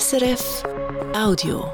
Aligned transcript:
SRF 0.00 0.62
Audio. 1.14 1.66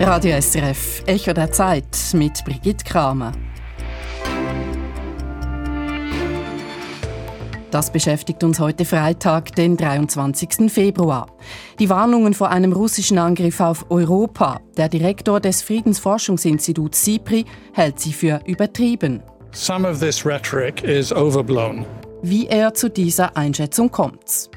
Radio 0.00 0.40
SRF, 0.40 1.04
Echo 1.06 1.32
der 1.32 1.52
Zeit 1.52 1.84
mit 2.14 2.44
Brigitte 2.44 2.84
Kramer. 2.84 3.30
Das 7.70 7.92
beschäftigt 7.92 8.42
uns 8.42 8.58
heute 8.58 8.84
Freitag, 8.84 9.54
den 9.54 9.76
23. 9.76 10.68
Februar. 10.68 11.28
Die 11.78 11.88
Warnungen 11.88 12.34
vor 12.34 12.50
einem 12.50 12.72
russischen 12.72 13.18
Angriff 13.18 13.60
auf 13.60 13.88
Europa. 13.88 14.60
Der 14.76 14.88
Direktor 14.88 15.38
des 15.38 15.62
Friedensforschungsinstituts 15.62 17.04
SIPRI 17.04 17.44
hält 17.72 18.00
sie 18.00 18.12
für 18.12 18.40
übertrieben. 18.46 19.22
Some 19.58 19.86
of 19.86 20.00
this 20.00 20.26
rhetoric 20.26 20.84
is 20.84 21.10
overblown. 21.10 21.86
Wie 22.22 22.46
er 22.46 22.74
zu 22.74 22.90
dieser 22.90 23.34
Einschätzung 23.38 23.90
kommt. 23.90 24.50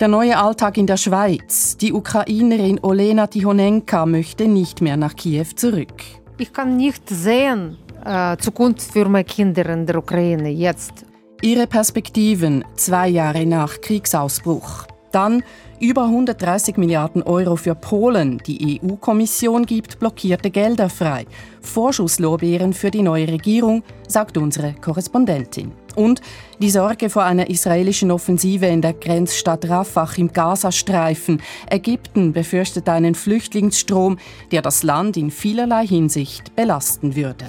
Der 0.00 0.08
neue 0.08 0.36
Alltag 0.36 0.78
in 0.78 0.86
der 0.88 0.96
Schweiz. 0.96 1.76
Die 1.76 1.92
Ukrainerin 1.92 2.80
Olena 2.82 3.28
Tihonenka 3.28 4.04
möchte 4.04 4.48
nicht 4.48 4.80
mehr 4.80 4.96
nach 4.96 5.14
Kiew 5.14 5.46
zurück. 5.54 5.94
Ich 6.38 6.52
kann 6.52 6.76
nicht 6.76 7.08
sehen, 7.08 7.78
äh, 8.04 8.36
Zukunft 8.38 8.92
für 8.92 9.08
meine 9.08 9.22
Kinder 9.22 9.64
in 9.66 9.86
der 9.86 9.98
Ukraine 9.98 10.50
jetzt. 10.50 11.06
Ihre 11.40 11.68
Perspektiven 11.68 12.64
zwei 12.74 13.10
Jahre 13.10 13.46
nach 13.46 13.80
Kriegsausbruch. 13.80 14.88
Dann 15.12 15.44
über 15.82 16.04
130 16.04 16.76
Milliarden 16.76 17.24
Euro 17.24 17.56
für 17.56 17.74
Polen. 17.74 18.38
Die 18.46 18.80
EU-Kommission 18.80 19.66
gibt 19.66 19.98
blockierte 19.98 20.48
Gelder 20.48 20.88
frei. 20.88 21.26
Vorschusslorbeeren 21.60 22.72
für 22.72 22.92
die 22.92 23.02
neue 23.02 23.26
Regierung, 23.26 23.82
sagt 24.06 24.38
unsere 24.38 24.74
Korrespondentin. 24.74 25.72
Und 25.96 26.20
die 26.60 26.70
Sorge 26.70 27.10
vor 27.10 27.24
einer 27.24 27.50
israelischen 27.50 28.12
Offensive 28.12 28.66
in 28.66 28.80
der 28.80 28.92
Grenzstadt 28.92 29.68
Rafah 29.68 30.08
im 30.16 30.32
Gazastreifen. 30.32 31.42
Ägypten 31.68 32.32
befürchtet 32.32 32.88
einen 32.88 33.16
Flüchtlingsstrom, 33.16 34.18
der 34.52 34.62
das 34.62 34.84
Land 34.84 35.16
in 35.16 35.32
vielerlei 35.32 35.84
Hinsicht 35.84 36.54
belasten 36.54 37.16
würde. 37.16 37.46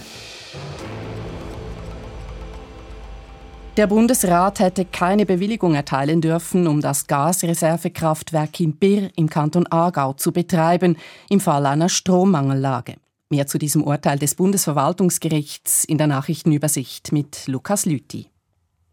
Der 3.76 3.88
Bundesrat 3.88 4.60
hätte 4.60 4.86
keine 4.86 5.26
Bewilligung 5.26 5.74
erteilen 5.74 6.22
dürfen, 6.22 6.68
um 6.68 6.80
das 6.80 7.08
Gasreservekraftwerk 7.08 8.60
in 8.60 8.76
Birr 8.76 9.10
im 9.16 9.28
Kanton 9.28 9.66
Aargau 9.66 10.14
zu 10.14 10.32
betreiben, 10.32 10.96
im 11.28 11.40
Fall 11.40 11.66
einer 11.66 11.90
Strommangellage. 11.90 12.98
Mehr 13.32 13.48
zu 13.48 13.58
diesem 13.58 13.84
Urteil 13.84 14.20
des 14.20 14.36
Bundesverwaltungsgerichts 14.36 15.86
in 15.86 15.98
der 15.98 16.06
Nachrichtenübersicht 16.06 17.12
mit 17.14 17.48
Lukas 17.48 17.86
Lüthi. 17.86 18.28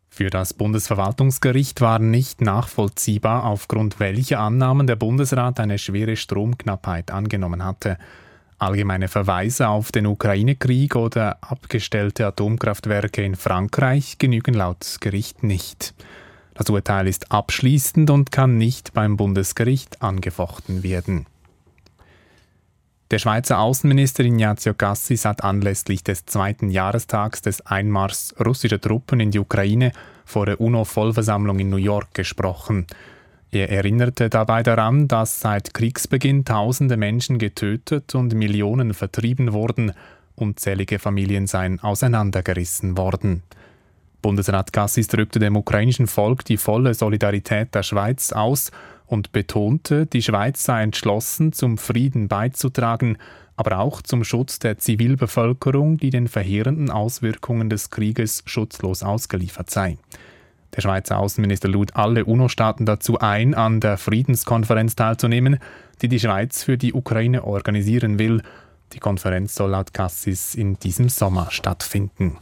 Für 0.08 0.30
das 0.30 0.54
Bundesverwaltungsgericht 0.54 1.82
war 1.82 1.98
nicht 1.98 2.40
nachvollziehbar, 2.40 3.44
aufgrund 3.44 4.00
welcher 4.00 4.40
Annahmen 4.40 4.86
der 4.86 4.96
Bundesrat 4.96 5.60
eine 5.60 5.76
schwere 5.76 6.16
Stromknappheit 6.16 7.10
angenommen 7.10 7.62
hatte. 7.62 7.98
Allgemeine 8.60 9.08
Verweise 9.08 9.68
auf 9.68 9.90
den 9.90 10.04
Ukraine-Krieg 10.04 10.94
oder 10.94 11.38
abgestellte 11.40 12.26
Atomkraftwerke 12.26 13.22
in 13.22 13.34
Frankreich 13.34 14.18
genügen 14.18 14.52
laut 14.52 14.98
Gericht 15.00 15.42
nicht. 15.42 15.94
Das 16.52 16.68
Urteil 16.68 17.08
ist 17.08 17.32
abschließend 17.32 18.10
und 18.10 18.30
kann 18.30 18.58
nicht 18.58 18.92
beim 18.92 19.16
Bundesgericht 19.16 20.02
angefochten 20.02 20.82
werden. 20.82 21.24
Der 23.10 23.18
Schweizer 23.18 23.60
Außenminister 23.60 24.24
Ignazio 24.24 24.74
Cassis 24.74 25.24
hat 25.24 25.42
anlässlich 25.42 26.04
des 26.04 26.26
zweiten 26.26 26.68
Jahrestags 26.68 27.40
des 27.40 27.64
Einmarschs 27.64 28.34
russischer 28.44 28.78
Truppen 28.78 29.20
in 29.20 29.30
die 29.30 29.38
Ukraine 29.38 29.92
vor 30.26 30.44
der 30.44 30.60
UNO-Vollversammlung 30.60 31.60
in 31.60 31.70
New 31.70 31.76
York 31.78 32.12
gesprochen. 32.12 32.86
Er 33.52 33.68
erinnerte 33.68 34.30
dabei 34.30 34.62
daran, 34.62 35.08
dass 35.08 35.40
seit 35.40 35.74
Kriegsbeginn 35.74 36.44
tausende 36.44 36.96
Menschen 36.96 37.38
getötet 37.38 38.14
und 38.14 38.32
Millionen 38.34 38.94
vertrieben 38.94 39.52
wurden, 39.52 39.92
unzählige 40.36 41.00
Familien 41.00 41.48
seien 41.48 41.80
auseinandergerissen 41.80 42.96
worden. 42.96 43.42
Bundesrat 44.22 44.72
Gassis 44.72 45.08
drückte 45.08 45.40
dem 45.40 45.56
ukrainischen 45.56 46.06
Volk 46.06 46.44
die 46.44 46.58
volle 46.58 46.94
Solidarität 46.94 47.74
der 47.74 47.82
Schweiz 47.82 48.32
aus 48.32 48.70
und 49.06 49.32
betonte, 49.32 50.06
die 50.06 50.22
Schweiz 50.22 50.62
sei 50.62 50.82
entschlossen, 50.82 51.52
zum 51.52 51.76
Frieden 51.76 52.28
beizutragen, 52.28 53.18
aber 53.56 53.80
auch 53.80 54.00
zum 54.00 54.22
Schutz 54.22 54.60
der 54.60 54.78
Zivilbevölkerung, 54.78 55.96
die 55.96 56.10
den 56.10 56.28
verheerenden 56.28 56.90
Auswirkungen 56.90 57.68
des 57.68 57.90
Krieges 57.90 58.44
schutzlos 58.46 59.02
ausgeliefert 59.02 59.70
sei. 59.70 59.98
Der 60.76 60.82
Schweizer 60.82 61.18
Außenminister 61.18 61.68
lud 61.68 61.96
alle 61.96 62.24
UNO-Staaten 62.24 62.86
dazu 62.86 63.18
ein, 63.18 63.54
an 63.54 63.80
der 63.80 63.98
Friedenskonferenz 63.98 64.94
teilzunehmen, 64.94 65.58
die 66.02 66.08
die 66.08 66.20
Schweiz 66.20 66.62
für 66.62 66.78
die 66.78 66.92
Ukraine 66.92 67.44
organisieren 67.44 68.18
will. 68.18 68.42
Die 68.92 69.00
Konferenz 69.00 69.54
soll 69.54 69.70
laut 69.70 69.92
Cassis 69.92 70.54
in 70.54 70.78
diesem 70.78 71.08
Sommer 71.08 71.50
stattfinden. 71.50 72.38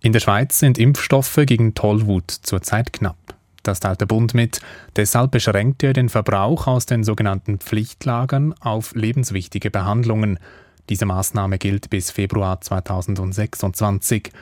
In 0.00 0.12
der 0.12 0.20
Schweiz 0.20 0.58
sind 0.58 0.78
Impfstoffe 0.78 1.40
gegen 1.46 1.74
Tollwut 1.74 2.30
zurzeit 2.30 2.92
knapp. 2.92 3.16
Das 3.62 3.78
teilt 3.78 4.00
der 4.00 4.06
Bund 4.06 4.34
mit. 4.34 4.60
Deshalb 4.96 5.30
beschränkt 5.30 5.82
er 5.84 5.92
den 5.92 6.08
Verbrauch 6.08 6.66
aus 6.66 6.86
den 6.86 7.04
sogenannten 7.04 7.58
Pflichtlagern 7.58 8.54
auf 8.60 8.94
lebenswichtige 8.94 9.70
Behandlungen. 9.70 10.40
Diese 10.88 11.06
Maßnahme 11.06 11.58
gilt 11.58 11.88
bis 11.88 12.10
Februar 12.10 12.60
2026. 12.60 14.32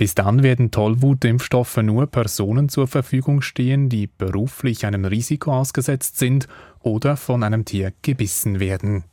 Bis 0.00 0.14
dann 0.14 0.42
werden 0.42 0.70
Tollwutimpfstoffe 0.70 1.76
nur 1.76 2.06
Personen 2.06 2.70
zur 2.70 2.86
Verfügung 2.86 3.42
stehen, 3.42 3.90
die 3.90 4.06
beruflich 4.06 4.86
einem 4.86 5.04
Risiko 5.04 5.52
ausgesetzt 5.52 6.18
sind 6.18 6.48
oder 6.80 7.18
von 7.18 7.42
einem 7.42 7.66
Tier 7.66 7.92
gebissen 8.00 8.60
werden. 8.60 9.04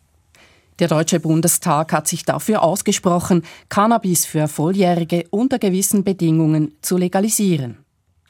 Der 0.79 0.87
Deutsche 0.87 1.19
Bundestag 1.19 1.91
hat 1.91 2.07
sich 2.07 2.23
dafür 2.23 2.63
ausgesprochen, 2.63 3.41
Cannabis 3.67 4.25
für 4.25 4.47
Volljährige 4.47 5.25
unter 5.29 5.59
gewissen 5.59 6.05
Bedingungen 6.05 6.71
zu 6.79 6.95
legalisieren. 6.95 7.79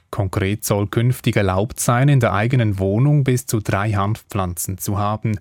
Konkret 0.09 0.65
soll 0.65 0.87
künftig 0.87 1.35
erlaubt 1.35 1.79
sein, 1.79 2.09
in 2.09 2.19
der 2.19 2.33
eigenen 2.33 2.79
Wohnung 2.79 3.23
bis 3.23 3.45
zu 3.45 3.59
drei 3.59 3.91
Hanfpflanzen 3.91 4.79
zu 4.79 4.97
haben. 4.97 5.37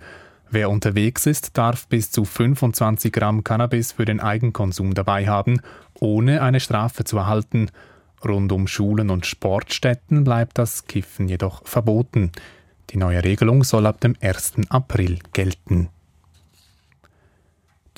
Wer 0.50 0.70
unterwegs 0.70 1.26
ist, 1.26 1.58
darf 1.58 1.88
bis 1.88 2.10
zu 2.10 2.24
25 2.24 3.12
Gramm 3.12 3.42
Cannabis 3.42 3.92
für 3.92 4.04
den 4.04 4.20
Eigenkonsum 4.20 4.94
dabei 4.94 5.26
haben, 5.26 5.60
ohne 5.94 6.42
eine 6.42 6.60
Strafe 6.60 7.04
zu 7.04 7.16
erhalten. 7.16 7.70
Rund 8.24 8.52
um 8.52 8.66
Schulen 8.66 9.10
und 9.10 9.26
Sportstätten 9.26 10.24
bleibt 10.24 10.58
das 10.58 10.86
Kiffen 10.86 11.28
jedoch 11.28 11.66
verboten. 11.66 12.32
Die 12.90 12.96
neue 12.96 13.24
Regelung 13.24 13.64
soll 13.64 13.86
ab 13.86 14.00
dem 14.00 14.14
1. 14.20 14.54
April 14.68 15.18
gelten. 15.32 15.88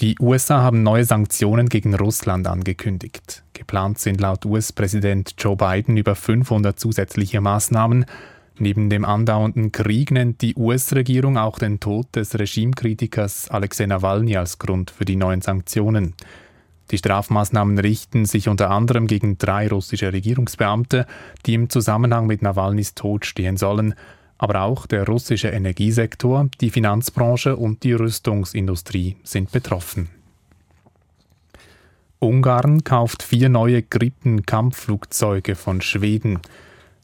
Die 0.00 0.16
USA 0.20 0.62
haben 0.62 0.84
neue 0.84 1.04
Sanktionen 1.04 1.68
gegen 1.68 1.94
Russland 1.94 2.46
angekündigt. 2.46 3.42
Geplant 3.52 3.98
sind 3.98 4.20
laut 4.20 4.46
US-Präsident 4.46 5.34
Joe 5.38 5.56
Biden 5.56 5.96
über 5.96 6.14
500 6.14 6.78
zusätzliche 6.78 7.40
Maßnahmen, 7.40 8.06
Neben 8.60 8.90
dem 8.90 9.04
andauernden 9.04 9.70
Krieg 9.70 10.10
nennt 10.10 10.42
die 10.42 10.54
US-Regierung 10.56 11.38
auch 11.38 11.58
den 11.58 11.78
Tod 11.78 12.06
des 12.16 12.38
Regimekritikers 12.38 13.48
Alexei 13.50 13.86
Nawalny 13.86 14.36
als 14.36 14.58
Grund 14.58 14.90
für 14.90 15.04
die 15.04 15.16
neuen 15.16 15.40
Sanktionen. 15.40 16.14
Die 16.90 16.98
Strafmaßnahmen 16.98 17.78
richten 17.78 18.24
sich 18.24 18.48
unter 18.48 18.70
anderem 18.70 19.06
gegen 19.06 19.38
drei 19.38 19.68
russische 19.68 20.12
Regierungsbeamte, 20.12 21.06
die 21.46 21.54
im 21.54 21.70
Zusammenhang 21.70 22.26
mit 22.26 22.42
Nawalnys 22.42 22.94
Tod 22.94 23.26
stehen 23.26 23.56
sollen, 23.56 23.94
aber 24.38 24.62
auch 24.62 24.86
der 24.86 25.04
russische 25.06 25.48
Energiesektor, 25.48 26.48
die 26.60 26.70
Finanzbranche 26.70 27.56
und 27.56 27.82
die 27.82 27.92
Rüstungsindustrie 27.92 29.16
sind 29.22 29.52
betroffen. 29.52 30.08
Ungarn 32.20 32.82
kauft 32.82 33.22
vier 33.22 33.48
neue 33.48 33.82
Gripen-Kampfflugzeuge 33.82 35.54
von 35.54 35.80
Schweden. 35.80 36.40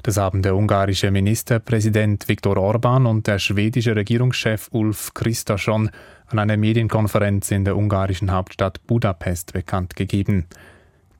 Das 0.04 0.18
haben 0.18 0.42
der 0.42 0.54
ungarische 0.54 1.10
Ministerpräsident 1.10 2.28
Viktor 2.28 2.58
Orban 2.58 3.06
und 3.06 3.26
der 3.26 3.38
schwedische 3.38 3.96
Regierungschef 3.96 4.68
Ulf 4.70 5.14
Kristersson 5.14 5.88
an 6.26 6.38
einer 6.38 6.58
Medienkonferenz 6.58 7.50
in 7.50 7.64
der 7.64 7.74
ungarischen 7.74 8.30
Hauptstadt 8.30 8.86
Budapest 8.86 9.54
bekannt 9.54 9.96
gegeben. 9.96 10.44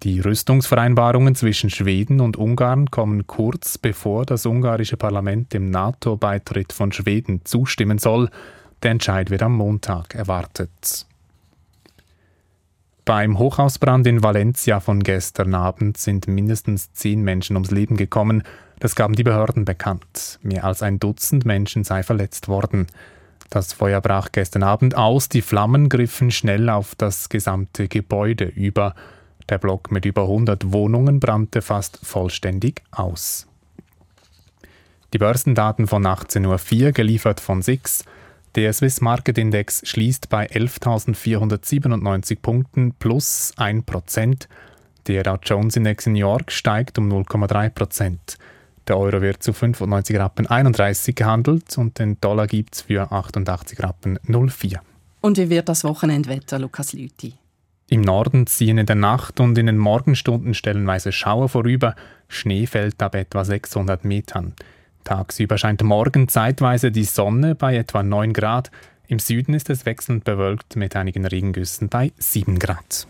Die 0.03 0.21
Rüstungsvereinbarungen 0.21 1.35
zwischen 1.35 1.71
Schweden 1.71 2.21
und 2.21 2.37
Ungarn 2.37 2.91
kommen 2.91 3.27
kurz 3.27 3.79
bevor 3.79 4.27
das 4.27 4.45
ungarische 4.45 4.99
Parlament 4.99 5.55
dem 5.55 5.71
NATO-Beitritt 5.71 6.75
von 6.75 6.93
Schweden 6.93 7.41
zustimmen 7.45 7.97
soll. 7.97 8.29
Der 8.83 8.91
Entscheid 8.91 9.31
wird 9.31 9.43
am 9.43 9.57
Montag 9.57 10.15
erwartet. 10.15 11.07
Beim 13.05 13.39
Hochhausbrand 13.39 14.07
in 14.07 14.23
Valencia 14.23 14.81
von 14.81 15.03
gestern 15.03 15.55
Abend 15.55 15.99
sind 15.99 16.27
mindestens 16.27 16.91
zehn 16.95 17.23
Menschen 17.23 17.55
ums 17.55 17.71
Leben 17.71 17.99
gekommen. 17.99 18.45
Das 18.81 18.97
gaben 18.97 19.15
die 19.15 19.23
Behörden 19.23 19.67
bekannt. 19.67 20.39
Mehr 20.43 20.65
als 20.65 20.83
ein 20.83 21.01
Dutzend 21.01 21.45
Menschen 21.45 21.85
sei 21.85 22.03
verletzt 22.03 22.49
worden. 22.49 22.87
Das 23.51 23.75
Feuer 23.75 24.01
brach 24.01 24.31
gestern 24.33 24.63
Abend 24.63 24.97
aus, 24.97 25.29
die 25.29 25.43
Flammen 25.43 25.91
griffen 25.91 26.31
schnell 26.31 26.71
auf 26.71 26.95
das 26.95 27.29
gesamte 27.29 27.89
Gebäude 27.89 28.47
über. 28.47 28.95
Der 29.51 29.59
Block 29.59 29.91
mit 29.91 30.07
über 30.07 30.23
100 30.23 30.73
Wohnungen 30.73 31.21
brannte 31.21 31.61
fast 31.61 32.01
vollständig 32.03 32.83
aus. 32.91 33.47
Die 35.13 35.19
Börsendaten 35.19 35.87
von 35.87 36.05
18.04 36.07 36.87
Uhr 36.87 36.93
geliefert 36.93 37.41
von 37.41 37.61
SIX. 37.61 38.07
Der 38.55 38.73
Swiss 38.73 39.01
Market 39.01 39.37
Index 39.37 39.83
schließt 39.85 40.29
bei 40.29 40.47
11.497 40.47 42.39
Punkten 42.41 42.95
plus 43.01 43.53
1%. 43.57 44.47
Der 45.09 45.25
Dow 45.25 45.39
Jones 45.43 45.75
Index 45.75 46.07
in 46.07 46.13
New 46.13 46.21
York 46.21 46.53
steigt 46.53 46.97
um 46.97 47.13
0,3%. 47.13 48.17
Der 48.87 48.97
Euro 48.97 49.23
wird 49.23 49.43
zu 49.43 49.53
95 49.53 50.17
Rappen 50.17 50.47
31 50.47 51.17
gehandelt 51.17 51.77
und 51.77 51.99
den 51.99 52.21
Dollar 52.21 52.47
gibt 52.47 52.77
es 52.77 52.83
für 52.83 53.11
88 53.11 53.83
Rappen 53.83 54.21
04. 54.23 54.81
Und 55.21 55.37
wie 55.37 55.51
wird 55.51 55.69
das 55.69 55.83
Wochenendwetter, 55.83 56.61
Lukas 56.61 56.93
Lüthi? 56.93 57.33
Im 57.89 58.03
Norden 58.03 58.47
ziehen 58.47 58.79
in 58.79 58.87
der 58.87 58.95
Nacht 58.95 59.41
und 59.41 59.59
in 59.59 59.67
den 59.67 59.79
Morgenstunden 59.79 60.55
stellenweise 60.55 61.11
Schauer 61.11 61.49
vorüber. 61.49 61.97
Schnee 62.29 62.67
fällt 62.67 63.03
ab 63.03 63.17
etwa 63.17 63.45
600 63.45 64.05
Metern. 64.05 64.55
Tagsüber 65.05 65.59
scheint 65.59 65.83
morgen 65.83 66.29
zeitweise 66.29 66.91
die 66.91 67.05
Sonne 67.05 67.55
bei 67.55 67.77
etwa 67.77 68.03
9 68.03 68.33
Grad. 68.33 68.71
Im 69.07 69.19
Süden 69.19 69.55
ist 69.55 69.71
es 69.71 69.87
wechselnd 69.87 70.25
bewölkt 70.25 70.77
mit 70.77 70.97
einigen 70.97 71.27
Regengüssen 71.27 71.89
bei 71.89 72.13
7 72.19 72.59
Grad. 72.59 73.07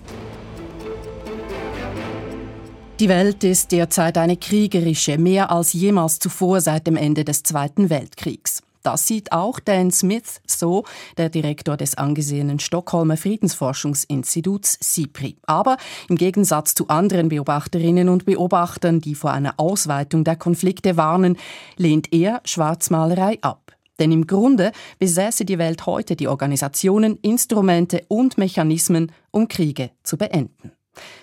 Die 3.00 3.08
Welt 3.08 3.42
ist 3.42 3.72
derzeit 3.72 4.18
eine 4.18 4.36
kriegerische, 4.36 5.18
mehr 5.18 5.50
als 5.50 5.72
jemals 5.72 6.18
zuvor 6.18 6.60
seit 6.60 6.86
dem 6.86 6.96
Ende 6.96 7.24
des 7.24 7.42
Zweiten 7.42 7.90
Weltkriegs. 7.90 8.62
Das 8.84 9.06
sieht 9.06 9.32
auch 9.32 9.60
Dan 9.60 9.90
Smith 9.90 10.42
so, 10.46 10.84
der 11.16 11.30
Direktor 11.30 11.78
des 11.78 11.96
angesehenen 11.96 12.60
Stockholmer 12.60 13.16
Friedensforschungsinstituts 13.16 14.76
SIPRI. 14.78 15.38
Aber 15.46 15.78
im 16.10 16.16
Gegensatz 16.16 16.74
zu 16.74 16.88
anderen 16.88 17.30
Beobachterinnen 17.30 18.10
und 18.10 18.26
Beobachtern, 18.26 19.00
die 19.00 19.14
vor 19.14 19.32
einer 19.32 19.54
Ausweitung 19.56 20.22
der 20.22 20.36
Konflikte 20.36 20.98
warnen, 20.98 21.38
lehnt 21.78 22.12
er 22.12 22.42
Schwarzmalerei 22.44 23.38
ab. 23.40 23.72
Denn 23.98 24.12
im 24.12 24.26
Grunde 24.26 24.72
besäße 24.98 25.46
die 25.46 25.58
Welt 25.58 25.86
heute 25.86 26.14
die 26.14 26.28
Organisationen, 26.28 27.18
Instrumente 27.22 28.04
und 28.08 28.36
Mechanismen, 28.36 29.12
um 29.30 29.48
Kriege 29.48 29.92
zu 30.02 30.18
beenden. 30.18 30.72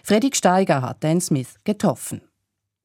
Fredrik 0.01 0.35
Steiger 0.35 0.81
hat 0.81 1.03
Dan 1.03 1.21
Smith 1.21 1.55
getroffen. 1.63 2.21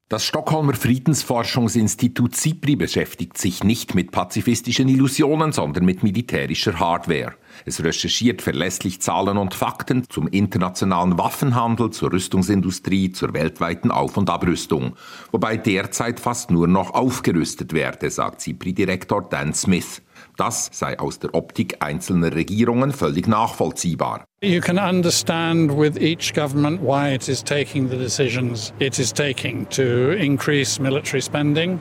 Das 0.08 0.24
Stockholmer 0.24 0.74
Friedensforschungsinstitut 0.74 2.36
SIPRI 2.36 2.76
beschäftigt 2.76 3.36
sich 3.36 3.64
nicht 3.64 3.96
mit 3.96 4.12
pazifistischen 4.12 4.86
Illusionen, 4.88 5.50
sondern 5.50 5.84
mit 5.84 6.04
militärischer 6.04 6.78
Hardware. 6.78 7.34
Es 7.64 7.82
recherchiert 7.82 8.40
verlässlich 8.40 9.00
Zahlen 9.00 9.36
und 9.36 9.52
Fakten 9.52 10.08
zum 10.08 10.28
internationalen 10.28 11.18
Waffenhandel, 11.18 11.90
zur 11.90 12.12
Rüstungsindustrie, 12.12 13.10
zur 13.10 13.34
weltweiten 13.34 13.90
Auf- 13.90 14.16
und 14.16 14.30
Abrüstung, 14.30 14.94
wobei 15.32 15.56
derzeit 15.56 16.20
fast 16.20 16.52
nur 16.52 16.68
noch 16.68 16.94
aufgerüstet 16.94 17.72
werde, 17.72 18.08
sagt 18.08 18.42
SIPRI-Direktor 18.42 19.28
Dan 19.28 19.54
Smith. 19.54 20.02
Das 20.36 20.68
sei 20.72 20.98
aus 20.98 21.18
der 21.18 21.34
Optik 21.34 21.76
einzelner 21.80 22.34
Regierungen 22.34 22.92
völlig 22.92 23.26
nachvollziehbar. 23.26 24.24
You 24.42 24.60
can 24.60 24.78
understand 24.78 25.72
with 25.72 25.96
each 26.00 26.34
government 26.34 26.80
why 26.82 27.14
it 27.14 27.28
is 27.28 27.42
taking 27.42 27.88
the 27.88 27.96
decisions 27.96 28.72
it 28.78 28.98
is 28.98 29.12
taking 29.12 29.66
to 29.70 30.12
increase 30.12 30.78
military 30.80 31.22
spending 31.22 31.80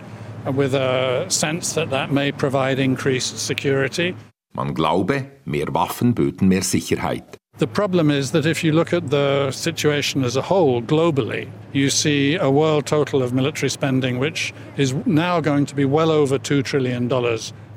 with 0.56 0.74
a 0.74 1.26
sense 1.30 1.74
that 1.76 1.90
that 1.90 2.12
may 2.12 2.32
provide 2.32 2.82
increased 2.82 3.38
security. 3.38 4.16
Man 4.54 4.74
glaube, 4.74 5.26
mehr 5.44 5.74
Waffen 5.74 6.16
böten 6.16 6.48
mehr 6.48 6.64
Sicherheit. 6.64 7.38
The 7.58 7.68
problem 7.68 8.10
is 8.10 8.32
that 8.32 8.46
if 8.46 8.64
you 8.64 8.74
look 8.74 8.94
at 8.94 9.10
the 9.12 9.50
situation 9.52 10.26
as 10.26 10.36
a 10.36 10.42
whole 10.42 10.82
globally, 10.82 11.48
you 11.72 11.90
see 11.90 12.36
a 12.36 12.50
world 12.50 12.86
total 12.86 13.22
of 13.22 13.34
military 13.34 13.70
spending 13.70 14.20
which 14.20 14.54
is 14.76 14.94
now 15.06 15.40
going 15.42 15.66
to 15.66 15.76
be 15.76 15.86
well 15.86 16.12
over 16.12 16.38
$2 16.38 16.64
trillion 16.64 17.08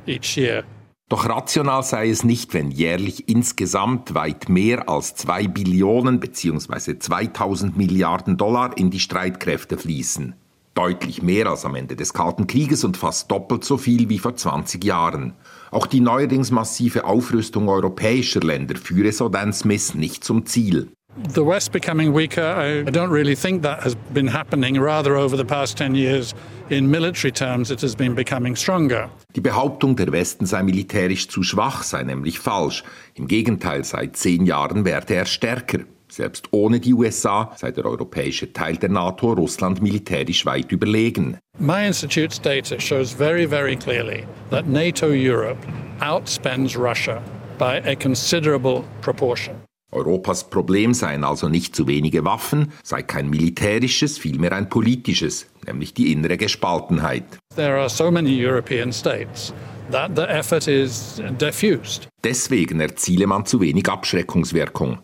each 0.09 0.37
year. 0.37 0.65
Doch 1.09 1.27
rational 1.27 1.83
sei 1.83 2.11
es 2.11 2.23
nicht, 2.23 2.53
wenn 2.53 2.71
jährlich 2.71 3.29
insgesamt 3.29 4.15
weit 4.15 4.51
mehr 4.51 4.91
als 4.91 5.15
2 5.15 5.49
Billionen 5.49 6.21
bzw. 6.21 6.99
2000 6.99 7.79
Milliarden 7.79 8.37
Dollar 8.37 8.77
in 8.77 8.91
die 8.91 9.01
Streitkräfte 9.01 9.79
fließen. 9.79 10.35
Deutlich 10.75 11.23
mehr 11.23 11.47
als 11.47 11.65
am 11.65 11.75
Ende 11.75 11.97
des 11.97 12.13
Kalten 12.13 12.47
Krieges 12.47 12.85
und 12.85 12.99
fast 12.99 13.31
doppelt 13.31 13.65
so 13.65 13.79
viel 13.79 14.11
wie 14.11 14.19
vor 14.19 14.37
20 14.37 14.85
Jahren. 14.85 15.33
Auch 15.71 15.87
die 15.87 16.01
neuerdings 16.01 16.51
massive 16.51 17.05
Aufrüstung 17.05 17.69
europäischer 17.69 18.41
Länder 18.41 18.77
führe 18.77 19.11
so 19.11 19.29
Dan 19.31 19.53
Smith 19.53 19.95
nicht 19.95 20.23
zum 20.23 20.45
Ziel. 20.45 20.93
The 21.25 21.45
West 21.45 21.73
becoming 21.73 22.13
weaker, 22.13 22.43
I 22.43 22.91
don't 22.91 23.11
really 23.11 23.35
think 23.35 23.63
that 23.63 23.83
has 23.83 23.97
been 24.15 24.29
happening. 24.29 24.81
Rather, 24.81 25.17
over 25.17 25.37
the 25.37 25.45
past 25.45 25.77
10 25.77 25.95
years, 25.95 26.35
in 26.71 26.91
military 26.91 27.33
terms, 27.33 27.71
it 27.71 27.81
has 27.81 27.95
been 27.95 28.15
becoming 28.15 28.57
stronger. 28.57 29.11
Die 29.35 29.41
Behauptung, 29.41 29.97
der 29.97 30.13
Westen 30.13 30.47
sei 30.47 30.63
militärisch 30.63 31.29
zu 31.29 31.43
schwach, 31.43 31.83
sei 31.83 32.03
nämlich 32.05 32.39
falsch. 32.39 32.85
Im 33.15 33.27
Gegenteil, 33.27 33.85
seit 33.85 34.17
zehn 34.17 34.47
Jahren 34.47 34.85
werde 34.85 35.15
er 35.15 35.27
stärker. 35.27 35.81
Selbst 36.09 36.49
ohne 36.53 36.81
die 36.81 36.95
USA 36.95 37.53
sei 37.57 37.71
der 37.71 37.85
europäische 37.85 38.53
Teil 38.53 38.77
der 38.77 38.89
NATO 38.89 39.33
Russland 39.33 39.83
militärisch 39.83 40.47
weit 40.47 40.73
überlegen. 40.73 41.37
My 41.59 41.87
institute's 41.87 42.41
data 42.41 42.81
shows 42.81 43.13
very, 43.13 43.47
very 43.47 43.77
clearly 43.77 44.25
that 44.51 44.67
NATO 44.67 45.09
Europe 45.09 45.59
outspends 46.01 46.77
Russia 46.77 47.23
by 47.59 47.83
a 47.85 47.95
considerable 47.95 48.85
proportion. 49.03 49.68
Europas 49.91 50.45
Problem 50.51 50.93
seien 50.93 51.25
also 51.25 51.49
nicht 51.49 51.75
zu 51.75 51.87
wenige 51.87 52.25
Waffen, 52.25 52.73
sei 52.83 53.03
kein 53.03 53.31
militärisches, 53.31 54.19
vielmehr 54.19 54.53
ein 54.53 54.69
politisches, 54.69 55.47
nämlich 55.67 55.95
die 55.95 56.13
innere 56.13 56.37
Gespaltenheit. 56.37 57.25
There 57.57 57.79
are 57.79 57.89
so 57.89 58.11
many 58.11 58.31
European 58.31 58.93
states 58.93 59.53
that 59.91 60.11
the 60.15 60.23
effort 60.23 60.69
is 60.69 61.23
diffused. 61.41 62.09
Deswegen 62.23 62.81
erziele 62.81 63.27
man 63.27 63.47
zu 63.47 63.61
wenig 63.61 63.89
Abschreckungswirkung. 63.89 64.99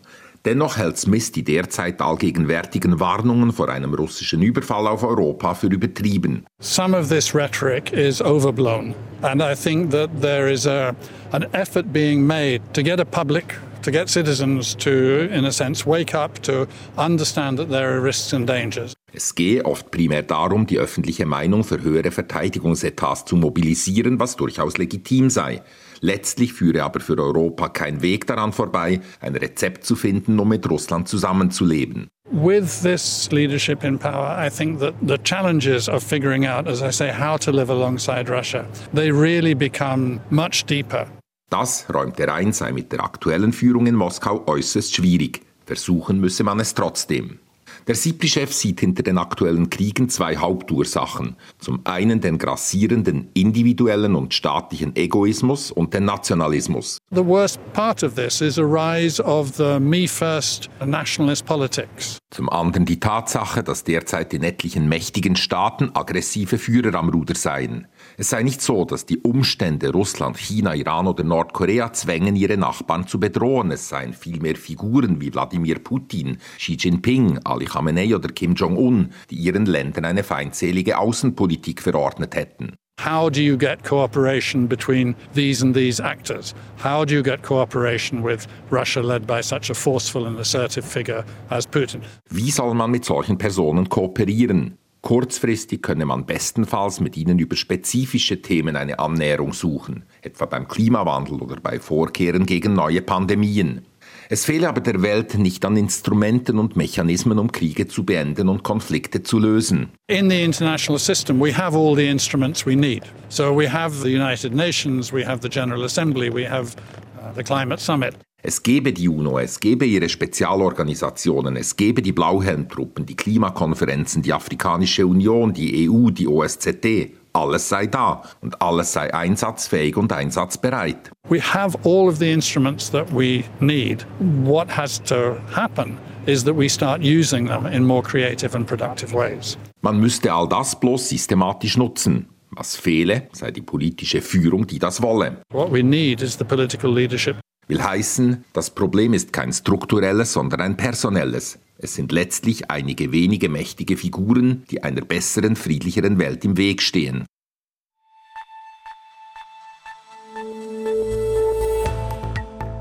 Dennoch 0.45 0.77
hält 0.77 0.99
Smith 0.99 1.31
die 1.31 1.43
derzeit 1.43 1.99
allgegenwärtigen 1.99 2.99
Warnungen 2.99 3.51
vor 3.51 3.69
einem 3.69 3.95
russischen 3.95 4.43
Überfall 4.43 4.85
auf 4.85 5.03
Europa 5.03 5.55
für 5.55 5.67
übertrieben. 5.67 6.45
Some 6.61 6.95
of 6.95 7.09
this 7.09 7.33
rhetoric 7.33 7.91
is 7.91 8.21
overblown, 8.21 8.93
and 9.23 9.41
I 9.41 9.55
think 9.55 9.89
that 9.89 10.11
there 10.21 10.51
is 10.51 10.67
a, 10.67 10.95
an 11.31 11.47
effort 11.53 11.91
being 11.91 12.27
made 12.27 12.61
to 12.73 12.83
get 12.83 12.99
a 12.99 13.05
public 13.05 13.55
to 13.85 13.91
get 13.91 14.09
citizens 14.09 14.75
to, 14.75 15.29
in 15.31 15.45
a 15.45 15.51
sense, 15.51 15.85
wake 15.85 16.13
up 16.13 16.41
to 16.43 16.67
understand 16.97 17.57
that 17.57 17.69
there 17.69 17.95
are 17.95 18.01
risks 18.01 18.33
and 18.33 18.47
dangers. 18.47 18.93
Es 19.13 19.33
gehe 19.33 19.63
oft 19.63 19.91
primär 19.91 20.23
darum, 20.23 20.67
die 20.67 20.77
öffentliche 20.77 21.25
Meinung 21.25 21.63
für 21.63 21.81
höhere 21.81 22.11
Verteidigungsetats 22.11 23.23
zu 23.25 23.37
mobilisieren, 23.37 24.19
was 24.19 24.35
durchaus 24.35 24.77
legitim 24.77 25.29
sei. 25.29 25.61
Letztlich 26.01 26.51
führe 26.51 26.83
aber 26.83 26.99
für 26.99 27.17
Europa 27.17 27.69
kein 27.69 28.01
Weg 28.01 28.27
daran 28.27 28.51
vorbei, 28.51 28.99
ein 29.21 29.35
Rezept 29.35 29.85
zu 29.85 29.95
finden, 29.95 30.37
um 30.39 30.49
mit 30.49 30.69
Russland 30.69 31.07
zusammenzuleben. 31.07 32.09
With 32.31 32.81
this 32.81 33.29
leadership 33.31 33.83
in 33.83 33.97
power, 33.97 34.35
I 34.37 34.49
think 34.49 34.79
that 34.79 34.95
the 35.01 35.17
challenges 35.23 35.87
of 35.87 36.03
figuring 36.03 36.45
out, 36.45 36.67
as 36.67 36.81
I 36.81 36.91
say, 36.91 37.11
how 37.11 37.37
to 37.37 37.51
live 37.51 37.69
alongside 37.69 38.29
Russia, 38.29 38.65
they 38.93 39.11
really 39.11 39.53
become 39.53 40.19
much 40.29 40.65
deeper. 40.65 41.07
Das 41.49 41.85
räumt 41.93 42.19
er 42.19 42.33
ein, 42.33 42.53
sei 42.53 42.71
mit 42.71 42.91
der 42.91 43.03
aktuellen 43.03 43.53
Führung 43.53 43.85
in 43.85 43.95
Moskau 43.95 44.43
äußerst 44.47 44.95
schwierig. 44.95 45.41
Versuchen 45.65 46.19
müsse 46.19 46.43
man 46.43 46.59
es 46.59 46.73
trotzdem. 46.73 47.39
Der 47.87 47.93
SIPRI-Chef 47.93 48.51
sieht 48.51 48.79
hinter 48.79 49.03
den 49.03 49.19
aktuellen 49.19 49.69
Kriegen 49.69 50.09
zwei 50.09 50.37
Hauptursachen. 50.37 51.35
Zum 51.59 51.81
einen 51.83 52.19
den 52.19 52.39
grassierenden 52.39 53.29
individuellen 53.35 54.15
und 54.15 54.33
staatlichen 54.33 54.95
Egoismus 54.95 55.71
und 55.71 55.93
den 55.93 56.05
Nationalismus. 56.05 56.97
The 57.11 57.25
worst 57.25 57.59
part 57.73 58.03
of 58.03 58.15
this 58.15 58.41
is 58.41 58.57
a 58.57 58.63
rise 58.63 59.23
of 59.23 59.55
the 59.55 59.79
me 59.79 60.07
first 60.07 60.69
nationalist 60.83 61.45
politics. 61.45 62.17
Zum 62.31 62.49
anderen 62.49 62.85
die 62.85 62.99
Tatsache, 62.99 63.63
dass 63.63 63.83
derzeit 63.83 64.33
in 64.33 64.43
etlichen 64.43 64.89
mächtigen 64.89 65.35
Staaten 65.35 65.91
aggressive 65.93 66.57
Führer 66.57 66.95
am 66.95 67.09
Ruder 67.09 67.35
seien. 67.35 67.87
Es 68.17 68.29
sei 68.29 68.43
nicht 68.43 68.61
so, 68.61 68.85
dass 68.85 69.05
die 69.05 69.17
Umstände 69.17 69.91
Russland, 69.91 70.37
China, 70.37 70.73
Iran 70.73 71.07
oder 71.07 71.23
Nordkorea 71.23 71.91
zwängen, 71.91 72.35
ihre 72.35 72.55
Nachbarn 72.57 73.07
zu 73.07 73.19
bedrohen. 73.19 73.71
Es 73.71 73.89
seien 73.89 74.13
vielmehr 74.13 74.55
Figuren 74.55 75.19
wie 75.19 75.33
Wladimir 75.33 75.79
Putin, 75.79 76.37
Xi 76.57 76.77
Jinping, 76.79 77.39
Ali 77.43 77.65
Khamenei 77.65 78.15
oder 78.15 78.29
Kim 78.29 78.55
Jong-un, 78.55 79.09
die 79.29 79.35
ihren 79.35 79.65
Ländern 79.65 80.05
eine 80.05 80.23
feindselige 80.23 80.97
Außenpolitik 80.97 81.81
verordnet 81.81 82.35
hätten. 82.35 82.75
How 82.97 83.29
do 83.29 83.41
you 83.41 83.57
get 83.57 83.83
cooperation 83.83 84.67
between 84.67 85.15
these 85.33 85.61
and 85.61 85.75
these 85.75 86.01
actors? 86.01 86.55
How 86.77 87.03
do 87.03 87.13
you 87.13 87.21
get 87.21 87.43
cooperation 87.43 88.23
with 88.23 88.47
Russia 88.71 89.01
led 89.01 89.27
by 89.27 89.41
such 89.41 89.69
a 89.69 89.73
forceful 89.73 90.25
and 90.25 90.39
assertive 90.39 90.85
figure 90.85 91.25
as 91.49 91.67
Putin? 91.67 92.01
Wie 92.29 92.51
soll 92.51 92.73
man 92.73 92.91
mit 92.91 93.03
solchen 93.03 93.37
Personen 93.37 93.89
kooperieren? 93.89 94.77
Kurzfristig 95.05 95.83
könne 95.83 96.03
man 96.07 96.25
bestenfalls 96.25 96.99
mit 96.99 97.15
ihnen 97.15 97.37
über 97.37 97.55
spezifische 97.55 98.41
Themen 98.41 98.75
eine 98.75 98.97
Annäherung 98.97 99.53
suchen, 99.53 100.03
etwa 100.23 100.47
beim 100.47 100.67
Klimawandel 100.67 101.43
oder 101.43 101.57
bei 101.61 101.79
Vorkehren 101.79 102.47
gegen 102.47 102.73
neue 102.73 103.03
Pandemien. 103.03 103.85
Es 104.29 104.45
fehle 104.45 104.67
aber 104.67 104.81
der 104.81 105.03
Welt 105.03 105.37
nicht 105.37 105.63
an 105.63 105.77
Instrumenten 105.77 106.57
und 106.57 106.75
Mechanismen, 106.75 107.37
um 107.37 107.51
Kriege 107.51 107.87
zu 107.87 108.03
beenden 108.03 108.49
und 108.49 108.63
Konflikte 108.63 109.21
zu 109.21 109.37
lösen. 109.37 109.89
In 110.07 110.27
the 110.27 110.43
international 110.43 110.97
system, 110.97 111.39
we 111.39 111.55
have 111.55 111.77
all 111.77 111.95
the 111.95 112.07
instruments 112.07 112.65
we 112.65 112.75
need. 112.75 113.03
So 113.29 113.55
we 113.55 113.71
have 113.71 114.01
the 114.01 114.09
United 114.09 114.55
Nations, 114.55 115.13
we 115.13 115.23
have 115.23 115.43
the 115.43 115.49
General 115.49 115.83
Assembly, 115.83 116.33
we 116.33 116.49
have 116.49 116.75
uh, 117.19 117.31
the 117.35 117.43
Climate 117.43 117.79
Summit. 117.79 118.15
Es 118.47 118.61
gebe 118.61 118.93
die 118.93 119.09
UNO, 119.09 119.39
es 119.39 119.59
gebe 119.59 119.85
ihre 119.85 120.07
Spezialorganisationen, 120.07 121.55
es 121.55 121.75
gebe 121.75 122.03
die 122.03 122.11
Blauhelmtruppen, 122.11 123.03
die 123.03 123.15
Klimakonferenzen, 123.15 124.21
die 124.21 124.33
Afrikanische 124.33 125.07
Union, 125.07 125.51
die 125.51 125.89
EU, 125.89 126.11
die 126.11 126.27
OSZE. 126.27 127.09
Alles 127.33 127.67
sei 127.67 127.87
da 127.87 128.21
und 128.41 128.61
alles 128.61 128.93
sei 128.93 129.11
einsatzfähig 129.11 129.97
und 129.97 130.13
einsatzbereit. 130.13 131.09
We 131.27 131.41
have 131.41 131.75
all 131.85 132.07
of 132.07 132.17
the 132.17 132.31
instruments 132.31 132.91
that 132.91 133.07
we 133.11 133.45
need. 133.61 134.05
What 134.19 134.67
has 134.77 135.01
to 135.05 135.37
happen 135.51 135.97
is 136.27 136.43
that 136.43 136.55
we 136.55 136.69
start 136.69 137.01
using 137.01 137.47
them 137.47 137.65
in 137.65 137.83
more 137.83 138.03
creative 138.03 138.55
and 138.55 138.67
productive 138.67 139.11
ways. 139.11 139.57
Man 139.81 139.99
müsste 139.99 140.31
all 140.31 140.47
das 140.47 140.79
bloß 140.79 141.09
systematisch 141.09 141.77
nutzen. 141.77 142.27
Was 142.51 142.75
fehle, 142.75 143.27
sei 143.31 143.49
die 143.49 143.63
politische 143.63 144.21
Führung, 144.21 144.67
die 144.67 144.77
das 144.77 145.01
wolle. 145.01 145.37
What 145.51 145.73
we 145.73 145.81
need 145.81 146.21
is 146.21 146.37
the 146.37 146.45
political 146.45 146.93
leadership 146.93 147.37
Will 147.67 147.83
heißen, 147.83 148.45
das 148.53 148.69
Problem 148.69 149.13
ist 149.13 149.33
kein 149.33 149.51
strukturelles, 149.51 150.33
sondern 150.33 150.61
ein 150.61 150.77
personelles. 150.77 151.57
Es 151.77 151.95
sind 151.95 152.11
letztlich 152.11 152.69
einige 152.69 153.11
wenige 153.11 153.49
mächtige 153.49 153.97
Figuren, 153.97 154.63
die 154.69 154.83
einer 154.83 155.01
besseren, 155.01 155.55
friedlicheren 155.55 156.19
Welt 156.19 156.45
im 156.45 156.57
Weg 156.57 156.81
stehen. 156.81 157.25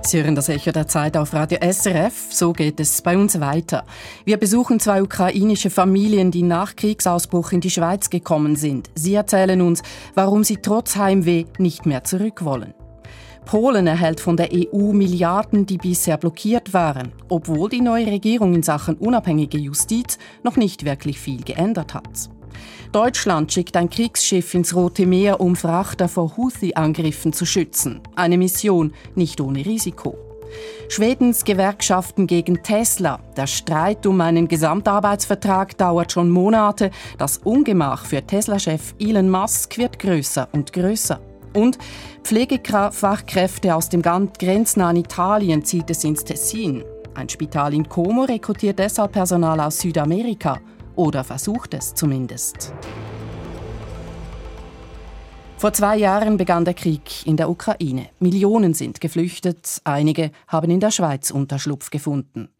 Sie 0.06 0.22
hören 0.22 0.34
das 0.34 0.50
Echo 0.50 0.70
der 0.70 0.86
Zeit 0.86 1.16
auf 1.16 1.32
Radio 1.32 1.58
SRF. 1.60 2.26
So 2.30 2.52
geht 2.52 2.78
es 2.78 3.00
bei 3.00 3.16
uns 3.16 3.40
weiter. 3.40 3.84
Wir 4.26 4.36
besuchen 4.36 4.78
zwei 4.78 5.02
ukrainische 5.02 5.70
Familien, 5.70 6.30
die 6.30 6.42
nach 6.42 6.76
Kriegsausbruch 6.76 7.52
in 7.52 7.62
die 7.62 7.70
Schweiz 7.70 8.10
gekommen 8.10 8.54
sind. 8.54 8.90
Sie 8.94 9.14
erzählen 9.14 9.62
uns, 9.62 9.82
warum 10.14 10.44
sie 10.44 10.58
trotz 10.58 10.96
Heimweh 10.96 11.46
nicht 11.58 11.86
mehr 11.86 12.04
zurück 12.04 12.44
wollen. 12.44 12.74
Polen 13.44 13.86
erhält 13.86 14.20
von 14.20 14.36
der 14.36 14.50
EU 14.52 14.92
Milliarden, 14.92 15.66
die 15.66 15.78
bisher 15.78 16.16
blockiert 16.16 16.72
waren, 16.72 17.12
obwohl 17.28 17.68
die 17.68 17.80
neue 17.80 18.06
Regierung 18.06 18.54
in 18.54 18.62
Sachen 18.62 18.96
unabhängige 18.96 19.58
Justiz 19.58 20.18
noch 20.42 20.56
nicht 20.56 20.84
wirklich 20.84 21.18
viel 21.20 21.42
geändert 21.42 21.94
hat. 21.94 22.30
Deutschland 22.92 23.52
schickt 23.52 23.76
ein 23.76 23.90
Kriegsschiff 23.90 24.54
ins 24.54 24.74
Rote 24.74 25.06
Meer, 25.06 25.40
um 25.40 25.56
Frachter 25.56 26.08
vor 26.08 26.36
Houthi-Angriffen 26.36 27.32
zu 27.32 27.44
schützen. 27.44 28.00
Eine 28.14 28.38
Mission 28.38 28.92
nicht 29.14 29.40
ohne 29.40 29.66
Risiko. 29.66 30.16
Schwedens 30.88 31.44
Gewerkschaften 31.44 32.26
gegen 32.26 32.62
Tesla. 32.62 33.18
Der 33.36 33.48
Streit 33.48 34.06
um 34.06 34.20
einen 34.20 34.46
Gesamtarbeitsvertrag 34.46 35.76
dauert 35.76 36.12
schon 36.12 36.30
Monate. 36.30 36.90
Das 37.18 37.38
Ungemach 37.38 38.04
für 38.06 38.24
Tesla-Chef 38.24 38.94
Elon 39.00 39.30
Musk 39.30 39.76
wird 39.78 39.98
größer 39.98 40.48
und 40.52 40.72
größer. 40.72 41.20
Und 41.54 41.78
Pflegefachkräfte 42.23 43.75
aus 43.75 43.88
dem 43.88 44.02
grenznahen 44.02 44.96
Italien 44.96 45.64
zieht 45.64 45.88
es 45.90 46.04
ins 46.04 46.25
Tessin. 46.25 46.84
Ein 47.14 47.28
Spital 47.28 47.73
in 47.73 47.88
Como 47.88 48.25
rekrutiert 48.25 48.78
deshalb 48.78 49.12
Personal 49.12 49.61
aus 49.61 49.78
Südamerika 49.78 50.61
oder 50.96 51.23
versucht 51.23 51.75
es 51.75 51.94
zumindest. 51.94 52.73
Vor 55.56 55.73
zwei 55.73 55.96
Jahren 55.96 56.37
begann 56.37 56.64
der 56.64 56.75
Krieg 56.75 57.26
in 57.26 57.37
der 57.38 57.49
Ukraine. 57.49 58.11
Millionen 58.18 58.75
sind 58.75 59.00
geflüchtet, 59.00 59.80
einige 59.84 60.30
haben 60.46 60.70
in 60.70 60.80
der 60.80 60.90
Schweiz 60.90 61.30
Unterschlupf 61.30 61.88
gefunden. 61.90 62.50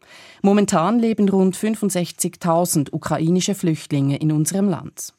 Momentan 0.41 0.97
leben 0.97 1.29
rund 1.29 1.55
65.000 1.55 2.93
ukrainische 2.93 3.53
Flüchtlinge 3.53 4.17
in 4.17 4.31
unserem 4.31 4.69
Land. 4.69 5.13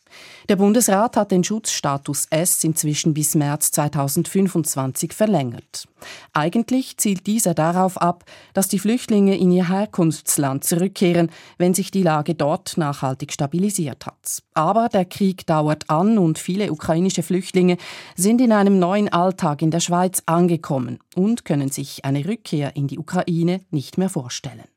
Der 0.49 0.56
Bundesrat 0.56 1.16
hat 1.16 1.32
den 1.32 1.42
Schutzstatus 1.42 2.26
S 2.30 2.62
inzwischen 2.62 3.14
bis 3.14 3.35
März 3.35 3.73
2025 3.73 5.12
verlängert. 5.12 5.88
Eigentlich 6.32 6.99
zielt 6.99 7.26
dieser 7.26 7.52
darauf 7.52 8.00
ab, 8.00 8.25
dass 8.54 8.68
die 8.68 8.78
Flüchtlinge 8.78 9.37
in 9.37 9.50
ihr 9.50 9.68
Herkunftsland 9.68 10.62
zurückkehren, 10.62 11.30
wenn 11.58 11.75
sich 11.75 11.90
die 11.90 12.04
Lage 12.04 12.37
dort 12.37 12.76
nachhaltig 12.76 13.32
stabilisiert 13.32 14.06
hat. 14.06 14.42
Aber 14.54 14.88
der 14.88 15.04
Krieg 15.04 15.46
dauert 15.46 15.90
an 15.90 16.16
und 16.16 16.38
viele 16.38 16.70
ukrainische 16.70 17.25
Flüchtlinge 17.25 17.76
sind 18.14 18.40
in 18.40 18.52
einem 18.52 18.78
neuen 18.78 19.08
Alltag 19.08 19.62
in 19.62 19.73
der 19.73 19.80
Schweiz 19.80 20.23
angekommen 20.26 21.00
und 21.16 21.44
können 21.44 21.70
sich 21.70 22.04
eine 22.04 22.25
Rückkehr 22.25 22.76
in 22.76 22.87
die 22.87 22.99
Ukraine 23.00 23.62
nicht 23.70 23.99
mehr 23.99 24.11
vorstellen. 24.11 24.75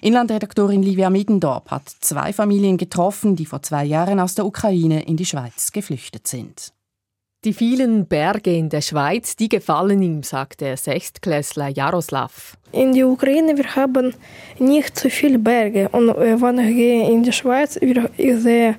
Inlandredaktorin 0.00 0.82
Livia 0.82 1.10
Middendorp 1.10 1.70
hat 1.70 1.88
zwei 2.00 2.32
Familien 2.32 2.76
getroffen, 2.76 3.36
die 3.36 3.46
vor 3.46 3.62
zwei 3.62 3.84
Jahren 3.84 4.20
aus 4.20 4.34
der 4.34 4.46
Ukraine 4.46 5.02
in 5.02 5.16
die 5.16 5.26
Schweiz 5.26 5.72
geflüchtet 5.72 6.26
sind. 6.26 6.72
Die 7.44 7.54
vielen 7.54 8.06
Berge 8.06 8.54
in 8.54 8.68
der 8.68 8.82
Schweiz, 8.82 9.34
die 9.34 9.48
gefallen 9.48 10.02
ihm, 10.02 10.22
sagt 10.22 10.60
der 10.60 10.76
Sechstklässler 10.76 11.68
Jaroslav. 11.68 12.58
In 12.70 12.92
der 12.92 13.08
Ukraine 13.08 13.56
wir 13.56 13.76
haben 13.76 14.14
nicht 14.58 14.98
so 14.98 15.08
viele 15.08 15.38
Berge 15.38 15.88
und 15.88 16.08
wenn 16.08 16.58
ich 16.58 16.76
gehe 16.76 17.10
in 17.10 17.22
die 17.22 17.32
Schweiz, 17.32 17.78
ich 17.80 18.36
sehe 18.36 18.76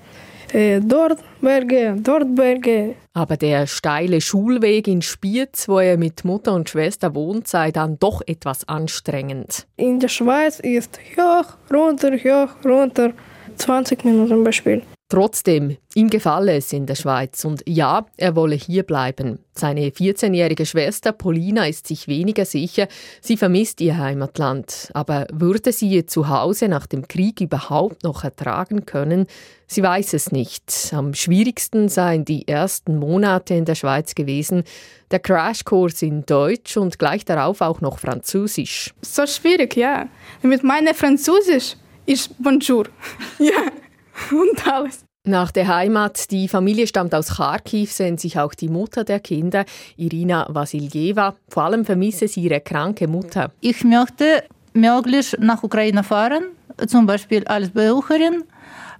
äh, 0.54 0.80
dort 0.80 1.20
Berge, 1.42 1.96
dort 2.00 2.36
Berge. 2.36 2.96
Aber 3.14 3.38
der 3.38 3.68
steile 3.68 4.22
Schulweg 4.22 4.88
in 4.88 5.02
Spiez, 5.02 5.68
wo 5.68 5.80
er 5.80 5.98
mit 5.98 6.24
Mutter 6.24 6.54
und 6.54 6.70
Schwester 6.70 7.14
wohnt, 7.14 7.48
sei 7.48 7.72
dann 7.72 8.00
doch 8.00 8.22
etwas 8.26 8.68
anstrengend. 8.68 9.68
In 9.78 10.00
der 10.00 10.08
Schweiz 10.08 10.60
ist 10.60 11.00
hoch, 11.18 11.58
runter, 11.74 12.12
hoch, 12.14 12.50
runter. 12.66 13.14
20 13.58 14.06
Minuten 14.06 14.44
Beispiel. 14.44 14.82
Trotzdem, 15.12 15.76
ihm 15.94 16.10
gefalle 16.10 16.56
es 16.56 16.72
in 16.72 16.86
der 16.86 16.96
Schweiz 16.96 17.44
und 17.44 17.64
ja, 17.68 18.06
er 18.16 18.38
wolle 18.38 18.56
hier 18.56 18.84
bleiben. 18.84 19.40
Seine 19.54 19.90
14-jährige 19.90 20.66
Schwester 20.66 21.12
Paulina 21.12 21.68
ist 21.68 21.86
sich 21.88 22.08
weniger 22.08 22.46
sicher, 22.46 22.88
sie 23.20 23.36
vermisst 23.36 23.82
ihr 23.82 23.98
Heimatland. 23.98 24.90
Aber 24.94 25.28
würde 25.34 25.74
sie 25.74 25.90
ihr 25.90 26.08
Zuhause 26.08 26.70
nach 26.70 26.88
dem 26.88 27.10
Krieg 27.10 27.42
überhaupt 27.42 28.06
noch 28.06 28.24
ertragen 28.24 28.86
können? 28.86 29.28
Sie 29.68 29.84
weiß 29.84 30.14
es 30.14 30.32
nicht. 30.32 30.94
Am 30.94 31.14
schwierigsten 31.14 31.90
seien 31.90 32.24
die 32.24 32.48
ersten 32.48 32.96
Monate 32.98 33.54
in 33.56 33.66
der 33.66 33.76
Schweiz 33.76 34.16
gewesen. 34.16 34.64
Der 35.12 35.20
Crashkurs 35.20 36.04
in 36.04 36.26
Deutsch 36.26 36.78
und 36.78 37.00
gleich 37.00 37.26
darauf 37.26 37.60
auch 37.60 37.82
noch 37.82 38.00
Französisch. 38.00 38.94
So 39.02 39.28
schwierig, 39.28 39.76
ja. 39.76 40.08
Mit 40.42 40.64
meiner 40.64 40.94
Französisch 40.94 41.76
ist 42.06 42.42
Bonjour. 42.42 42.86
ja. 43.40 43.74
und 44.32 44.68
alles. 44.68 45.06
Nach 45.24 45.52
der 45.52 45.68
Heimat, 45.68 46.32
die 46.32 46.48
Familie 46.48 46.88
stammt 46.88 47.14
aus 47.14 47.36
Kharkiv, 47.36 47.92
sehen 47.92 48.18
sich 48.18 48.40
auch 48.40 48.56
die 48.56 48.70
Mutter 48.70 49.04
der 49.04 49.20
Kinder, 49.20 49.66
Irina 49.96 50.48
Vasiljeva. 50.50 51.36
Vor 51.48 51.64
allem 51.64 51.86
vermisse 51.86 52.28
sie 52.28 52.42
ihre 52.42 52.60
kranke 52.60 53.08
Mutter. 53.08 53.52
Ich 53.62 53.84
möchte 53.84 54.44
möglichst 54.74 55.38
nach 55.40 55.62
Ukraine 55.62 56.04
fahren, 56.04 56.46
zum 56.88 57.06
Beispiel 57.06 57.46
als 57.46 57.70
Besucherin, 57.70 58.44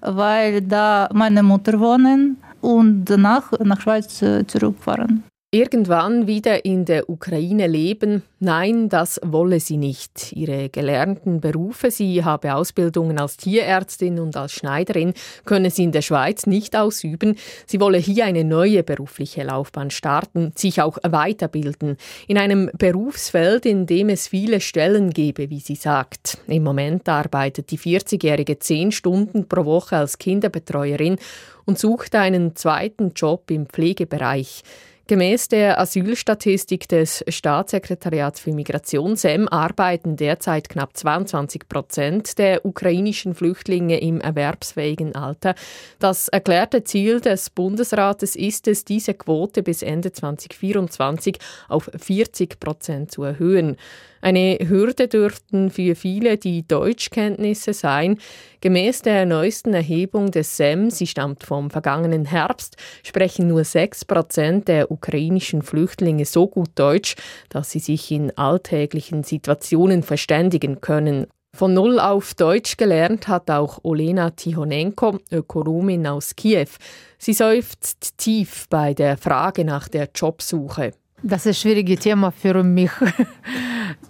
weil 0.02 0.62
da 0.62 1.10
meine 1.12 1.42
Mutter 1.42 1.80
wohnen 1.80 2.38
und 2.62 3.06
danach 3.06 3.52
nach 3.60 3.82
Schweiz 3.82 4.22
äh, 4.22 4.46
zurückfahren. 4.46 5.24
Irgendwann 5.54 6.28
wieder 6.28 6.64
in 6.64 6.86
der 6.86 7.10
Ukraine 7.10 7.68
leben? 7.68 8.24
Nein, 8.40 8.88
das 8.88 9.20
wolle 9.22 9.60
sie 9.60 9.76
nicht. 9.76 10.32
Ihre 10.32 10.70
gelernten 10.70 11.42
Berufe, 11.42 11.92
sie 11.92 12.24
habe 12.24 12.56
Ausbildungen 12.56 13.20
als 13.20 13.36
Tierärztin 13.36 14.18
und 14.20 14.38
als 14.38 14.54
Schneiderin, 14.54 15.14
könne 15.44 15.70
sie 15.70 15.84
in 15.84 15.92
der 15.92 16.04
Schweiz 16.04 16.48
nicht 16.48 16.74
ausüben. 16.78 17.36
Sie 17.66 17.82
wolle 17.82 17.98
hier 17.98 18.24
eine 18.24 18.46
neue 18.46 18.82
berufliche 18.82 19.44
Laufbahn 19.44 19.92
starten, 19.92 20.54
sich 20.56 20.82
auch 20.82 20.98
weiterbilden. 21.04 21.98
In 22.30 22.38
einem 22.38 22.72
Berufsfeld, 22.78 23.66
in 23.66 23.86
dem 23.86 24.08
es 24.08 24.30
viele 24.30 24.62
Stellen 24.62 25.10
gebe, 25.10 25.50
wie 25.50 25.60
sie 25.60 25.76
sagt. 25.76 26.38
Im 26.48 26.64
Moment 26.64 27.10
arbeitet 27.10 27.72
die 27.72 27.78
40-Jährige 27.78 28.58
zehn 28.60 28.94
Stunden 28.94 29.50
pro 29.50 29.66
Woche 29.66 29.98
als 29.98 30.18
Kinderbetreuerin 30.18 31.18
und 31.66 31.78
sucht 31.78 32.16
einen 32.16 32.56
zweiten 32.56 33.12
Job 33.14 33.52
im 33.52 33.66
Pflegebereich. 33.66 34.64
Gemäß 35.12 35.50
der 35.50 35.78
Asylstatistik 35.78 36.88
des 36.88 37.22
Staatssekretariats 37.28 38.40
für 38.40 38.54
Migration 38.54 39.18
SEM 39.18 39.50
arbeiten 39.50 40.16
derzeit 40.16 40.70
knapp 40.70 40.96
22 40.96 41.68
Prozent 41.68 42.38
der 42.38 42.66
ukrainischen 42.66 43.36
Flüchtlinge 43.36 44.00
im 44.00 44.22
erwerbsfähigen 44.22 45.14
Alter. 45.14 45.56
Das 46.00 46.30
erklärte 46.30 46.86
Ziel 46.86 47.20
des 47.20 47.50
Bundesrates 47.50 48.38
ist 48.38 48.70
es, 48.70 48.86
diese 48.86 49.14
Quote 49.14 49.64
bis 49.64 49.82
Ende 49.82 50.14
2024 50.14 51.40
auf 51.68 51.92
40 51.94 52.62
Prozent 52.62 53.12
zu 53.12 53.24
erhöhen. 53.24 53.76
Eine 54.22 54.58
Hürde 54.62 55.08
dürften 55.08 55.72
für 55.72 55.96
viele 55.96 56.38
die 56.38 56.68
Deutschkenntnisse 56.68 57.74
sein. 57.74 58.20
Gemäß 58.62 59.02
der 59.02 59.26
neuesten 59.26 59.74
Erhebung 59.74 60.30
des 60.30 60.58
SEM, 60.58 60.92
sie 60.92 61.08
stammt 61.08 61.44
vom 61.44 61.72
vergangenen 61.72 62.26
Herbst, 62.26 62.78
sprechen 63.04 63.48
nur 63.48 63.64
6 63.64 64.06
Prozent 64.06 64.68
der 64.68 64.92
ukrainischen 64.92 65.64
Flüchtlinge 65.64 66.26
so 66.26 66.48
gut 66.48 66.70
Deutsch, 66.76 67.16
dass 67.50 67.72
sie 67.72 67.80
sich 67.80 68.12
in 68.12 68.38
alltäglichen 68.38 69.24
Situationen 69.24 70.04
verständigen 70.04 70.82
können. 70.82 71.26
Von 71.54 71.74
Null 71.74 72.00
auf 72.00 72.34
Deutsch 72.34 72.78
gelernt 72.78 73.28
hat 73.28 73.52
auch 73.52 73.80
Olena 73.84 74.30
Tihonenko, 74.30 75.18
Ökonomin 75.32 76.08
aus 76.08 76.36
Kiew. 76.36 76.70
Sie 77.18 77.34
seufzt 77.34 78.18
tief 78.18 78.68
bei 78.70 78.94
der 78.94 79.18
Frage 79.18 79.66
nach 79.66 79.90
der 79.90 80.10
Jobsuche. 80.16 80.94
Das 81.24 81.46
ist 81.46 81.48
ein 81.48 81.54
schwieriges 81.62 82.00
Thema 82.00 82.32
für 82.32 82.64
mich. 82.64 82.90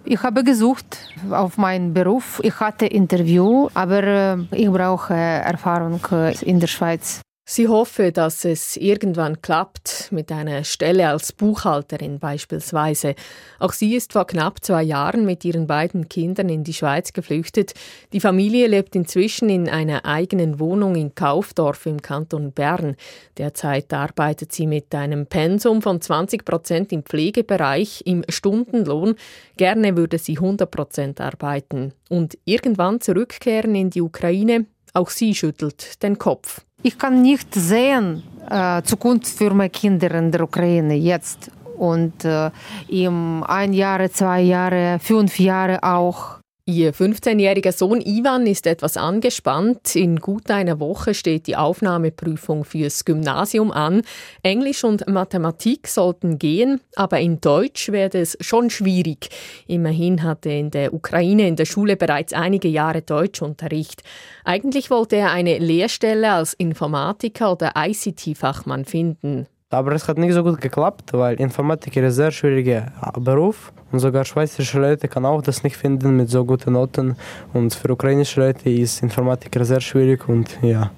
Ich 0.04 0.22
habe 0.22 0.42
gesucht 0.42 0.98
auf 1.30 1.58
meinen 1.58 1.94
Beruf. 1.94 2.40
Ich 2.42 2.58
hatte 2.58 2.86
Interview, 2.86 3.68
aber 3.74 4.02
äh, 4.02 4.36
ich 4.50 4.68
brauche 4.68 5.14
Erfahrung 5.14 6.00
äh, 6.10 6.34
in 6.44 6.58
der 6.58 6.66
Schweiz. 6.66 7.20
Sie 7.54 7.68
hoffe, 7.68 8.12
dass 8.12 8.46
es 8.46 8.78
irgendwann 8.78 9.42
klappt 9.42 10.08
mit 10.10 10.32
einer 10.32 10.64
Stelle 10.64 11.10
als 11.10 11.34
Buchhalterin 11.34 12.18
beispielsweise. 12.18 13.14
Auch 13.58 13.74
sie 13.74 13.94
ist 13.94 14.14
vor 14.14 14.26
knapp 14.26 14.64
zwei 14.64 14.82
Jahren 14.82 15.26
mit 15.26 15.44
ihren 15.44 15.66
beiden 15.66 16.08
Kindern 16.08 16.48
in 16.48 16.64
die 16.64 16.72
Schweiz 16.72 17.12
geflüchtet. 17.12 17.74
Die 18.14 18.20
Familie 18.20 18.68
lebt 18.68 18.96
inzwischen 18.96 19.50
in 19.50 19.68
einer 19.68 20.06
eigenen 20.06 20.60
Wohnung 20.60 20.94
in 20.94 21.14
Kaufdorf 21.14 21.84
im 21.84 22.00
Kanton 22.00 22.52
Bern. 22.52 22.96
Derzeit 23.36 23.92
arbeitet 23.92 24.54
sie 24.54 24.66
mit 24.66 24.94
einem 24.94 25.26
Pensum 25.26 25.82
von 25.82 26.00
20 26.00 26.46
Prozent 26.46 26.90
im 26.90 27.02
Pflegebereich 27.02 28.04
im 28.06 28.24
Stundenlohn. 28.30 29.16
Gerne 29.58 29.94
würde 29.94 30.16
sie 30.16 30.38
100 30.38 30.70
Prozent 30.70 31.20
arbeiten 31.20 31.92
und 32.08 32.38
irgendwann 32.46 33.02
zurückkehren 33.02 33.74
in 33.74 33.90
die 33.90 34.00
Ukraine. 34.00 34.64
Auch 34.94 35.10
sie 35.10 35.34
schüttelt 35.34 36.02
den 36.02 36.16
Kopf. 36.16 36.62
Ich 36.82 36.98
kann 36.98 37.22
nicht 37.22 37.54
sehen 37.54 38.22
äh, 38.50 38.82
Zukunft 38.82 39.28
für 39.28 39.54
meine 39.54 39.70
Kinder 39.70 40.10
in 40.12 40.32
der 40.32 40.42
Ukraine 40.42 40.94
jetzt 40.94 41.50
und 41.78 42.24
äh, 42.24 42.50
im 42.88 43.44
ein 43.44 43.72
Jahr, 43.72 44.10
zwei 44.10 44.40
Jahre, 44.40 44.98
fünf 45.00 45.38
Jahre 45.38 45.82
auch. 45.82 46.41
Ihr 46.64 46.94
15-jähriger 46.94 47.72
Sohn 47.72 48.00
Ivan 48.00 48.46
ist 48.46 48.68
etwas 48.68 48.96
angespannt. 48.96 49.96
In 49.96 50.20
gut 50.20 50.48
einer 50.48 50.78
Woche 50.78 51.12
steht 51.12 51.48
die 51.48 51.56
Aufnahmeprüfung 51.56 52.64
fürs 52.64 53.04
Gymnasium 53.04 53.72
an. 53.72 54.02
Englisch 54.44 54.84
und 54.84 55.08
Mathematik 55.08 55.88
sollten 55.88 56.38
gehen, 56.38 56.80
aber 56.94 57.18
in 57.18 57.40
Deutsch 57.40 57.90
werde 57.90 58.20
es 58.20 58.38
schon 58.40 58.70
schwierig. 58.70 59.28
Immerhin 59.66 60.22
hatte 60.22 60.50
er 60.50 60.60
in 60.60 60.70
der 60.70 60.94
Ukraine 60.94 61.48
in 61.48 61.56
der 61.56 61.64
Schule 61.64 61.96
bereits 61.96 62.32
einige 62.32 62.68
Jahre 62.68 63.02
Deutschunterricht. 63.02 64.04
Eigentlich 64.44 64.88
wollte 64.88 65.16
er 65.16 65.32
eine 65.32 65.58
Lehrstelle 65.58 66.30
als 66.30 66.54
Informatiker 66.54 67.50
oder 67.50 67.72
ICT-Fachmann 67.74 68.84
finden. 68.84 69.48
Aber 69.72 69.92
es 69.92 70.06
hat 70.06 70.18
nicht 70.18 70.34
so 70.34 70.42
gut 70.42 70.60
geklappt, 70.60 71.12
weil 71.12 71.40
Informatik 71.40 71.96
ist 71.96 72.04
ein 72.04 72.10
sehr 72.10 72.30
schwieriger 72.30 72.92
Beruf. 73.18 73.72
Und 73.90 74.00
sogar 74.00 74.24
schweizerische 74.24 74.78
Leute 74.78 75.08
kann 75.08 75.24
auch 75.24 75.40
das 75.40 75.62
nicht 75.62 75.76
finden 75.76 76.16
mit 76.16 76.28
so 76.28 76.44
guten 76.44 76.74
Noten. 76.74 77.16
Und 77.54 77.74
für 77.74 77.90
ukrainische 77.90 78.40
Leute 78.40 78.68
ist 78.68 79.02
Informatik 79.02 79.58
sehr 79.62 79.80
schwierig 79.80 80.28
und 80.28 80.58
ja, 80.62 80.90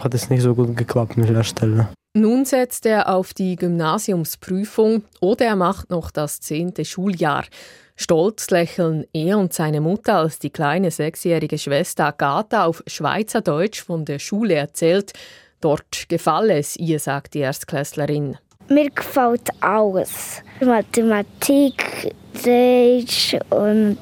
hat 0.00 0.14
es 0.14 0.30
nicht 0.30 0.42
so 0.42 0.54
gut 0.54 0.74
geklappt 0.74 1.18
mit 1.18 1.28
der 1.28 1.42
Stelle. 1.42 1.88
Nun 2.16 2.44
setzt 2.44 2.86
er 2.86 3.12
auf 3.12 3.34
die 3.34 3.56
Gymnasiumsprüfung 3.56 5.02
oder 5.20 5.46
er 5.46 5.56
macht 5.56 5.90
noch 5.90 6.10
das 6.10 6.40
zehnte 6.40 6.84
Schuljahr. 6.84 7.44
Stolz 7.96 8.50
lächeln 8.50 9.04
er 9.12 9.38
und 9.38 9.52
seine 9.52 9.80
Mutter, 9.80 10.16
als 10.16 10.38
die 10.38 10.50
kleine 10.50 10.90
sechsjährige 10.90 11.58
Schwester 11.58 12.06
Agatha 12.06 12.64
auf 12.64 12.82
Schweizerdeutsch 12.86 13.82
von 13.82 14.04
der 14.04 14.18
Schule 14.18 14.54
erzählt. 14.54 15.12
Dort 15.60 16.08
gefalle 16.08 16.58
es 16.58 16.76
ihr, 16.76 16.98
sagt 16.98 17.34
die 17.34 17.40
Erstklässlerin. 17.40 18.36
Mir 18.68 18.90
gefällt 18.90 19.48
alles. 19.60 20.42
Mathematik, 20.60 22.14
Deutsch 22.42 23.36
und 23.50 23.98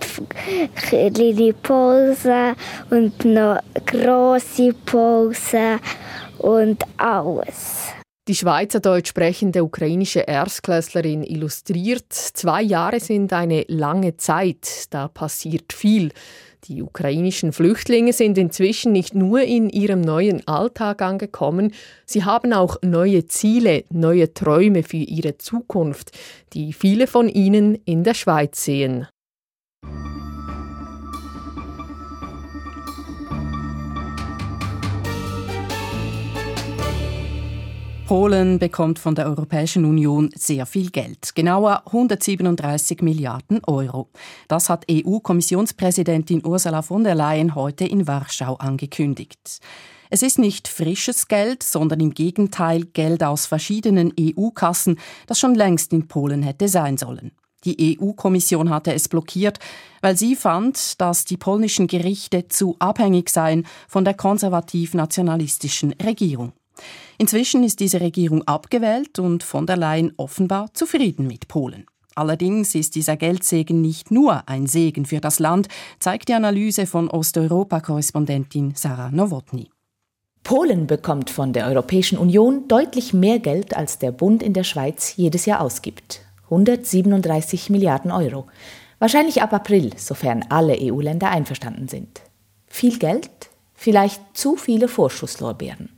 kleine 0.77 1.53
Pause 1.55 2.55
und 2.91 3.25
noch 3.25 3.59
große 3.87 4.73
Pause 4.87 5.81
und 6.39 6.83
alles. 6.97 7.93
Die 8.29 8.37
Schweizerdeutsch 8.37 9.09
sprechende 9.09 9.65
ukrainische 9.65 10.21
Erstklässlerin 10.21 11.25
illustriert, 11.25 12.13
zwei 12.13 12.63
Jahre 12.63 13.01
sind 13.01 13.33
eine 13.33 13.65
lange 13.67 14.17
Zeit, 14.17 14.87
da 14.91 15.09
passiert 15.09 15.73
viel. 15.73 16.13
Die 16.69 16.81
ukrainischen 16.81 17.53
Flüchtlinge 17.53 18.13
sind 18.13 18.39
inzwischen 18.39 18.93
nicht 18.93 19.17
nur 19.17 19.43
in 19.43 19.69
ihrem 19.69 20.01
neuen 20.01 20.47
Alltag 20.47 21.03
angekommen, 21.03 21.73
sie 22.07 22.25
haben 22.25 22.53
auch 22.53 22.77
neue 22.83 23.27
Ziele, 23.27 23.83
neue 23.91 24.33
Träume 24.33 24.85
für 24.85 24.99
ihre 24.99 25.39
Zukunft, 25.39 26.13
die 26.53 26.73
viele 26.73 27.09
von 27.09 27.29
ihnen 27.29 27.75
in 27.85 28.05
der 28.05 28.15
Schweiz 28.15 28.65
sehen. 28.65 29.09
Polen 38.07 38.59
bekommt 38.59 38.99
von 38.99 39.15
der 39.15 39.27
Europäischen 39.27 39.85
Union 39.85 40.31
sehr 40.35 40.67
viel 40.67 40.91
Geld, 40.91 41.35
genauer 41.35 41.83
137 41.87 43.01
Milliarden 43.01 43.63
Euro. 43.65 44.11
Das 44.49 44.69
hat 44.69 44.85
EU-Kommissionspräsidentin 44.91 46.45
Ursula 46.45 46.83
von 46.83 47.05
der 47.05 47.15
Leyen 47.15 47.55
heute 47.55 47.85
in 47.85 48.07
Warschau 48.07 48.57
angekündigt. 48.57 49.61
Es 50.11 50.23
ist 50.23 50.39
nicht 50.39 50.69
frisches 50.69 51.29
Geld, 51.29 51.63
sondern 51.63 52.01
im 52.01 52.13
Gegenteil 52.13 52.85
Geld 52.85 53.25
aus 53.25 53.47
verschiedenen 53.47 54.13
EU-Kassen, 54.21 54.99
das 55.27 55.39
schon 55.39 55.55
längst 55.55 55.93
in 55.93 56.09
Polen 56.09 56.43
hätte 56.43 56.69
sein 56.69 56.99
sollen. 56.99 57.33
Die 57.65 57.99
EU-Kommission 57.99 58.71
hatte 58.71 58.93
es 58.93 59.09
blockiert, 59.09 59.59
weil 60.01 60.17
sie 60.17 60.37
fand, 60.37 61.01
dass 61.01 61.25
die 61.25 61.37
polnischen 61.37 61.87
Gerichte 61.87 62.49
zu 62.49 62.77
abhängig 62.79 63.31
seien 63.31 63.67
von 63.89 64.05
der 64.05 64.15
konservativ-nationalistischen 64.15 65.93
Regierung. 66.03 66.53
Inzwischen 67.19 67.63
ist 67.63 67.81
diese 67.81 68.01
Regierung 68.01 68.43
abgewählt 68.49 69.19
und 69.19 69.43
von 69.43 69.67
der 69.67 69.77
Leyen 69.77 70.13
offenbar 70.17 70.73
zufrieden 70.75 71.27
mit 71.27 71.49
Polen. 71.49 71.87
Allerdings 72.15 72.75
ist 72.75 72.95
dieser 72.95 73.17
Geldsegen 73.17 73.81
nicht 73.81 74.11
nur 74.11 74.49
ein 74.49 74.67
Segen 74.67 75.07
für 75.07 75.21
das 75.21 75.39
Land, 75.39 75.69
zeigt 75.99 76.29
die 76.29 76.35
Analyse 76.35 76.87
von 76.87 77.09
Osteuropa-Korrespondentin 77.09 78.75
Sarah 78.75 79.11
Nowotny. 79.11 79.71
Polen 80.45 80.87
bekommt 80.87 81.31
von 81.31 81.53
der 81.53 81.67
Europäischen 81.67 82.19
Union 82.19 82.67
deutlich 82.69 83.15
mehr 83.15 83.39
Geld, 83.39 83.77
als 83.77 83.99
der 83.99 84.11
Bund 84.11 84.43
in 84.43 84.53
der 84.53 84.65
Schweiz 84.65 85.15
jedes 85.17 85.47
Jahr 85.47 85.61
ausgibt. 85.61 86.21
137 86.45 87.71
Milliarden 87.71 88.11
Euro. 88.11 88.47
Wahrscheinlich 88.99 89.41
ab 89.41 89.53
April, 89.53 89.93
sofern 89.97 90.45
alle 90.49 90.77
EU-Länder 90.81 91.31
einverstanden 91.31 91.89
sind. 91.89 92.21
Viel 92.67 92.99
Geld? 92.99 93.31
Vielleicht 93.75 94.21
zu 94.35 94.57
viele 94.57 94.89
Vorschusslorbeeren. 94.89 95.89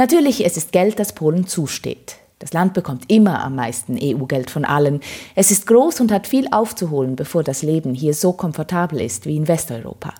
Natürlich, 0.00 0.46
es 0.46 0.56
ist 0.56 0.70
Geld, 0.70 1.00
das 1.00 1.12
Polen 1.12 1.48
zusteht. 1.48 2.18
Das 2.38 2.52
Land 2.52 2.72
bekommt 2.72 3.10
immer 3.10 3.42
am 3.42 3.56
meisten 3.56 3.98
EU-Geld 4.00 4.48
von 4.48 4.64
allen. 4.64 5.00
Es 5.34 5.50
ist 5.50 5.66
groß 5.66 6.00
und 6.00 6.12
hat 6.12 6.28
viel 6.28 6.46
aufzuholen, 6.52 7.16
bevor 7.16 7.42
das 7.42 7.62
Leben 7.62 7.94
hier 7.94 8.14
so 8.14 8.32
komfortabel 8.32 9.00
ist 9.00 9.26
wie 9.26 9.36
in 9.36 9.48
Westeuropa. 9.48 10.14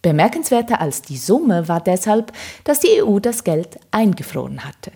Bemerkenswerter 0.00 0.80
als 0.80 1.02
die 1.02 1.18
Summe 1.18 1.68
war 1.68 1.82
deshalb, 1.82 2.32
dass 2.64 2.80
die 2.80 3.02
EU 3.02 3.18
das 3.18 3.44
Geld 3.44 3.78
eingefroren 3.90 4.64
hatte. 4.64 4.90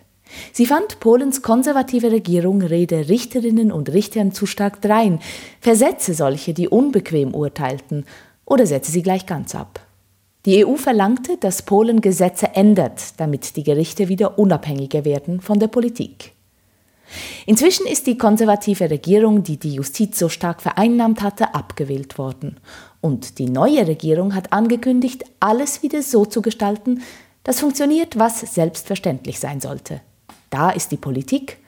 Sie 0.54 0.64
fand 0.64 1.00
Polens 1.00 1.42
konservative 1.42 2.10
Regierung 2.10 2.62
rede 2.62 3.10
Richterinnen 3.10 3.70
und 3.70 3.92
Richtern 3.92 4.32
zu 4.32 4.46
stark 4.46 4.80
drein, 4.80 5.20
versetze 5.60 6.14
solche, 6.14 6.54
die 6.54 6.68
unbequem 6.68 7.34
urteilten, 7.34 8.06
oder 8.46 8.66
setze 8.66 8.90
sie 8.90 9.02
gleich 9.02 9.26
ganz 9.26 9.54
ab. 9.54 9.83
Die 10.46 10.66
EU 10.66 10.76
verlangte, 10.76 11.38
dass 11.38 11.62
Polen 11.62 12.02
Gesetze 12.02 12.54
ändert, 12.54 13.18
damit 13.18 13.56
die 13.56 13.62
Gerichte 13.62 14.08
wieder 14.08 14.38
unabhängiger 14.38 15.04
werden 15.04 15.40
von 15.40 15.58
der 15.58 15.68
Politik. 15.68 16.32
Inzwischen 17.46 17.86
ist 17.86 18.06
die 18.06 18.18
konservative 18.18 18.90
Regierung, 18.90 19.42
die 19.42 19.56
die 19.56 19.74
Justiz 19.74 20.18
so 20.18 20.28
stark 20.28 20.60
vereinnahmt 20.60 21.22
hatte, 21.22 21.54
abgewählt 21.54 22.18
worden. 22.18 22.58
Und 23.00 23.38
die 23.38 23.48
neue 23.48 23.86
Regierung 23.86 24.34
hat 24.34 24.52
angekündigt, 24.52 25.24
alles 25.40 25.82
wieder 25.82 26.02
so 26.02 26.24
zu 26.24 26.42
gestalten, 26.42 27.02
dass 27.42 27.60
funktioniert, 27.60 28.18
was 28.18 28.40
selbstverständlich 28.40 29.38
sein 29.38 29.60
sollte. 29.60 30.00
Da 30.50 30.70
ist 30.70 30.92
die 30.92 30.96
Politik 30.96 31.58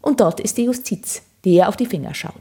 und 0.00 0.20
dort 0.20 0.40
ist 0.40 0.56
die 0.56 0.64
Justiz, 0.64 1.22
die 1.44 1.54
ihr 1.54 1.68
auf 1.68 1.76
die 1.76 1.86
Finger 1.86 2.14
schaut. 2.14 2.32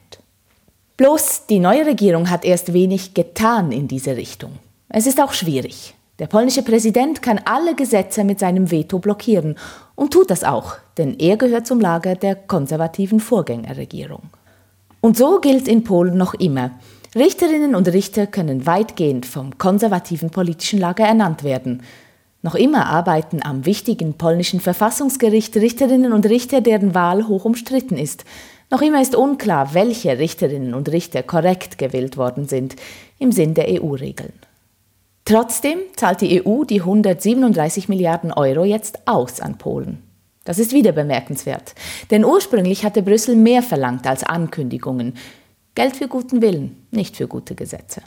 Bloß 0.96 1.46
die 1.48 1.60
neue 1.60 1.86
Regierung 1.86 2.30
hat 2.30 2.44
erst 2.44 2.74
wenig 2.74 3.14
getan 3.14 3.72
in 3.72 3.88
diese 3.88 4.16
Richtung. 4.16 4.58
Es 4.90 5.06
ist 5.06 5.22
auch 5.22 5.34
schwierig. 5.34 5.96
Der 6.20 6.28
polnische 6.28 6.64
Präsident 6.64 7.22
kann 7.22 7.42
alle 7.44 7.76
Gesetze 7.76 8.24
mit 8.24 8.40
seinem 8.40 8.72
Veto 8.72 9.00
blockieren 9.00 9.56
und 9.96 10.14
tut 10.14 10.32
das 10.32 10.44
auch, 10.44 10.78
denn 10.98 11.20
er 11.20 11.36
gehört 11.36 11.68
zum 11.68 11.80
Lager 11.80 12.16
der 12.16 12.36
konservativen 12.36 13.20
Vorgängerregierung. 13.20 14.24
Und 15.02 15.18
so 15.18 15.40
gilt 15.40 15.68
in 15.68 15.84
Polen 15.84 16.18
noch 16.18 16.34
immer, 16.34 16.72
Richterinnen 17.16 17.76
und 17.76 17.88
Richter 17.90 18.28
können 18.28 18.66
weitgehend 18.66 19.26
vom 19.26 19.58
konservativen 19.58 20.30
politischen 20.30 20.80
Lager 20.80 21.06
ernannt 21.06 21.44
werden. 21.44 21.84
Noch 22.42 22.56
immer 22.56 22.86
arbeiten 22.88 23.42
am 23.44 23.66
wichtigen 23.66 24.14
polnischen 24.14 24.60
Verfassungsgericht 24.60 25.56
Richterinnen 25.58 26.14
und 26.14 26.26
Richter, 26.28 26.62
deren 26.62 26.96
Wahl 26.96 27.28
hoch 27.28 27.46
umstritten 27.46 27.98
ist. 27.98 28.24
Noch 28.70 28.82
immer 28.82 29.02
ist 29.02 29.16
unklar, 29.16 29.74
welche 29.74 30.18
Richterinnen 30.18 30.74
und 30.74 30.90
Richter 30.90 31.24
korrekt 31.24 31.78
gewählt 31.78 32.18
worden 32.18 32.48
sind, 32.48 32.76
im 33.20 33.32
Sinn 33.32 33.54
der 33.54 33.82
EU-Regeln. 33.82 34.34
Trotzdem 35.28 35.80
zahlt 35.98 36.22
die 36.22 36.42
EU 36.42 36.64
die 36.64 36.80
137 36.80 37.90
Milliarden 37.90 38.32
Euro 38.32 38.64
jetzt 38.64 39.06
aus 39.06 39.42
an 39.42 39.58
Polen. 39.58 40.02
Das 40.46 40.58
ist 40.58 40.72
wieder 40.72 40.94
bemerkenswert, 40.94 41.76
denn 42.12 42.24
ursprünglich 42.24 42.86
hatte 42.86 43.02
Brüssel 43.02 43.36
mehr 43.36 43.62
verlangt 43.62 44.08
als 44.08 44.24
Ankündigungen. 44.24 45.16
Geld 45.76 45.98
für 45.98 46.08
guten 46.08 46.42
Willen, 46.42 46.88
nicht 46.92 47.18
für 47.18 47.28
gute 47.28 47.56
Gesetze. 47.56 48.04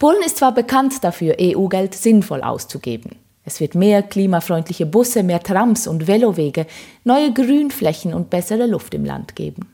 Polen 0.00 0.20
ist 0.26 0.38
zwar 0.38 0.52
bekannt 0.52 1.04
dafür, 1.04 1.36
EU-Geld 1.40 1.94
sinnvoll 1.94 2.42
auszugeben. 2.42 3.12
Es 3.44 3.60
wird 3.60 3.76
mehr 3.76 4.02
klimafreundliche 4.02 4.86
Busse, 4.86 5.22
mehr 5.22 5.40
Trams 5.44 5.86
und 5.86 6.08
Velowege, 6.08 6.66
neue 7.04 7.32
Grünflächen 7.32 8.12
und 8.12 8.28
bessere 8.28 8.66
Luft 8.66 8.92
im 8.92 9.04
Land 9.04 9.36
geben. 9.36 9.68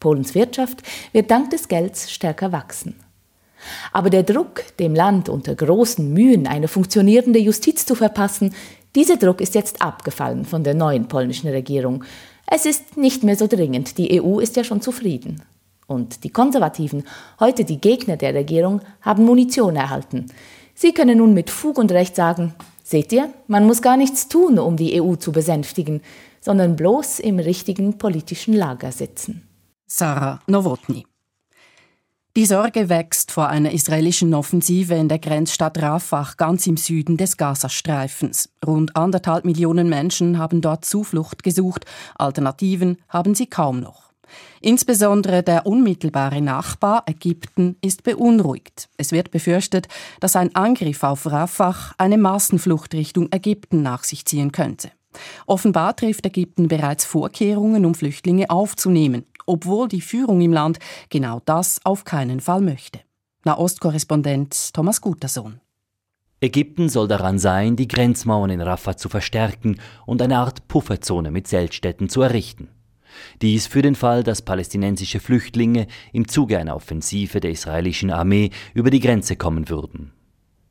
Polens 0.00 0.34
Wirtschaft 0.34 0.82
wird 1.12 1.30
dank 1.30 1.50
des 1.50 1.68
Gelds 1.68 2.10
stärker 2.10 2.50
wachsen. 2.50 2.94
Aber 3.92 4.10
der 4.10 4.22
Druck, 4.22 4.62
dem 4.78 4.94
Land 4.94 5.28
unter 5.28 5.54
großen 5.54 6.12
Mühen 6.12 6.46
eine 6.46 6.68
funktionierende 6.68 7.38
Justiz 7.38 7.86
zu 7.86 7.94
verpassen, 7.94 8.54
dieser 8.94 9.16
Druck 9.16 9.40
ist 9.40 9.54
jetzt 9.54 9.80
abgefallen 9.80 10.44
von 10.44 10.64
der 10.64 10.74
neuen 10.74 11.08
polnischen 11.08 11.48
Regierung. 11.48 12.04
Es 12.46 12.66
ist 12.66 12.96
nicht 12.96 13.22
mehr 13.22 13.36
so 13.36 13.46
dringend, 13.46 13.96
die 13.96 14.20
EU 14.22 14.38
ist 14.38 14.56
ja 14.56 14.64
schon 14.64 14.82
zufrieden. 14.82 15.42
Und 15.86 16.24
die 16.24 16.30
Konservativen, 16.30 17.04
heute 17.40 17.64
die 17.64 17.80
Gegner 17.80 18.16
der 18.16 18.34
Regierung, 18.34 18.80
haben 19.00 19.24
Munition 19.24 19.76
erhalten. 19.76 20.26
Sie 20.74 20.92
können 20.92 21.18
nun 21.18 21.34
mit 21.34 21.50
Fug 21.50 21.78
und 21.78 21.92
Recht 21.92 22.16
sagen, 22.16 22.54
seht 22.82 23.12
ihr, 23.12 23.32
man 23.46 23.66
muss 23.66 23.82
gar 23.82 23.96
nichts 23.96 24.28
tun, 24.28 24.58
um 24.58 24.76
die 24.76 25.00
EU 25.00 25.16
zu 25.16 25.32
besänftigen, 25.32 26.02
sondern 26.40 26.76
bloß 26.76 27.20
im 27.20 27.38
richtigen 27.38 27.98
politischen 27.98 28.54
Lager 28.54 28.92
sitzen. 28.92 29.48
Sarah 29.86 30.40
Nowotny 30.46 31.04
die 32.34 32.46
Sorge 32.46 32.88
wächst 32.88 33.30
vor 33.30 33.48
einer 33.48 33.72
israelischen 33.72 34.32
Offensive 34.32 34.94
in 34.94 35.08
der 35.08 35.18
Grenzstadt 35.18 35.82
Rafah 35.82 36.32
ganz 36.38 36.66
im 36.66 36.78
Süden 36.78 37.18
des 37.18 37.36
Gazastreifens. 37.36 38.48
Rund 38.66 38.96
anderthalb 38.96 39.44
Millionen 39.44 39.90
Menschen 39.90 40.38
haben 40.38 40.62
dort 40.62 40.86
Zuflucht 40.86 41.42
gesucht, 41.42 41.84
Alternativen 42.14 42.96
haben 43.06 43.34
sie 43.34 43.48
kaum 43.48 43.80
noch. 43.80 44.12
Insbesondere 44.62 45.42
der 45.42 45.66
unmittelbare 45.66 46.40
Nachbar 46.40 47.02
Ägypten 47.04 47.76
ist 47.82 48.02
beunruhigt. 48.02 48.88
Es 48.96 49.12
wird 49.12 49.30
befürchtet, 49.30 49.88
dass 50.20 50.34
ein 50.34 50.54
Angriff 50.54 51.02
auf 51.02 51.30
Rafah 51.30 51.92
eine 51.98 52.16
Massenflucht 52.16 52.94
Richtung 52.94 53.28
Ägypten 53.30 53.82
nach 53.82 54.04
sich 54.04 54.24
ziehen 54.24 54.52
könnte. 54.52 54.90
Offenbar 55.46 55.94
trifft 55.96 56.24
Ägypten 56.24 56.68
bereits 56.68 57.04
Vorkehrungen, 57.04 57.84
um 57.84 57.94
Flüchtlinge 57.94 58.48
aufzunehmen 58.48 59.26
obwohl 59.46 59.88
die 59.88 60.00
Führung 60.00 60.40
im 60.40 60.52
Land 60.52 60.78
genau 61.08 61.40
das 61.44 61.80
auf 61.84 62.04
keinen 62.04 62.40
Fall 62.40 62.60
möchte. 62.60 63.00
Nahostkorrespondent 63.44 64.72
Thomas 64.72 65.00
Gutersohn. 65.00 65.60
Ägypten 66.40 66.88
soll 66.88 67.06
daran 67.06 67.38
sein, 67.38 67.76
die 67.76 67.86
Grenzmauern 67.86 68.50
in 68.50 68.60
Rafah 68.60 68.96
zu 68.96 69.08
verstärken 69.08 69.78
und 70.06 70.20
eine 70.20 70.38
Art 70.38 70.66
Pufferzone 70.66 71.30
mit 71.30 71.46
Zeltstätten 71.46 72.08
zu 72.08 72.22
errichten. 72.22 72.68
Dies 73.42 73.66
für 73.66 73.82
den 73.82 73.94
Fall, 73.94 74.22
dass 74.24 74.42
palästinensische 74.42 75.20
Flüchtlinge 75.20 75.86
im 76.12 76.26
Zuge 76.26 76.58
einer 76.58 76.74
Offensive 76.74 77.40
der 77.40 77.50
israelischen 77.50 78.10
Armee 78.10 78.50
über 78.74 78.90
die 78.90 79.00
Grenze 79.00 79.36
kommen 79.36 79.68
würden. 79.68 80.12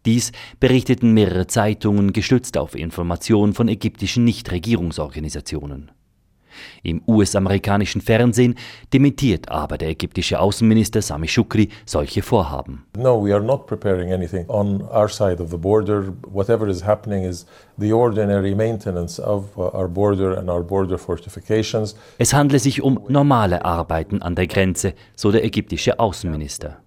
Dies 0.05 0.31
berichteten 0.59 1.13
mehrere 1.13 1.47
Zeitungen 1.47 2.11
gestützt 2.11 2.57
auf 2.57 2.75
Informationen 2.75 3.53
von 3.53 3.67
ägyptischen 3.67 4.23
Nichtregierungsorganisationen. 4.23 5.91
Im 6.83 7.01
US-amerikanischen 7.07 8.01
Fernsehen 8.01 8.55
dementiert 8.93 9.49
aber 9.49 9.77
der 9.77 9.89
ägyptische 9.89 10.39
Außenminister 10.39 11.01
Sami 11.01 11.27
Shukri 11.27 11.69
solche 11.85 12.21
Vorhaben. 12.21 12.85
No, 12.97 13.23
we 13.23 13.33
are 13.33 13.43
not 13.43 13.67
preparing 13.67 14.11
anything 14.11 14.47
on 14.49 14.81
our 14.93 15.09
side 15.09 15.41
of 15.41 15.49
the 15.49 15.57
border. 15.57 16.13
Whatever 16.31 16.67
is 16.67 16.85
happening 16.85 17.23
is 17.23 17.45
the 17.79 17.91
ordinary 17.91 18.55
maintenance 18.55 19.19
of 19.19 19.57
uh, 19.57 19.69
our 19.73 19.87
border 19.87 20.37
and 20.37 20.49
our 20.49 20.63
border 20.63 20.97
fortifications. 20.97 21.95
Es 22.17 22.33
handle 22.33 22.59
sich 22.59 22.81
um 22.81 22.99
normale 23.07 23.65
Arbeiten 23.65 24.21
an 24.21 24.35
der 24.35 24.47
Grenze, 24.47 24.93
so 25.15 25.31
der 25.31 25.43
ägyptische 25.43 25.99
Außenminister. 25.99 26.77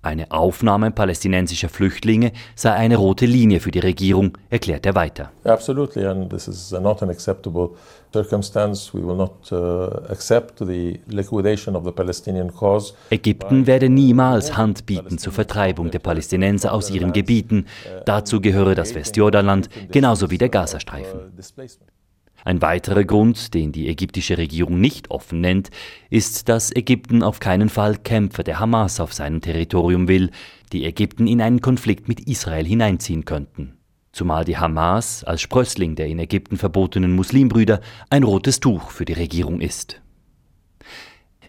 Eine 0.00 0.30
Aufnahme 0.30 0.92
palästinensischer 0.92 1.68
Flüchtlinge 1.68 2.32
sei 2.54 2.72
eine 2.72 2.96
rote 2.96 3.26
Linie 3.26 3.58
für 3.58 3.72
die 3.72 3.80
Regierung, 3.80 4.38
erklärt 4.48 4.86
er 4.86 4.94
weiter. 4.94 5.32
Absolutely, 5.42 6.06
and 6.06 6.30
this 6.30 6.46
is 6.46 6.70
not 6.70 7.02
an 7.02 7.10
acceptable 7.10 7.70
circumstance. 8.12 8.94
We 8.94 9.04
will 9.04 9.16
not 9.16 9.50
uh, 9.50 10.08
accept 10.08 10.60
the 10.60 11.00
liquidation 11.08 11.74
of 11.74 11.84
the 11.84 11.90
Palestinian 11.90 12.54
cause. 12.54 12.94
Ägypten 13.10 13.66
werde 13.66 13.88
niemals 13.88 14.56
Hand 14.56 14.86
bieten 14.86 15.18
zur 15.18 15.32
Vertreibung 15.32 15.90
der 15.90 15.98
Palästinenser 15.98 16.72
aus 16.72 16.90
ihren 16.90 17.12
Gebieten. 17.12 17.66
Dazu 18.04 18.40
gehöre 18.40 18.76
das 18.76 18.94
Westjordanland 18.94 19.68
genauso 19.90 20.30
wie 20.30 20.38
der 20.38 20.48
Gazastreifen. 20.48 21.32
Ein 22.44 22.62
weiterer 22.62 23.04
Grund, 23.04 23.52
den 23.54 23.72
die 23.72 23.88
ägyptische 23.88 24.38
Regierung 24.38 24.80
nicht 24.80 25.10
offen 25.10 25.40
nennt, 25.40 25.70
ist, 26.08 26.48
dass 26.48 26.74
Ägypten 26.74 27.22
auf 27.22 27.40
keinen 27.40 27.68
Fall 27.68 27.96
Kämpfer 27.96 28.42
der 28.42 28.60
Hamas 28.60 29.00
auf 29.00 29.12
seinem 29.12 29.40
Territorium 29.40 30.08
will, 30.08 30.30
die 30.72 30.84
Ägypten 30.84 31.26
in 31.26 31.42
einen 31.42 31.60
Konflikt 31.60 32.08
mit 32.08 32.20
Israel 32.20 32.64
hineinziehen 32.64 33.24
könnten. 33.24 33.74
Zumal 34.12 34.44
die 34.44 34.56
Hamas 34.56 35.24
als 35.24 35.42
Sprössling 35.42 35.94
der 35.94 36.06
in 36.06 36.18
Ägypten 36.18 36.56
verbotenen 36.56 37.14
Muslimbrüder 37.14 37.80
ein 38.10 38.22
rotes 38.22 38.60
Tuch 38.60 38.90
für 38.90 39.04
die 39.04 39.12
Regierung 39.12 39.60
ist. 39.60 40.00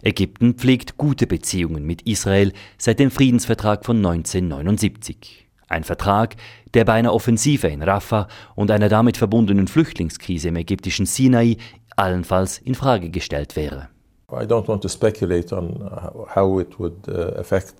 Ägypten 0.02 0.54
pflegt 0.54 0.96
gute 0.96 1.26
Beziehungen 1.26 1.84
mit 1.84 2.02
Israel 2.02 2.52
seit 2.78 2.98
dem 2.98 3.10
Friedensvertrag 3.10 3.84
von 3.84 3.98
1979. 3.98 5.39
Ein 5.70 5.84
Vertrag, 5.84 6.34
der 6.74 6.84
bei 6.84 6.94
einer 6.94 7.14
Offensive 7.14 7.68
in 7.68 7.82
Rafah 7.82 8.26
und 8.56 8.70
einer 8.72 8.88
damit 8.88 9.16
verbundenen 9.16 9.68
Flüchtlingskrise 9.68 10.48
im 10.48 10.56
ägyptischen 10.56 11.06
Sinai 11.06 11.56
allenfalls 11.96 12.58
in 12.58 12.74
Frage 12.74 13.08
gestellt 13.08 13.54
wäre. 13.54 13.88
I 14.32 14.44
don't 14.46 14.68
want 14.68 14.82
to 14.82 14.88
speculate 14.88 15.52
on 15.52 15.90
how 16.34 16.60
it 16.60 16.78
would 16.78 17.08
uh, 17.08 17.38
affect. 17.38 17.74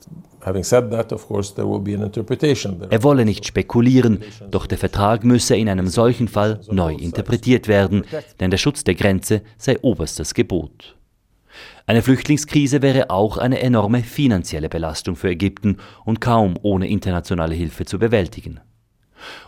Having 0.45 0.65
said 0.65 0.91
that, 0.91 1.13
of 1.13 1.27
course, 1.27 1.55
there 1.55 1.69
will 1.69 1.81
be 1.81 1.95
an 1.95 2.03
interpretation. 2.03 2.81
Er 2.91 3.03
wolle 3.03 3.25
nicht 3.25 3.45
spekulieren, 3.45 4.21
doch 4.51 4.67
der 4.67 4.79
Vertrag 4.79 5.25
müsse 5.25 5.57
in 5.57 5.69
einem 5.69 5.89
solchen 5.89 6.29
Fall 6.29 6.61
neu 6.71 6.95
interpretiert 6.95 7.69
werden, 7.69 8.05
denn 8.39 8.51
der 8.51 8.59
Schutz 8.59 8.85
der 8.85 8.95
Grenze 8.95 9.43
sei 9.59 9.79
oberstes 9.83 10.33
Gebot. 10.35 10.97
Eine 11.87 12.03
Flüchtlingskrise 12.03 12.83
wäre 12.83 13.11
auch 13.11 13.37
eine 13.37 13.61
enorme 13.61 14.03
finanzielle 14.03 14.69
Belastung 14.69 15.17
für 15.17 15.31
Ägypten 15.31 15.79
und 16.05 16.21
kaum 16.21 16.59
ohne 16.63 16.89
internationale 16.89 17.55
Hilfe 17.55 17.85
zu 17.85 17.99
bewältigen. 17.99 18.61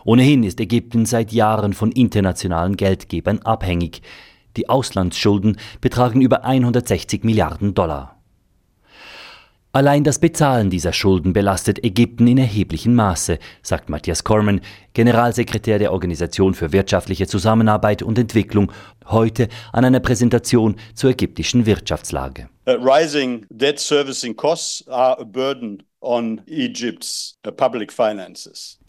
Ohnehin 0.05 0.43
ist 0.43 0.59
Ägypten 0.59 1.05
seit 1.05 1.31
Jahren 1.31 1.73
von 1.73 1.91
internationalen 1.91 2.77
Geldgebern 2.77 3.39
abhängig. 3.39 4.01
Die 4.57 4.69
Auslandsschulden 4.69 5.57
betragen 5.81 6.21
über 6.21 6.43
160 6.43 7.23
Milliarden 7.23 7.73
Dollar. 7.73 8.12
Allein 9.75 10.03
das 10.03 10.19
Bezahlen 10.19 10.69
dieser 10.69 10.93
Schulden 10.93 11.33
belastet 11.33 11.83
Ägypten 11.83 12.27
in 12.27 12.37
erheblichem 12.37 12.93
Maße, 12.93 13.39
sagt 13.63 13.89
Matthias 13.89 14.23
Corman, 14.23 14.61
Generalsekretär 14.93 15.79
der 15.79 15.91
Organisation 15.91 16.53
für 16.53 16.71
wirtschaftliche 16.71 17.25
Zusammenarbeit 17.25 18.03
und 18.03 18.19
Entwicklung, 18.19 18.71
heute 19.07 19.47
an 19.71 19.83
einer 19.83 19.99
Präsentation 19.99 20.75
zur 20.93 21.09
ägyptischen 21.09 21.65
Wirtschaftslage. 21.65 22.49
Uh, 22.67 22.73
rising 22.73 23.47
debt 23.49 23.79
servicing 23.79 24.35
costs 24.35 24.87
are 24.89 25.19
a 25.19 25.23
burden 25.23 25.81
Uh, 26.05 26.35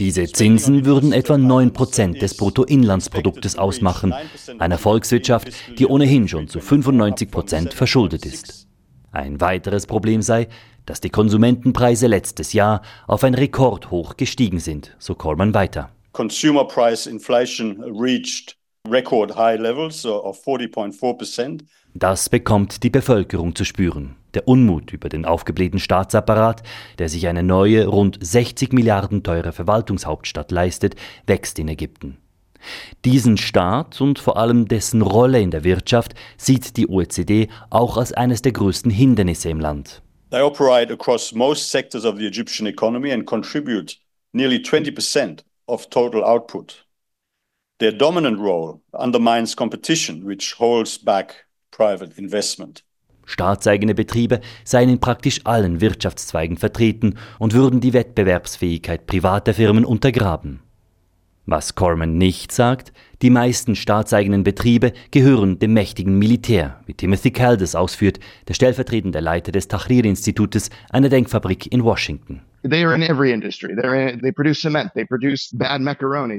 Diese 0.01 0.27
Zinsen 0.27 0.85
würden 0.85 1.13
etwa 1.13 1.39
9 1.39 1.73
Prozent 1.73 2.21
des 2.21 2.37
Bruttoinlandsproduktes 2.37 3.57
ausmachen, 3.57 4.13
einer 4.59 4.79
Volkswirtschaft, 4.79 5.53
die 5.79 5.87
ohnehin 5.87 6.27
schon 6.27 6.49
zu 6.49 6.59
95 6.59 7.31
Prozent 7.31 7.73
verschuldet 7.73 8.27
ist. 8.27 8.67
Ein 9.13 9.41
weiteres 9.41 9.87
Problem 9.87 10.23
sei, 10.23 10.49
dass 10.87 11.01
die 11.01 11.11
Konsumentenpreise 11.11 12.07
letztes 12.07 12.53
Jahr 12.53 12.83
auf 13.07 13.25
ein 13.25 13.35
Rekordhoch 13.35 14.17
gestiegen 14.17 14.61
sind, 14.61 14.97
so 14.99 15.15
Coleman 15.15 15.55
weiter. 15.55 15.91
Consumer 16.13 16.65
price 16.65 17.07
inflation 17.07 17.83
reached 17.83 18.57
record 18.89 19.35
high 19.37 19.59
levels 19.59 20.05
of 20.07 20.39
40.4 20.45 21.17
percent. 21.17 21.65
Das 21.95 22.29
bekommt 22.29 22.83
die 22.83 22.91
Bevölkerung 22.91 23.55
zu 23.55 23.65
spüren. 23.65 24.17
Der 24.35 24.49
Unmut 24.49 24.93
über 24.93 25.09
den 25.09 25.25
aufgeblähten 25.25 25.79
Staatsapparat, 25.79 26.63
der 26.99 27.09
sich 27.09 27.29
eine 27.29 27.45
neue, 27.45 27.87
rund 27.87 28.19
60 28.21 28.73
Milliarden 28.73 29.23
teure 29.23 29.53
Verwaltungshauptstadt 29.53 30.51
leistet, 30.51 30.97
wächst 31.27 31.59
in 31.59 31.69
Ägypten. 31.69 32.19
Diesen 33.05 33.37
Staat 33.37 34.01
und 34.01 34.19
vor 34.19 34.37
allem 34.37 34.67
dessen 34.67 35.03
Rolle 35.03 35.41
in 35.41 35.51
der 35.51 35.65
Wirtschaft 35.65 36.15
sieht 36.37 36.77
die 36.77 36.89
OECD 36.89 37.49
auch 37.71 37.97
als 37.97 38.13
eines 38.13 38.43
der 38.43 38.53
größten 38.53 38.91
Hindernisse 38.91 39.51
im 39.51 39.61
Land. 39.61 40.03
They 40.31 40.41
operate 40.41 40.91
across 40.91 41.33
most 41.33 41.71
sectors 41.71 42.05
of 42.05 42.19
the 42.19 42.27
Egyptian 42.27 42.67
economy 42.67 43.11
and 43.11 43.27
contribute 43.27 43.97
nearly 44.33 44.59
20% 44.59 45.45
of 45.69 45.89
total 45.91 46.25
output. 46.25 46.85
Their 47.79 47.93
dominant 47.93 48.39
role 48.39 48.83
undermines 48.93 49.55
competition, 49.57 50.25
which 50.25 50.55
holds 50.55 50.99
back 50.99 51.47
private 51.71 52.19
investment. 52.19 52.83
Staatseigene 53.27 53.95
Betriebe 53.95 54.41
seien 54.65 54.89
in 54.91 55.01
praktisch 55.01 55.41
allen 55.45 55.81
Wirtschaftszweigen 55.81 56.59
vertreten 56.59 57.17
und 57.39 57.55
würden 57.55 57.81
die 57.81 57.95
Wettbewerbsfähigkeit 57.95 59.07
privater 59.07 59.55
Firmen 59.55 59.85
untergraben. 59.85 60.61
Was 61.47 61.75
Corman 61.75 62.17
nicht 62.17 62.53
sagt, 62.53 62.93
die 63.21 63.29
meisten 63.29 63.77
staatseigenen 63.77 64.45
Betriebe 64.45 64.95
gehören 65.11 65.59
dem 65.59 65.75
mächtigen 65.75 66.19
Militär, 66.19 66.81
wie 66.87 66.95
Timothy 66.95 67.33
Caldas 67.33 67.75
ausführt, 67.75 68.19
der 68.49 68.55
stellvertretende 68.55 69.21
Leiter 69.21 69.53
des 69.53 69.69
Tahrir-Institutes, 69.69 70.71
einer 70.89 71.11
Denkfabrik 71.11 71.71
in 71.71 71.85
Washington. 71.85 72.41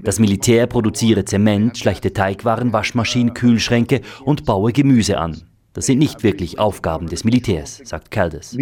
Das 0.04 0.20
Militär 0.20 0.66
produziere 0.66 1.24
Zement, 1.24 1.78
schlechte 1.78 2.12
Teigwaren, 2.12 2.74
Waschmaschinen, 2.74 3.36
Kühlschränke 3.36 4.02
und 4.24 4.46
baue 4.46 4.74
Gemüse 4.74 5.20
an. 5.20 5.44
Das 5.74 5.86
sind 5.86 6.00
nicht 6.00 6.24
wirklich 6.24 6.58
Aufgaben 6.58 7.08
des 7.08 7.26
Militärs, 7.26 7.80
sagt 7.84 8.10
Caldas. 8.10 8.56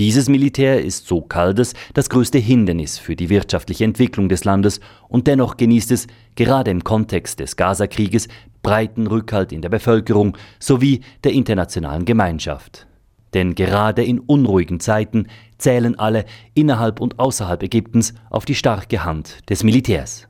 Dieses 0.00 0.28
Militär 0.28 0.84
ist 0.84 1.06
so 1.06 1.20
Caldas 1.20 1.72
das 1.92 2.10
größte 2.10 2.38
Hindernis 2.38 2.98
für 2.98 3.14
die 3.14 3.28
wirtschaftliche 3.28 3.84
Entwicklung 3.84 4.28
des 4.28 4.44
Landes 4.44 4.80
und 5.08 5.28
dennoch 5.28 5.56
genießt 5.56 5.92
es, 5.92 6.08
gerade 6.34 6.72
im 6.72 6.82
Kontext 6.82 7.38
des 7.38 7.54
Gazakrieges, 7.54 8.26
breiten 8.62 9.06
Rückhalt 9.06 9.52
in 9.52 9.62
der 9.62 9.68
Bevölkerung 9.68 10.36
sowie 10.58 11.02
der 11.22 11.32
internationalen 11.32 12.04
Gemeinschaft. 12.04 12.88
Denn 13.34 13.54
gerade 13.54 14.02
in 14.02 14.18
unruhigen 14.18 14.80
Zeiten 14.80 15.28
zählen 15.58 15.96
alle 15.96 16.24
innerhalb 16.54 17.00
und 17.00 17.20
außerhalb 17.20 17.62
Ägyptens 17.62 18.14
auf 18.30 18.44
die 18.44 18.54
starke 18.56 19.04
Hand 19.04 19.48
des 19.48 19.62
Militärs. 19.62 20.26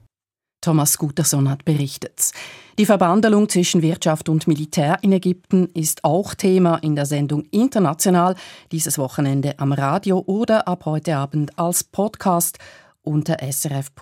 Thomas 0.64 0.96
Guterson 0.96 1.50
hat 1.50 1.64
berichtet. 1.66 2.30
Die 2.78 2.86
Verbandelung 2.86 3.50
zwischen 3.50 3.82
Wirtschaft 3.82 4.30
und 4.30 4.46
Militär 4.46 4.96
in 5.02 5.12
Ägypten 5.12 5.66
ist 5.74 6.04
auch 6.04 6.32
Thema 6.34 6.76
in 6.78 6.96
der 6.96 7.04
Sendung 7.04 7.44
International 7.50 8.34
dieses 8.72 8.96
Wochenende 8.96 9.58
am 9.58 9.72
Radio 9.72 10.22
oder 10.26 10.66
ab 10.66 10.86
heute 10.86 11.16
Abend 11.16 11.58
als 11.58 11.84
Podcast 11.84 12.58
unter 13.02 13.36
srf.ch-audio. 13.42 13.92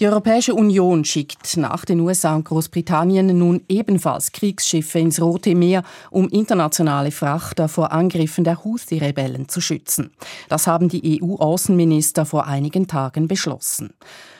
Die 0.00 0.06
Europäische 0.06 0.54
Union 0.54 1.04
schickt 1.04 1.58
nach 1.58 1.84
den 1.84 2.00
USA 2.00 2.34
und 2.34 2.46
Großbritannien 2.46 3.36
nun 3.36 3.60
ebenfalls 3.68 4.32
Kriegsschiffe 4.32 4.98
ins 4.98 5.20
Rote 5.20 5.54
Meer, 5.54 5.82
um 6.10 6.26
internationale 6.30 7.10
Frachter 7.10 7.68
vor 7.68 7.92
Angriffen 7.92 8.42
der 8.42 8.64
Houthi-Rebellen 8.64 9.50
zu 9.50 9.60
schützen. 9.60 10.10
Das 10.48 10.66
haben 10.66 10.88
die 10.88 11.20
EU-Außenminister 11.22 12.24
vor 12.24 12.46
einigen 12.46 12.86
Tagen 12.86 13.28
beschlossen. 13.28 13.90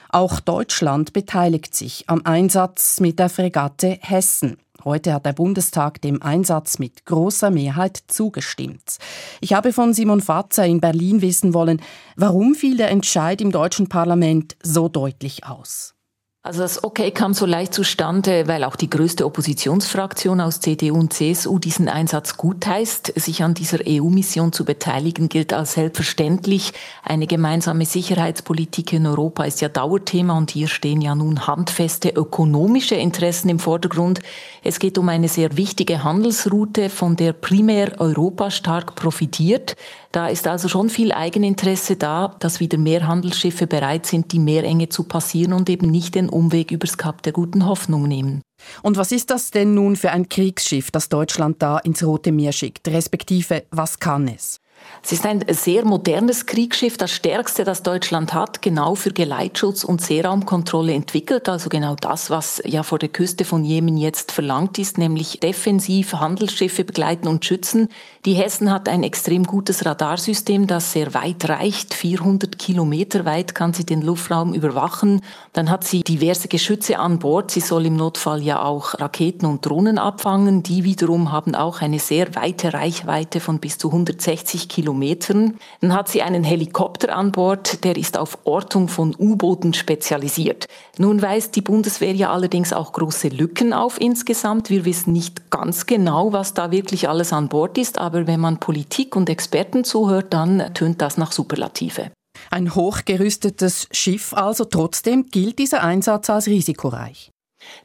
Auch 0.09 0.41
Deutschland 0.41 1.13
beteiligt 1.13 1.77
sich 1.77 2.05
am 2.07 2.23
Einsatz 2.25 2.99
mit 2.99 3.19
der 3.19 3.29
Fregatte 3.29 3.99
Hessen. 4.01 4.57
Heute 4.85 5.13
hat 5.13 5.27
der 5.27 5.33
Bundestag 5.33 6.01
dem 6.01 6.23
Einsatz 6.23 6.79
mit 6.79 7.05
großer 7.05 7.51
Mehrheit 7.51 8.03
zugestimmt. 8.09 8.97
Ich 9.41 9.53
habe 9.53 9.73
von 9.73 9.93
Simon 9.93 10.21
Fatzer 10.21 10.67
in 10.67 10.81
Berlin 10.81 11.21
wissen 11.21 11.53
wollen, 11.53 11.83
warum 12.17 12.55
fiel 12.55 12.77
der 12.77 12.91
Entscheid 12.91 13.41
im 13.41 13.53
deutschen 13.53 13.89
Parlament 13.89 14.57
so 14.63 14.89
deutlich 14.89 15.47
aus? 15.47 15.95
Also 16.43 16.63
das 16.63 16.83
Okay 16.83 17.11
kam 17.11 17.35
so 17.35 17.45
leicht 17.45 17.75
zustande, 17.75 18.49
weil 18.49 18.65
auch 18.65 18.75
die 18.75 18.89
größte 18.89 19.27
Oppositionsfraktion 19.27 20.41
aus 20.41 20.61
CDU 20.61 20.95
und 20.95 21.13
CSU 21.13 21.59
diesen 21.59 21.87
Einsatz 21.87 22.39
gutheißt. 22.39 23.13
Sich 23.15 23.43
an 23.43 23.53
dieser 23.53 23.81
EU-Mission 23.87 24.51
zu 24.51 24.65
beteiligen 24.65 25.29
gilt 25.29 25.53
als 25.53 25.75
selbstverständlich. 25.75 26.73
Eine 27.05 27.27
gemeinsame 27.27 27.85
Sicherheitspolitik 27.85 28.95
in 28.95 29.07
Europa 29.07 29.45
ist 29.45 29.61
ja 29.61 29.69
Dauerthema 29.69 30.39
und 30.39 30.51
hier 30.51 30.69
stehen 30.69 31.03
ja 31.03 31.15
nun 31.15 31.47
handfeste 31.47 32.09
ökonomische 32.09 32.95
Interessen 32.95 33.51
im 33.51 33.59
Vordergrund. 33.59 34.21
Es 34.65 34.79
geht 34.79 34.97
um 34.97 35.11
eine 35.11 35.29
sehr 35.29 35.59
wichtige 35.59 36.05
Handelsroute, 36.05 36.89
von 36.89 37.17
der 37.17 37.35
primär 37.35 38.01
Europa 38.01 38.51
stark 38.51 38.95
profitiert. 38.95 39.77
Da 40.13 40.27
ist 40.27 40.49
also 40.49 40.69
schon 40.69 40.89
viel 40.89 41.13
Eigeninteresse 41.13 41.95
da, 41.95 42.35
dass 42.41 42.59
wieder 42.59 42.79
mehr 42.79 43.07
Handelsschiffe 43.07 43.69
bereit 43.69 44.07
sind, 44.07 44.33
die 44.33 44.41
Meerenge 44.41 44.89
zu 44.89 45.05
passieren 45.05 45.53
und 45.53 45.71
eben 45.71 45.89
nicht 45.89 46.17
den 46.17 46.30
Umweg 46.31 46.71
übers 46.71 46.97
Kap 46.97 47.23
der 47.23 47.33
guten 47.33 47.67
Hoffnung 47.67 48.09
nehmen. 48.09 48.43
Und 48.83 48.97
was 48.97 49.13
ist 49.13 49.31
das 49.31 49.51
denn 49.51 49.75
nun 49.75 49.97
für 49.97 50.11
ein 50.11 50.29
Kriegsschiff, 50.29 50.91
das 50.91 51.09
Deutschland 51.09 51.63
da 51.63 51.79
ins 51.79 52.05
Rote 52.05 52.33
Meer 52.33 52.53
schickt? 52.53 52.89
Respektive, 52.89 53.65
was 53.71 53.99
kann 53.99 54.29
es? 54.29 54.59
Es 55.03 55.13
ist 55.13 55.25
ein 55.25 55.45
sehr 55.49 55.87
modernes 55.87 56.45
Kriegsschiff, 56.45 56.99
das 56.99 57.11
stärkste, 57.11 57.65
das 57.65 57.83
Deutschland 57.83 58.35
hat, 58.35 58.61
genau 58.61 58.95
für 58.95 59.13
Geleitschutz 59.13 59.83
und 59.83 60.03
Seeraumkontrolle 60.03 60.93
entwickelt. 60.93 61.49
Also 61.49 61.71
genau 61.71 61.95
das, 61.95 62.29
was 62.29 62.63
ja 62.67 62.83
vor 62.83 62.99
der 62.99 63.09
Küste 63.09 63.47
von 63.47 63.65
Jemen 63.65 63.97
jetzt 63.97 64.31
verlangt 64.31 64.79
ist, 64.79 64.99
nämlich 64.99 65.41
defensiv 65.41 66.13
Handelsschiffe 66.13 66.85
begleiten 66.85 67.29
und 67.29 67.45
schützen. 67.47 67.89
Die 68.27 68.35
Hessen 68.35 68.71
hat 68.71 68.91
ein 68.91 69.03
extrem 69.03 69.45
gutes 69.45 69.87
Radarsystem, 69.87 70.67
das 70.67 70.93
sehr 70.93 71.15
weit 71.15 71.49
reicht. 71.49 71.95
400 71.95 72.59
Kilometer 72.59 73.25
weit 73.25 73.55
kann 73.55 73.73
sie 73.73 73.87
den 73.87 74.03
Luftraum 74.03 74.53
überwachen. 74.53 75.23
Dann 75.55 75.71
hat 75.71 75.85
sie 75.85 76.03
diverse 76.03 76.49
Geschütze 76.49 76.99
an 76.99 77.19
Bord. 77.19 77.51
Sie 77.51 77.61
soll 77.61 77.87
im 77.87 77.97
Notfall 77.97 78.43
ja 78.43 78.63
auch 78.63 79.01
Raketen 79.01 79.47
und 79.47 79.65
Drohnen 79.65 79.97
abfangen. 79.97 80.63
Die 80.63 80.85
wiederum 80.85 81.33
haben 81.33 81.55
auch 81.55 81.81
eine 81.81 81.99
sehr 81.99 82.35
weite 82.35 82.75
Reichweite 82.75 83.41
von 83.41 83.59
bis 83.61 83.79
zu 83.79 83.89
160 83.89 84.69
Kilometern. 84.69 84.80
Dann 84.83 85.95
hat 85.95 86.09
sie 86.09 86.23
einen 86.23 86.45
Helikopter 86.45 87.15
an 87.15 87.33
Bord, 87.33 87.85
der 87.85 87.97
ist 87.97 88.19
auf 88.19 88.39
Ortung 88.45 88.89
von 88.89 89.15
U-Booten 89.19 89.75
spezialisiert. 89.75 90.67
Nun 90.99 91.23
weist 91.23 91.57
die 91.57 91.61
Bundeswehr 91.61 92.15
ja 92.15 92.33
allerdings 92.33 92.73
auch 92.73 92.93
große 92.93 93.29
Lücken 93.29 93.73
auf 93.73 94.01
insgesamt. 94.01 94.71
Wir 94.71 94.85
wissen 94.85 95.13
nicht 95.13 95.51
ganz 95.51 95.87
genau, 95.87 96.33
was 96.33 96.55
da 96.55 96.71
wirklich 96.71 97.09
alles 97.09 97.33
an 97.33 97.49
Bord 97.49 97.79
ist, 97.79 97.99
aber 97.99 98.27
wenn 98.27 98.41
man 98.41 98.61
Politik 98.61 99.17
und 99.17 99.31
Experten 99.31 99.85
zuhört, 99.85 100.33
dann 100.35 100.75
tönt 100.75 101.01
das 101.01 101.17
nach 101.17 101.33
Superlative. 101.33 102.11
Ein 102.51 102.75
hochgerüstetes 102.75 103.89
Schiff 103.93 104.33
also 104.35 104.65
trotzdem 104.65 105.27
gilt 105.31 105.59
dieser 105.59 105.83
Einsatz 105.83 106.31
als 106.31 106.47
risikoreich. 106.47 107.31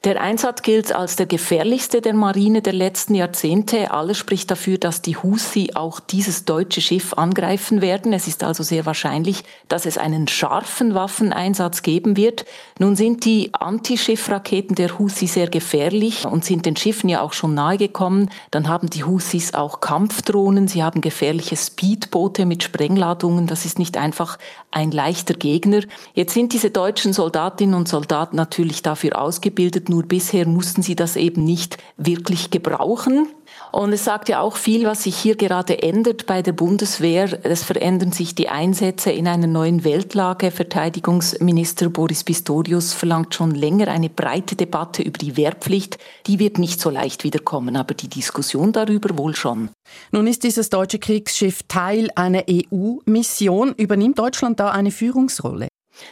Der 0.04 0.22
Einsatz 0.22 0.62
gilt 0.62 0.94
als 0.94 1.16
der 1.16 1.26
gefährlichste 1.26 2.00
der 2.00 2.14
Marine 2.14 2.62
der 2.62 2.74
letzten 2.74 3.16
Jahrzehnte. 3.16 3.92
Alles 3.92 4.18
spricht 4.18 4.52
dafür, 4.52 4.78
dass 4.78 5.02
die 5.02 5.18
Houthi 5.18 5.72
auch 5.74 6.00
dieses 6.00 6.46
deutsche 6.46 6.80
Schiff 6.80 7.14
angreifen 7.14 7.82
werden. 7.82 8.14
Es 8.14 8.28
ist 8.28 8.44
also 8.44 8.62
sehr 8.62 8.86
wahrscheinlich, 8.86 9.44
dass 9.68 9.86
es 9.86 9.98
einen 9.98 10.28
scharfen 10.28 10.94
Waffeneinsatz 10.94 11.82
geben 11.82 12.18
wird. 12.18 12.46
Nun 12.78 12.96
sind 12.96 13.26
die 13.26 13.50
Antischiffraketen 13.54 14.76
der 14.76 15.00
Houthi 15.00 15.28
sehr 15.28 15.50
gefährlich 15.50 16.26
und 16.26 16.46
sind 16.46 16.66
den 16.66 16.76
Schiffen 16.76 17.10
ja 17.10 17.22
auch 17.22 17.34
schon 17.34 17.56
nahegekommen. 17.56 18.30
Dann 18.52 18.68
haben 18.68 18.90
die 18.90 19.04
Houthis 19.04 19.56
auch 19.56 19.82
Kampfdrohnen. 19.82 20.68
Sie 20.68 20.84
haben 20.84 21.02
gefährliche 21.02 21.58
Speedboote 21.58 22.46
mit 22.46 22.64
Sprengladungen. 22.64 23.48
Das 23.48 23.66
ist 23.66 23.80
nicht 23.80 23.98
einfach 23.98 24.38
ein 24.72 24.92
leichter 24.92 25.34
Gegner. 25.34 25.82
Jetzt 26.14 26.34
sind 26.34 26.54
diese 26.54 26.70
deutschen 26.70 27.12
Soldatinnen 27.12 27.76
und 27.76 27.88
Soldaten 27.88 28.36
natürlich 28.36 28.84
dafür 28.84 29.20
ausgebildet, 29.20 29.65
ausgebildet, 29.66 29.90
nur 29.90 30.04
bisher 30.04 30.48
mussten 30.48 30.82
sie 30.82 30.96
das 30.96 31.16
eben 31.16 31.44
nicht 31.44 31.78
wirklich 31.98 32.52
gebrauchen. 32.52 33.28
Und 33.72 33.94
es 33.94 34.06
sagt 34.06 34.30
ja 34.30 34.42
auch 34.42 34.56
viel, 34.56 34.86
was 34.86 35.04
sich 35.04 35.18
hier 35.18 35.36
gerade 35.36 35.82
ändert 35.82 36.26
bei 36.26 36.42
der 36.42 36.54
Bundeswehr. 36.54 37.40
Es 37.44 37.64
verändern 37.64 38.12
sich 38.12 38.36
die 38.36 38.50
Einsätze 38.50 39.12
in 39.12 39.28
einer 39.28 39.48
neuen 39.48 39.84
Weltlage. 39.84 40.52
Verteidigungsminister 40.52 41.90
Boris 41.90 42.24
Pistorius 42.24 42.94
verlangt 42.94 43.34
schon 43.34 43.52
länger 43.52 43.88
eine 43.88 44.10
breite 44.10 44.56
Debatte 44.56 45.04
über 45.04 45.18
die 45.18 45.36
Wehrpflicht. 45.36 45.98
Die 46.28 46.40
wird 46.40 46.58
nicht 46.58 46.80
so 46.80 46.90
leicht 46.90 47.24
wiederkommen, 47.24 47.76
aber 47.76 47.94
die 47.94 48.10
Diskussion 48.10 48.72
darüber 48.72 49.18
wohl 49.18 49.36
schon. 49.36 49.70
Nun 50.12 50.28
ist 50.28 50.44
dieses 50.44 50.70
deutsche 50.70 51.00
Kriegsschiff 51.00 51.64
Teil 51.68 52.10
einer 52.16 52.44
EU-Mission. 52.50 53.74
Übernimmt 53.78 54.20
Deutschland 54.20 54.60
da 54.60 54.72
eine 54.72 54.92
Führungsrolle? 54.92 55.68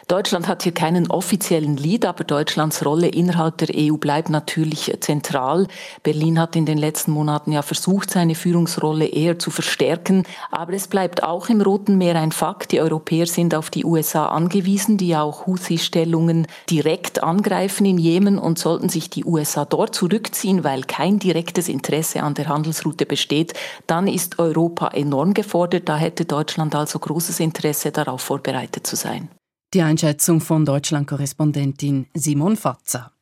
Deutschland 0.08 0.48
hat 0.48 0.64
hier 0.64 0.74
keinen 0.74 1.10
offiziellen 1.10 1.78
Lead, 1.78 2.06
aber 2.06 2.24
Deutschlands 2.24 2.86
Rolle 2.86 3.08
innerhalb 3.08 3.58
der 3.58 3.70
EU 3.76 3.98
bleibt 3.98 4.30
natürlich 4.30 4.96
zentral. 5.00 5.68
Berlin 6.04 6.40
hat 6.40 6.56
in 6.56 6.66
den 6.66 6.78
letzten 6.78 7.12
Monaten 7.12 7.52
ja 7.52 7.62
versucht, 7.62 8.12
seine 8.12 8.36
Führungsrolle 8.36 9.06
eher 9.06 9.40
zu 9.40 9.52
verstärken. 9.52 10.24
Aber 10.52 10.74
es 10.74 10.88
bleibt 10.88 11.24
auch 11.24 11.50
im 11.50 11.62
Roten 11.62 11.98
Meer 11.98 12.16
ein 12.16 12.32
Fakt. 12.32 12.72
Die 12.72 12.82
Europäer 12.82 13.28
sind 13.28 13.56
auf 13.56 13.70
die 13.70 13.86
USA 13.86 14.28
angewiesen, 14.28 14.98
die 14.98 15.16
auch 15.16 15.48
Houthi-Stellungen 15.48 16.48
direkt 16.70 17.24
angreifen 17.24 17.86
in 17.86 17.98
Jemen 17.98 18.38
und 18.38 18.60
sollten 18.60 18.90
sich 18.90 19.10
die 19.10 19.26
USA 19.26 19.66
dort 19.66 19.96
zurückziehen, 19.96 20.64
weil 20.64 20.84
kein 20.84 21.20
direktes 21.20 21.70
Interesse 21.70 22.24
an 22.24 22.34
der 22.34 22.48
Handelsroute 22.48 23.06
besteht, 23.06 23.54
dann 23.88 24.08
ist 24.08 24.40
Europa 24.40 24.90
enorm 24.90 25.34
gefordert. 25.34 25.90
Da 25.90 25.98
hätte 25.98 26.26
Deutschland 26.26 26.76
also 26.76 27.00
großes 27.00 27.40
Interesse 27.40 27.92
darauf 27.92 28.22
vorbereitet 28.22 28.86
zu 28.88 28.96
sein. 28.96 29.30
Die 29.74 29.82
Einschätzung 29.82 30.40
von 30.40 30.66
Deutschland-Korrespondentin 30.66 32.06
Simon 32.14 32.58
Fatzer. 32.58 33.13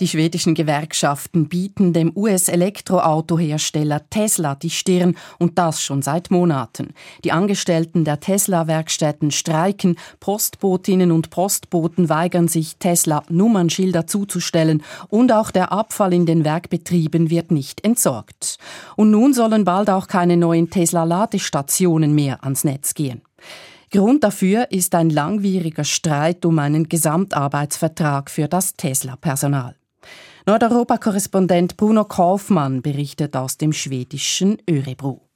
Die 0.00 0.08
schwedischen 0.08 0.54
Gewerkschaften 0.54 1.50
bieten 1.50 1.92
dem 1.92 2.10
US-Elektroautohersteller 2.16 4.08
Tesla 4.08 4.54
die 4.54 4.70
Stirn 4.70 5.14
und 5.38 5.58
das 5.58 5.82
schon 5.82 6.00
seit 6.00 6.30
Monaten. 6.30 6.94
Die 7.22 7.32
Angestellten 7.32 8.06
der 8.06 8.18
Tesla-Werkstätten 8.18 9.30
streiken, 9.30 9.96
Postbotinnen 10.18 11.12
und 11.12 11.28
Postboten 11.28 12.08
weigern 12.08 12.48
sich, 12.48 12.78
Tesla-Nummernschilder 12.78 14.06
zuzustellen 14.06 14.82
und 15.08 15.32
auch 15.32 15.50
der 15.50 15.70
Abfall 15.70 16.14
in 16.14 16.24
den 16.24 16.46
Werkbetrieben 16.46 17.28
wird 17.28 17.50
nicht 17.50 17.84
entsorgt. 17.84 18.56
Und 18.96 19.10
nun 19.10 19.34
sollen 19.34 19.66
bald 19.66 19.90
auch 19.90 20.06
keine 20.06 20.38
neuen 20.38 20.70
Tesla-Ladestationen 20.70 22.14
mehr 22.14 22.42
ans 22.42 22.64
Netz 22.64 22.94
gehen. 22.94 23.20
Grund 23.92 24.24
dafür 24.24 24.70
ist 24.70 24.94
ein 24.94 25.10
langwieriger 25.10 25.84
Streit 25.84 26.46
um 26.46 26.58
einen 26.58 26.88
Gesamtarbeitsvertrag 26.88 28.30
für 28.30 28.48
das 28.48 28.76
Tesla-Personal. 28.76 29.74
Nordeuropa-Korrespondent 30.46 31.76
Bruno 31.76 32.04
Kaufmann 32.04 32.80
berichtet 32.80 33.36
aus 33.36 33.58
dem 33.58 33.72
schwedischen 33.72 34.56
Örebro. 34.68 35.26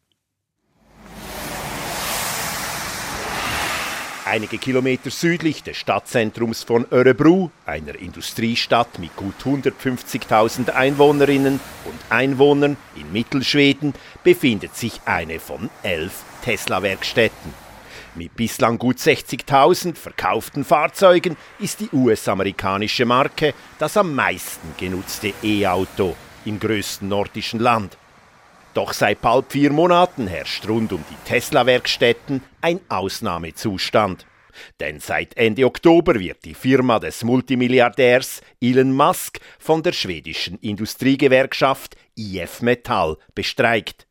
Einige 4.24 4.56
Kilometer 4.56 5.10
südlich 5.10 5.62
des 5.62 5.76
Stadtzentrums 5.76 6.62
von 6.62 6.86
Örebro, 6.90 7.50
einer 7.66 7.94
Industriestadt 7.94 8.98
mit 8.98 9.14
gut 9.14 9.34
150.000 9.44 10.70
Einwohnerinnen 10.70 11.60
und 11.84 12.00
Einwohnern 12.08 12.78
in 12.96 13.12
Mittelschweden, 13.12 13.92
befindet 14.24 14.74
sich 14.74 15.02
eine 15.04 15.38
von 15.38 15.68
elf 15.82 16.22
Tesla-Werkstätten. 16.42 17.63
Mit 18.16 18.36
bislang 18.36 18.78
gut 18.78 18.98
60.000 18.98 19.96
verkauften 19.96 20.64
Fahrzeugen 20.64 21.36
ist 21.58 21.80
die 21.80 21.88
US-amerikanische 21.92 23.04
Marke 23.04 23.54
das 23.80 23.96
am 23.96 24.14
meisten 24.14 24.68
genutzte 24.78 25.34
E-Auto 25.42 26.14
im 26.44 26.60
größten 26.60 27.08
nordischen 27.08 27.58
Land. 27.58 27.98
Doch 28.72 28.92
seit 28.92 29.20
bald 29.20 29.50
vier 29.50 29.72
Monaten 29.72 30.28
herrscht 30.28 30.68
rund 30.68 30.92
um 30.92 31.04
die 31.10 31.28
Tesla-Werkstätten 31.28 32.42
ein 32.60 32.78
Ausnahmezustand. 32.88 34.26
Denn 34.78 35.00
seit 35.00 35.36
Ende 35.36 35.66
Oktober 35.66 36.14
wird 36.14 36.44
die 36.44 36.54
Firma 36.54 37.00
des 37.00 37.24
Multimilliardärs 37.24 38.42
Elon 38.60 38.92
Musk 38.92 39.40
von 39.58 39.82
der 39.82 39.92
schwedischen 39.92 40.58
Industriegewerkschaft 40.60 41.96
IF 42.16 42.62
Metall 42.62 43.16
bestreikt. 43.34 44.06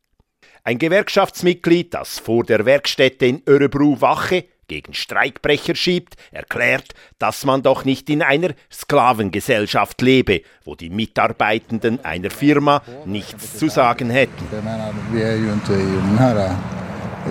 Ein 0.66 0.78
Gewerkschaftsmitglied, 0.78 1.92
das 1.92 2.18
vor 2.18 2.42
der 2.42 2.64
Werkstätte 2.64 3.26
in 3.26 3.42
Örebro 3.46 4.00
Wache 4.00 4.46
gegen 4.66 4.94
Streikbrecher 4.94 5.74
schiebt, 5.74 6.14
erklärt, 6.32 6.94
dass 7.18 7.44
man 7.44 7.62
doch 7.62 7.84
nicht 7.84 8.08
in 8.08 8.22
einer 8.22 8.54
Sklavengesellschaft 8.72 10.00
lebe, 10.00 10.40
wo 10.64 10.74
die 10.74 10.88
Mitarbeitenden 10.88 12.02
einer 12.02 12.30
Firma 12.30 12.82
nichts 13.04 13.58
zu 13.58 13.68
sagen 13.68 14.08
hätten. 14.08 14.46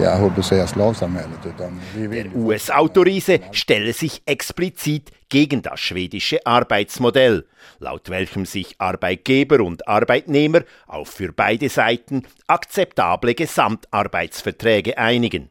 Ja, 0.02 0.18
höll 0.18 0.32
på 0.32 0.42
säga 0.42 0.68
slavsamhället. 0.68 1.46
Utan 1.46 1.80
vi 1.96 2.08
vill... 2.08 2.30
Der 2.30 2.36
US-Autoriese 2.36 3.40
stelle 3.52 3.94
sich 3.94 4.22
explizit 4.26 5.12
gegen 5.30 5.62
das 5.62 5.80
schwedische 5.80 6.40
Arbeitsmodell, 6.46 7.46
laut 7.80 8.10
welchem 8.10 8.46
sich 8.46 8.76
Arbeitgeber 8.80 9.60
und 9.60 9.88
Arbeitnehmer 9.88 10.62
auf 10.88 11.10
für 11.10 11.32
beide 11.32 11.70
Seiten 11.70 12.24
akzeptable 12.48 13.36
Gesamtarbeitsverträge 13.36 14.98
einigen. 14.98 15.50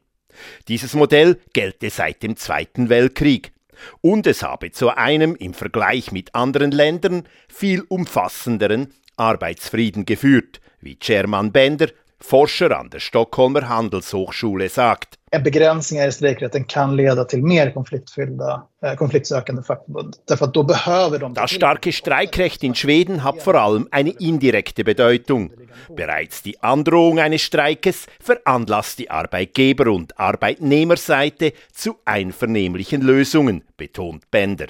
Dieses 0.67 0.93
Modell 0.93 1.39
gelte 1.53 1.89
seit 1.89 2.23
dem 2.23 2.35
Zweiten 2.35 2.89
Weltkrieg 2.89 3.53
und 4.01 4.27
es 4.27 4.43
habe 4.43 4.71
zu 4.71 4.89
einem 4.89 5.35
im 5.35 5.53
Vergleich 5.53 6.11
mit 6.11 6.35
anderen 6.35 6.71
Ländern 6.71 7.23
viel 7.47 7.81
umfassenderen 7.87 8.93
Arbeitsfrieden 9.15 10.05
geführt, 10.05 10.59
wie 10.79 10.95
German 10.95 11.51
Bender 11.51 11.87
Forscher 12.23 12.71
an 12.71 12.89
der 12.89 12.99
Stockholmer 12.99 13.67
Handelshochschule 13.67 14.69
sagt. 14.69 15.19
Begränsningar 15.43 16.07
i 16.07 16.11
strejkrätten 16.11 16.63
kan 16.65 16.95
leda 16.95 17.25
till 17.25 17.43
mer 17.43 17.71
konfliktfyllda, 17.71 18.67
äh, 18.83 18.95
konfliktsökande 18.95 19.63
fackförbund. 19.63 20.15
Därför 20.27 20.45
att 20.45 20.53
då 20.53 20.63
behöver 20.63 21.19
de... 21.19 21.33
Das 21.33 21.51
starke 21.51 21.91
Streikrecht 21.91 22.63
in 22.63 22.75
Schweden 22.75 23.23
hat 23.23 23.43
vor 23.43 23.55
allem 23.55 23.87
eine 23.91 24.09
indirekte 24.19 24.83
Bedeutung. 24.83 25.51
Bereits 25.89 26.41
die 26.43 26.63
Androhung 26.63 27.19
eines 27.19 27.41
Streikes 27.41 28.07
veranlasst 28.19 28.99
die 28.99 29.09
Arbeitgeber- 29.11 29.91
und 29.91 30.19
Arbeitnehmerseite 30.19 31.51
zu 31.73 31.95
einvernehmlichen 32.05 33.01
Lösungen, 33.01 33.63
betont 33.75 34.31
Bender. 34.31 34.67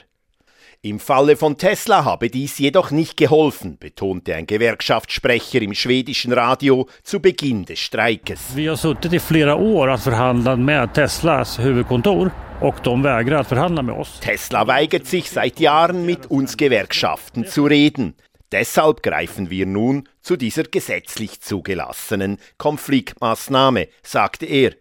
Im 0.86 1.00
Falle 1.00 1.38
von 1.38 1.58
Tesla 1.58 2.04
habe 2.04 2.30
dies 2.30 2.58
jedoch 2.58 2.92
nicht 2.92 3.16
geholfen, 3.16 3.78
betonte 3.80 4.36
ein 4.36 4.46
Gewerkschaftssprecher 4.46 5.62
im 5.62 5.74
schwedischen 5.74 6.34
Radio 6.34 6.90
zu 7.04 7.22
Beginn 7.22 7.64
des 7.64 7.80
Streikes. 7.80 8.54
Vi 8.54 8.68
har 8.68 8.76
suttit 8.76 9.14
i 9.14 9.20
flera 9.20 9.56
år 9.56 9.90
att 9.90 10.04
förhandla 10.04 10.56
med 10.56 10.94
Teslas 10.94 11.60
huvudkontor 11.60 12.32
och 12.62 12.76
de 12.84 13.02
vägrar 13.02 13.40
att 13.40 13.48
förhandla 13.48 13.82
med 13.82 13.96
oss. 13.96 14.20
Tesla 14.20 14.66
weigert 14.66 15.06
sich 15.06 15.30
seit 15.30 15.60
Jahren 15.60 16.06
mit 16.06 16.26
uns 16.26 16.58
Gewerkschaften 16.58 17.46
zu 17.46 17.68
reden. 17.68 18.14
Deshalb 18.52 19.02
greifen 19.02 19.50
wir 19.50 19.66
nun 19.66 20.08
zu 20.22 20.36
dieser 20.36 20.64
gesetzlich 20.64 21.40
zugelassenen 21.42 22.38
Konfliktmaßnahme, 22.58 23.88
sagte 24.02 24.46
er. 24.46 24.74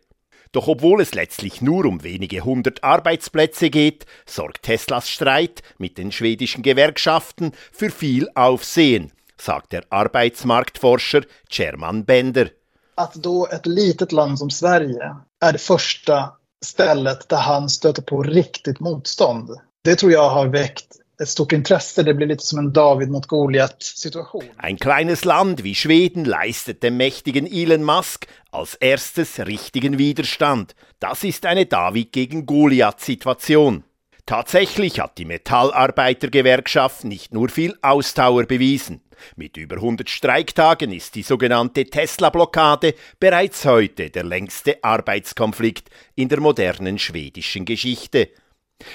Doch 0.52 0.68
obwohl 0.68 1.00
es 1.00 1.14
letztlich 1.14 1.62
nur 1.62 1.86
um 1.86 2.02
wenige 2.02 2.44
hundert 2.44 2.84
Arbeitsplätze 2.84 3.70
geht, 3.70 4.04
sorgt 4.26 4.62
Teslas 4.62 5.08
Streit 5.08 5.62
mit 5.78 5.96
den 5.96 6.12
schwedischen 6.12 6.62
Gewerkschaften 6.62 7.52
für 7.72 7.90
viel 7.90 8.28
Aufsehen, 8.34 9.12
sagt 9.38 9.72
der 9.72 9.84
Arbeitsmarktforscher 9.88 11.22
German 11.48 12.04
Bender. 12.04 12.50
Att 12.94 13.14
då 13.14 13.46
ett 13.46 13.66
litet 13.66 14.12
land 14.12 14.38
som 14.38 14.50
Sverige 14.50 15.16
är 15.40 15.52
det 15.52 15.58
första 15.58 16.32
stället 16.64 17.28
där 17.28 17.36
han 17.40 17.68
stöter 17.68 18.02
på 18.02 18.22
riktigt 18.22 18.80
motstånd. 18.80 19.50
Det 19.84 19.96
tror 19.96 20.12
jag 20.12 20.30
har 20.30 20.48
väckt 20.48 21.01
ett 21.22 21.28
stort 21.28 21.52
intresse. 21.52 22.02
Det 22.02 22.14
blir 22.14 22.26
lite 22.26 22.46
som 22.46 22.58
en 22.58 22.72
David 22.72 23.11
mot 23.11 23.26
Goliat-situation. 23.26 24.44
Ein 24.56 24.76
kleines 24.76 25.24
Land 25.24 25.62
wie 25.64 25.74
Schweden 25.74 26.24
leistet 26.24 26.82
dem 26.82 26.96
mächtigen 26.96 27.46
Elon 27.46 27.85
Musk 27.85 28.26
als 28.50 28.74
erstes 28.74 29.38
richtigen 29.38 29.98
Widerstand. 29.98 30.74
Das 30.98 31.24
ist 31.24 31.46
eine 31.46 31.66
David 31.66 32.12
gegen 32.12 32.46
Goliath-Situation. 32.46 33.85
Tatsächlich 34.26 35.00
hat 35.00 35.18
die 35.18 35.24
Metallarbeitergewerkschaft 35.24 37.04
nicht 37.04 37.35
nur 37.35 37.48
viel 37.48 37.76
Ausdauer 37.82 38.44
bewiesen. 38.44 39.00
Mit 39.37 39.56
über 39.56 39.76
100 39.76 40.08
Streiktagen 40.08 40.92
ist 40.92 41.14
die 41.14 41.22
sogenannte 41.22 41.85
Tesla-Blockade 41.85 42.94
bereits 43.18 43.64
heute 43.64 44.11
der 44.11 44.24
längste 44.24 44.82
Arbeitskonflikt 44.82 45.90
in 46.14 46.28
der 46.28 46.40
modernen 46.40 46.98
schwedischen 46.98 47.64
Geschichte. 47.64 48.28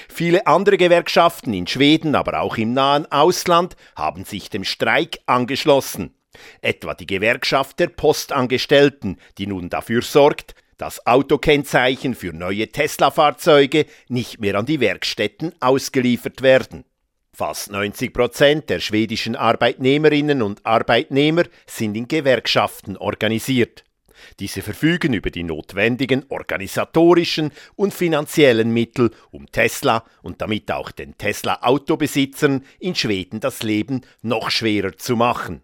Viele 0.08 0.46
andere 0.46 0.76
Gewerkschaften 0.76 1.54
in 1.54 1.66
Schweden, 1.66 2.14
aber 2.14 2.40
auch 2.40 2.56
im 2.56 2.72
nahen 2.72 3.10
Ausland 3.10 3.76
haben 3.96 4.24
sich 4.24 4.50
dem 4.50 4.64
Streik 4.64 5.18
angeschlossen. 5.26 6.14
Etwa 6.60 6.94
die 6.94 7.06
Gewerkschaft 7.06 7.78
der 7.80 7.88
Postangestellten, 7.88 9.18
die 9.38 9.46
nun 9.46 9.70
dafür 9.70 10.02
sorgt, 10.02 10.54
dass 10.76 11.06
Autokennzeichen 11.06 12.14
für 12.14 12.32
neue 12.32 12.68
Tesla-Fahrzeuge 12.68 13.86
nicht 14.08 14.40
mehr 14.40 14.54
an 14.54 14.66
die 14.66 14.80
Werkstätten 14.80 15.52
ausgeliefert 15.60 16.42
werden. 16.42 16.84
Fast 17.32 17.70
90 17.70 18.12
Prozent 18.12 18.70
der 18.70 18.80
schwedischen 18.80 19.36
Arbeitnehmerinnen 19.36 20.42
und 20.42 20.64
Arbeitnehmer 20.64 21.44
sind 21.66 21.96
in 21.96 22.08
Gewerkschaften 22.08 22.96
organisiert. 22.96 23.84
Diese 24.40 24.62
verfügen 24.62 25.12
über 25.12 25.30
die 25.30 25.42
notwendigen 25.42 26.24
organisatorischen 26.28 27.52
und 27.76 27.94
finanziellen 27.94 28.72
Mittel, 28.72 29.10
um 29.30 29.50
Tesla 29.50 30.04
und 30.22 30.40
damit 30.40 30.70
auch 30.70 30.90
den 30.90 31.16
Tesla-Autobesitzern 31.16 32.64
in 32.78 32.94
Schweden 32.94 33.40
das 33.40 33.62
Leben 33.62 34.02
noch 34.22 34.50
schwerer 34.50 34.96
zu 34.96 35.16
machen. 35.16 35.62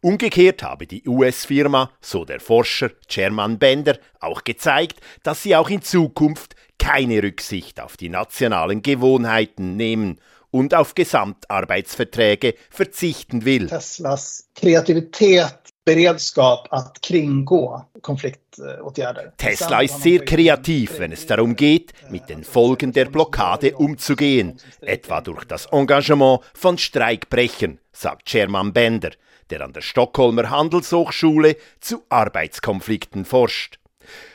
Umgekehrt 0.00 0.62
habe 0.62 0.86
die 0.86 1.06
US-Firma, 1.06 1.90
so 2.00 2.24
der 2.24 2.40
Forscher 2.40 2.90
German 3.08 3.58
Bender, 3.58 3.98
auch 4.18 4.44
gezeigt, 4.44 5.00
dass 5.22 5.42
sie 5.42 5.54
auch 5.54 5.68
in 5.68 5.82
Zukunft 5.82 6.56
keine 6.78 7.22
Rücksicht 7.22 7.80
auf 7.80 7.96
die 7.96 8.08
nationalen 8.08 8.82
Gewohnheiten 8.82 9.76
nehmen 9.76 10.18
und 10.50 10.74
auf 10.74 10.94
Gesamtarbeitsverträge 10.94 12.54
verzichten 12.70 13.44
will. 13.44 13.68
Teslas 13.68 14.48
Kreativität 14.54 15.59
beredskap 15.84 16.68
att 16.70 17.00
kringgå 17.00 17.84
konfliktåtgärder. 18.00 19.32
Tesla 19.36 19.82
ist 19.82 20.02
sehr 20.02 20.26
kreativ, 20.26 20.90
wenn 20.98 21.12
es 21.12 21.26
darum 21.26 21.56
geht, 21.56 21.92
mit 22.10 22.28
den 22.28 22.44
Folgen 22.44 22.92
der 22.92 23.06
Blockade 23.06 23.74
umzugehen, 23.76 24.58
etwa 24.80 25.20
durch 25.20 25.44
das 25.44 25.66
Engagement 25.66 26.42
von 26.54 26.78
Streikbrechern, 26.78 27.78
sagt 27.92 28.28
Sherman 28.28 28.72
Bender, 28.72 29.10
der 29.50 29.62
an 29.62 29.72
der 29.72 29.80
Stockholmer 29.80 30.50
Handelshochschule 30.50 31.56
zu 31.80 32.02
Arbeitskonflikten 32.08 33.24
forscht. 33.24 33.79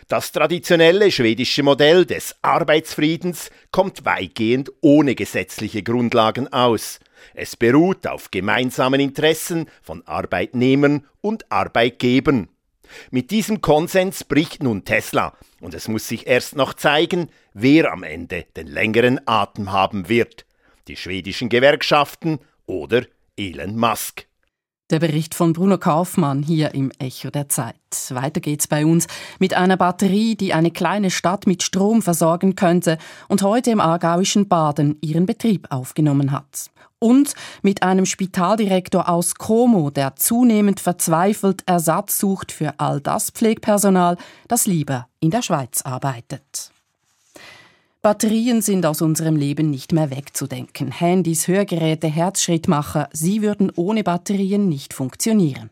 Das 0.08 0.32
traditionelle 0.32 1.12
schwedische 1.12 1.64
Modell 1.64 2.06
des 2.06 2.36
Arbeitsfriedens 2.44 3.50
kommt 3.72 4.06
weitgehend 4.06 4.72
ohne 4.82 5.16
gesetzliche 5.16 5.82
Grundlagen 5.82 6.48
aus. 6.54 7.00
Es 7.34 7.56
beruht 7.56 8.06
auf 8.06 8.30
gemeinsamen 8.30 9.00
Interessen 9.00 9.68
von 9.82 10.06
Arbeitnehmern 10.06 11.08
und 11.22 11.52
Arbeitgebern. 11.52 12.50
Mit 13.10 13.32
diesem 13.32 13.62
Konsens 13.62 14.24
bricht 14.24 14.62
nun 14.62 14.86
Tesla, 14.86 15.36
und 15.60 15.74
es 15.74 15.88
muss 15.88 16.08
sich 16.08 16.28
erst 16.28 16.56
noch 16.56 16.76
zeigen, 16.76 17.30
wer 17.56 17.92
am 17.92 18.04
Ende 18.04 18.46
den 18.56 18.68
längeren 18.68 19.20
Atem 19.28 19.72
haben 19.72 20.08
wird. 20.08 20.46
Die 20.88 20.98
schwedischen 20.98 21.50
Gewerkschaften 21.50 22.38
oder 22.68 23.08
Elon 23.38 23.76
Musk. 23.76 24.28
Der 24.92 25.00
Bericht 25.00 25.34
von 25.34 25.54
Bruno 25.54 25.80
Kaufmann 25.80 26.44
hier 26.44 26.76
im 26.76 26.92
Echo 27.00 27.32
der 27.32 27.50
Zeit. 27.50 27.76
Weiter 28.12 28.40
geht's 28.40 28.68
bei 28.68 28.86
uns 28.86 29.08
mit 29.40 29.56
einer 29.56 29.78
Batterie, 29.78 30.36
die 30.36 30.54
eine 30.54 30.70
kleine 30.70 31.10
Stadt 31.10 31.48
mit 31.48 31.64
Strom 31.64 32.04
versorgen 32.04 32.56
könnte 32.56 33.00
und 33.28 33.42
heute 33.42 33.72
im 33.72 33.80
aargauischen 33.80 34.48
Baden 34.48 35.00
ihren 35.02 35.26
Betrieb 35.26 35.66
aufgenommen 35.72 36.32
hat. 36.32 36.70
Und 37.00 37.34
mit 37.64 37.82
einem 37.82 38.06
Spitaldirektor 38.06 39.10
aus 39.10 39.34
Como, 39.34 39.90
der 39.90 40.18
zunehmend 40.18 40.80
verzweifelt 40.80 41.64
Ersatz 41.66 42.20
sucht 42.20 42.52
für 42.52 42.76
all 42.78 43.02
das 43.02 43.32
Pflegpersonal, 43.32 44.18
das 44.48 44.68
lieber 44.68 45.08
in 45.20 45.32
der 45.32 45.42
Schweiz 45.42 45.82
arbeitet. 45.82 46.75
Batterien 48.06 48.62
sind 48.62 48.86
aus 48.86 49.02
unserem 49.02 49.36
Leben 49.36 49.72
nicht 49.72 49.92
mehr 49.92 50.12
wegzudenken. 50.12 50.92
Handys, 50.92 51.48
Hörgeräte, 51.48 52.06
Herzschrittmacher, 52.06 53.10
sie 53.12 53.42
würden 53.42 53.72
ohne 53.76 54.04
Batterien 54.04 54.70
nicht 54.70 54.94
funktionieren. 54.94 55.72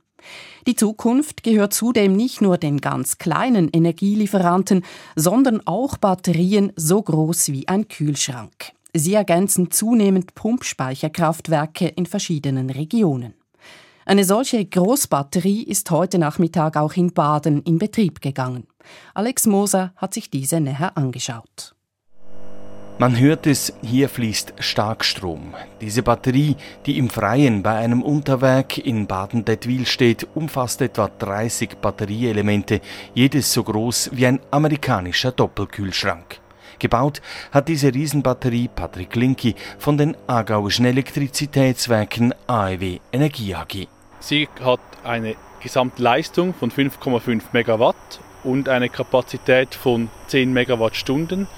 Die 0.65 0.75
Zukunft 0.75 1.43
gehört 1.43 1.75
zudem 1.75 2.15
nicht 2.15 2.41
nur 2.41 2.57
den 2.57 2.81
ganz 2.81 3.19
kleinen 3.19 3.69
Energielieferanten, 3.69 4.83
sondern 5.15 5.61
auch 5.67 5.97
Batterien 5.97 6.73
so 6.75 7.03
groß 7.03 7.49
wie 7.49 7.67
ein 7.67 7.87
Kühlschrank. 7.87 8.71
Sie 8.95 9.13
ergänzen 9.13 9.69
zunehmend 9.69 10.33
Pumpspeicherkraftwerke 10.33 11.87
in 11.87 12.07
verschiedenen 12.07 12.71
Regionen. 12.71 13.35
Eine 14.07 14.23
solche 14.23 14.65
Großbatterie 14.65 15.61
ist 15.61 15.91
heute 15.91 16.17
Nachmittag 16.17 16.77
auch 16.77 16.93
in 16.93 17.13
Baden 17.13 17.61
in 17.61 17.77
Betrieb 17.77 18.21
gegangen. 18.21 18.65
Alex 19.13 19.45
Moser 19.45 19.93
hat 19.97 20.15
sich 20.15 20.31
diese 20.31 20.59
näher 20.59 20.97
angeschaut. 20.97 21.75
Man 23.03 23.19
hört 23.19 23.47
es, 23.47 23.73
hier 23.81 24.07
fließt 24.07 24.53
Starkstrom. 24.59 25.53
Diese 25.81 26.03
Batterie, 26.03 26.55
die 26.85 26.97
im 26.97 27.09
Freien 27.09 27.61
bei 27.61 27.75
einem 27.75 28.01
Unterwerk 28.01 28.77
in 28.77 29.07
Baden-Dettwil 29.07 29.85
steht, 29.85 30.25
umfasst 30.35 30.81
etwa 30.81 31.09
30 31.19 31.79
Batterieelemente, 31.81 32.79
jedes 33.13 33.51
so 33.51 33.65
groß 33.65 34.11
wie 34.13 34.25
ein 34.25 34.39
amerikanischer 34.51 35.33
Doppelkühlschrank. 35.33 36.39
Gebaut 36.79 37.21
hat 37.51 37.67
diese 37.67 37.93
Riesenbatterie 37.93 38.69
Patrick 38.73 39.17
Linky 39.17 39.55
von 39.79 39.97
den 39.97 40.15
Aargauischen 40.27 40.85
Elektrizitätswerken 40.85 42.33
AEW 42.47 42.99
Energie 43.11 43.53
AG. 43.53 43.89
Sie 44.21 44.47
hat 44.63 44.79
eine 45.03 45.35
Gesamtleistung 45.61 46.53
von 46.53 46.71
5,5 46.71 47.41
Megawatt 47.51 48.21
und 48.45 48.69
eine 48.69 48.87
Kapazität 48.87 49.75
von 49.75 50.09
10 50.27 50.53
Megawattstunden. 50.53 51.49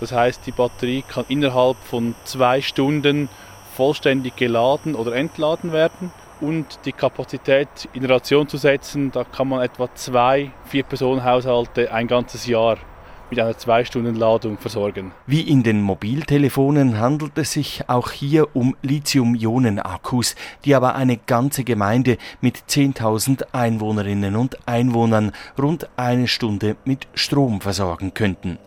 Das 0.00 0.12
heißt, 0.12 0.46
die 0.46 0.52
Batterie 0.52 1.02
kann 1.02 1.24
innerhalb 1.28 1.76
von 1.76 2.14
zwei 2.24 2.60
Stunden 2.60 3.28
vollständig 3.74 4.36
geladen 4.36 4.94
oder 4.94 5.14
entladen 5.14 5.72
werden. 5.72 6.10
Und 6.40 6.80
die 6.84 6.92
Kapazität 6.92 7.68
in 7.94 8.04
Relation 8.04 8.48
zu 8.48 8.58
setzen, 8.58 9.10
da 9.10 9.24
kann 9.24 9.48
man 9.48 9.62
etwa 9.62 9.92
zwei 9.94 10.52
Vier-Personen-Haushalte 10.66 11.92
ein 11.92 12.06
ganzes 12.06 12.46
Jahr 12.46 12.78
mit 13.30 13.40
einer 13.40 13.56
Zwei-Stunden-Ladung 13.56 14.58
versorgen. 14.58 15.12
Wie 15.26 15.42
in 15.42 15.62
den 15.62 15.82
Mobiltelefonen 15.82 16.98
handelt 16.98 17.36
es 17.36 17.52
sich 17.52 17.82
auch 17.88 18.10
hier 18.10 18.56
um 18.56 18.76
Lithium-Ionen-Akkus, 18.82 20.34
die 20.64 20.74
aber 20.74 20.94
eine 20.94 21.16
ganze 21.16 21.64
Gemeinde 21.64 22.18
mit 22.40 22.56
10.000 22.68 23.44
Einwohnerinnen 23.52 24.36
und 24.36 24.58
Einwohnern 24.66 25.32
rund 25.60 25.88
eine 25.96 26.28
Stunde 26.28 26.76
mit 26.84 27.06
Strom 27.14 27.60
versorgen 27.60 28.14
könnten. 28.14 28.58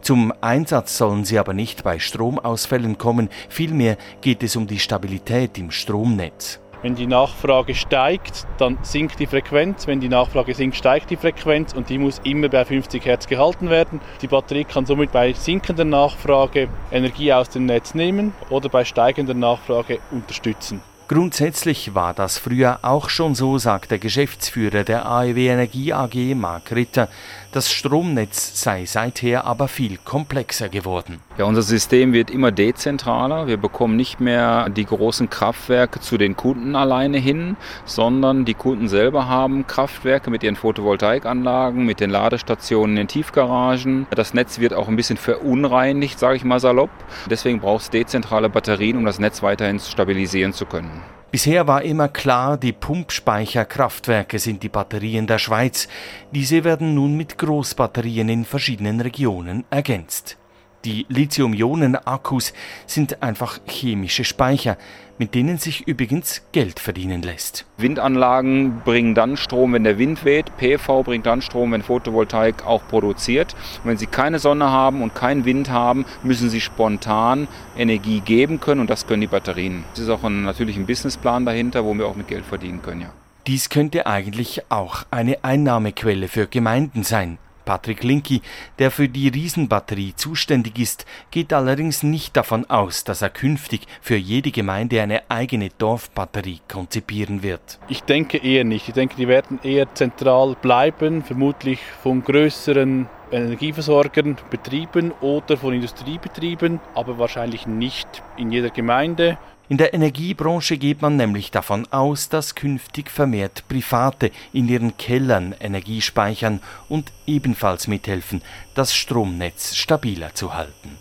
Zum 0.00 0.32
Einsatz 0.40 0.96
sollen 0.96 1.24
sie 1.24 1.38
aber 1.38 1.54
nicht 1.54 1.84
bei 1.84 1.98
Stromausfällen 1.98 2.98
kommen, 2.98 3.28
vielmehr 3.48 3.96
geht 4.20 4.42
es 4.42 4.56
um 4.56 4.66
die 4.66 4.78
Stabilität 4.78 5.58
im 5.58 5.70
Stromnetz. 5.70 6.62
Wenn 6.82 6.96
die 6.96 7.06
Nachfrage 7.06 7.76
steigt, 7.76 8.44
dann 8.58 8.76
sinkt 8.82 9.20
die 9.20 9.28
Frequenz. 9.28 9.86
Wenn 9.86 10.00
die 10.00 10.08
Nachfrage 10.08 10.52
sinkt, 10.52 10.76
steigt 10.76 11.10
die 11.10 11.16
Frequenz 11.16 11.74
und 11.74 11.88
die 11.88 11.98
muss 11.98 12.20
immer 12.24 12.48
bei 12.48 12.64
50 12.64 13.04
Hertz 13.04 13.28
gehalten 13.28 13.70
werden. 13.70 14.00
Die 14.20 14.26
Batterie 14.26 14.64
kann 14.64 14.84
somit 14.84 15.12
bei 15.12 15.32
sinkender 15.32 15.84
Nachfrage 15.84 16.68
Energie 16.90 17.32
aus 17.32 17.50
dem 17.50 17.66
Netz 17.66 17.94
nehmen 17.94 18.34
oder 18.50 18.68
bei 18.68 18.84
steigender 18.84 19.34
Nachfrage 19.34 20.00
unterstützen. 20.10 20.82
Grundsätzlich 21.08 21.94
war 21.94 22.14
das 22.14 22.38
früher 22.38 22.78
auch 22.82 23.10
schon 23.10 23.34
so, 23.34 23.58
sagt 23.58 23.90
der 23.90 23.98
Geschäftsführer 23.98 24.84
der 24.84 25.04
AEW 25.04 25.46
Energie 25.46 25.92
AG, 25.92 26.34
Mark 26.34 26.72
Ritter. 26.72 27.08
Das 27.52 27.70
Stromnetz 27.70 28.62
sei 28.62 28.86
seither 28.86 29.44
aber 29.44 29.68
viel 29.68 29.98
komplexer 29.98 30.70
geworden. 30.70 31.20
Ja, 31.36 31.44
unser 31.44 31.60
System 31.60 32.14
wird 32.14 32.30
immer 32.30 32.50
dezentraler. 32.50 33.46
Wir 33.46 33.58
bekommen 33.58 33.94
nicht 33.94 34.20
mehr 34.20 34.70
die 34.70 34.86
großen 34.86 35.28
Kraftwerke 35.28 36.00
zu 36.00 36.16
den 36.16 36.34
Kunden 36.34 36.74
alleine 36.74 37.18
hin, 37.18 37.58
sondern 37.84 38.46
die 38.46 38.54
Kunden 38.54 38.88
selber 38.88 39.28
haben 39.28 39.66
Kraftwerke 39.66 40.30
mit 40.30 40.42
ihren 40.42 40.56
Photovoltaikanlagen, 40.56 41.84
mit 41.84 42.00
den 42.00 42.08
Ladestationen 42.08 42.96
in 42.96 43.02
den 43.02 43.08
Tiefgaragen. 43.08 44.06
Das 44.12 44.32
Netz 44.32 44.60
wird 44.60 44.72
auch 44.72 44.88
ein 44.88 44.96
bisschen 44.96 45.18
verunreinigt, 45.18 46.18
sage 46.18 46.36
ich 46.36 46.44
mal 46.44 46.60
salopp. 46.60 46.90
Deswegen 47.28 47.60
braucht 47.60 47.82
es 47.82 47.90
dezentrale 47.90 48.48
Batterien, 48.48 48.96
um 48.96 49.04
das 49.04 49.18
Netz 49.18 49.42
weiterhin 49.42 49.78
stabilisieren 49.78 50.54
zu 50.54 50.64
können. 50.64 51.01
Bisher 51.32 51.66
war 51.66 51.80
immer 51.80 52.08
klar, 52.08 52.58
die 52.58 52.74
Pumpspeicherkraftwerke 52.74 54.38
sind 54.38 54.62
die 54.62 54.68
Batterien 54.68 55.26
der 55.26 55.38
Schweiz. 55.38 55.88
Diese 56.30 56.62
werden 56.62 56.94
nun 56.94 57.16
mit 57.16 57.38
Großbatterien 57.38 58.28
in 58.28 58.44
verschiedenen 58.44 59.00
Regionen 59.00 59.64
ergänzt. 59.70 60.36
Die 60.84 61.06
Lithium-Ionen-Akkus 61.08 62.52
sind 62.86 63.22
einfach 63.22 63.60
chemische 63.68 64.24
Speicher, 64.24 64.76
mit 65.16 65.36
denen 65.36 65.56
sich 65.56 65.86
übrigens 65.86 66.42
Geld 66.50 66.80
verdienen 66.80 67.22
lässt. 67.22 67.66
Windanlagen 67.76 68.80
bringen 68.84 69.14
dann 69.14 69.36
Strom, 69.36 69.74
wenn 69.74 69.84
der 69.84 69.98
Wind 69.98 70.24
weht. 70.24 70.56
PV 70.56 71.04
bringt 71.04 71.26
dann 71.26 71.40
Strom, 71.40 71.70
wenn 71.70 71.82
Photovoltaik 71.82 72.66
auch 72.66 72.82
produziert. 72.88 73.54
Und 73.84 73.90
wenn 73.90 73.96
Sie 73.96 74.06
keine 74.06 74.40
Sonne 74.40 74.72
haben 74.72 75.02
und 75.02 75.14
keinen 75.14 75.44
Wind 75.44 75.70
haben, 75.70 76.04
müssen 76.24 76.50
Sie 76.50 76.60
spontan 76.60 77.46
Energie 77.78 78.18
geben 78.18 78.58
können 78.58 78.80
und 78.80 78.90
das 78.90 79.06
können 79.06 79.20
die 79.20 79.28
Batterien. 79.28 79.84
Es 79.92 80.00
ist 80.00 80.08
auch 80.08 80.24
ein, 80.24 80.42
natürlich 80.42 80.76
ein 80.76 80.86
Businessplan 80.86 81.46
dahinter, 81.46 81.84
wo 81.84 81.94
wir 81.94 82.08
auch 82.08 82.16
mit 82.16 82.26
Geld 82.26 82.44
verdienen 82.44 82.82
können. 82.82 83.02
Ja. 83.02 83.12
Dies 83.46 83.68
könnte 83.68 84.06
eigentlich 84.06 84.62
auch 84.68 85.04
eine 85.12 85.44
Einnahmequelle 85.44 86.26
für 86.26 86.48
Gemeinden 86.48 87.04
sein. 87.04 87.38
Patrick 87.64 88.02
Linky, 88.02 88.42
der 88.78 88.90
für 88.90 89.08
die 89.08 89.28
Riesenbatterie 89.28 90.14
zuständig 90.16 90.78
ist, 90.78 91.06
geht 91.30 91.52
allerdings 91.52 92.02
nicht 92.02 92.36
davon 92.36 92.68
aus, 92.68 93.04
dass 93.04 93.22
er 93.22 93.30
künftig 93.30 93.86
für 94.00 94.16
jede 94.16 94.50
Gemeinde 94.50 95.00
eine 95.02 95.22
eigene 95.30 95.70
Dorfbatterie 95.78 96.60
konzipieren 96.68 97.42
wird. 97.42 97.78
Ich 97.88 98.02
denke 98.02 98.38
eher 98.38 98.64
nicht. 98.64 98.88
Ich 98.88 98.94
denke, 98.94 99.16
die 99.16 99.28
werden 99.28 99.60
eher 99.62 99.92
zentral 99.94 100.56
bleiben, 100.60 101.22
vermutlich 101.22 101.80
von 102.02 102.22
größeren 102.22 103.08
Energieversorgern 103.30 104.36
betrieben 104.50 105.12
oder 105.20 105.56
von 105.56 105.72
Industriebetrieben, 105.72 106.80
aber 106.94 107.18
wahrscheinlich 107.18 107.66
nicht 107.66 108.22
in 108.36 108.52
jeder 108.52 108.70
Gemeinde. 108.70 109.38
In 109.72 109.78
der 109.78 109.94
Energiebranche 109.94 110.76
geht 110.76 111.00
man 111.00 111.16
nämlich 111.16 111.50
davon 111.50 111.90
aus, 111.90 112.28
dass 112.28 112.54
künftig 112.54 113.10
vermehrt 113.10 113.66
Private 113.68 114.30
in 114.52 114.68
ihren 114.68 114.98
Kellern 114.98 115.54
Energie 115.58 116.02
speichern 116.02 116.60
und 116.90 117.10
ebenfalls 117.26 117.88
mithelfen, 117.88 118.42
das 118.74 118.94
Stromnetz 118.94 119.74
stabiler 119.74 120.34
zu 120.34 120.52
halten. 120.52 120.98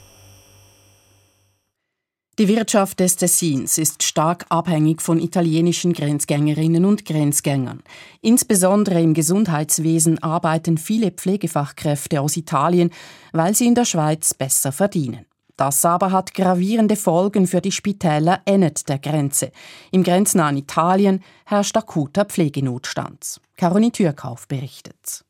Die 2.40 2.48
Wirtschaft 2.48 3.02
des 3.02 3.18
Tessins 3.18 3.78
ist 3.78 4.04
stark 4.04 4.46
abhängig 4.48 5.02
von 5.02 5.20
italienischen 5.20 5.92
Grenzgängerinnen 5.92 6.86
und 6.86 7.04
Grenzgängern. 7.04 7.84
Insbesondere 8.22 9.02
im 9.02 9.14
Gesundheitswesen 9.14 10.24
arbeiten 10.24 10.78
viele 10.78 11.12
Pflegefachkräfte 11.12 12.22
aus 12.22 12.38
Italien, 12.38 12.92
weil 13.34 13.54
sie 13.54 13.68
in 13.68 13.76
der 13.76 13.84
Schweiz 13.84 14.34
besser 14.34 14.72
verdienen. 14.72 15.26
Das 15.62 15.86
aber 15.86 16.12
hat 16.12 16.34
gravierende 16.34 16.96
Folgen 16.96 17.46
für 17.46 17.62
die 17.62 17.72
Spitäler 17.72 18.42
ennet 18.46 18.90
der 18.90 18.98
Grenze. 18.98 19.52
Im 19.92 20.02
grenznahen 20.02 20.58
Italien 20.58 21.22
herrscht 21.46 21.78
akuter 21.78 22.26
Pflegenotstand. 22.26 23.40
Caroline 23.58 23.92
Türkauf 23.92 24.48
berichtet. 24.48 25.24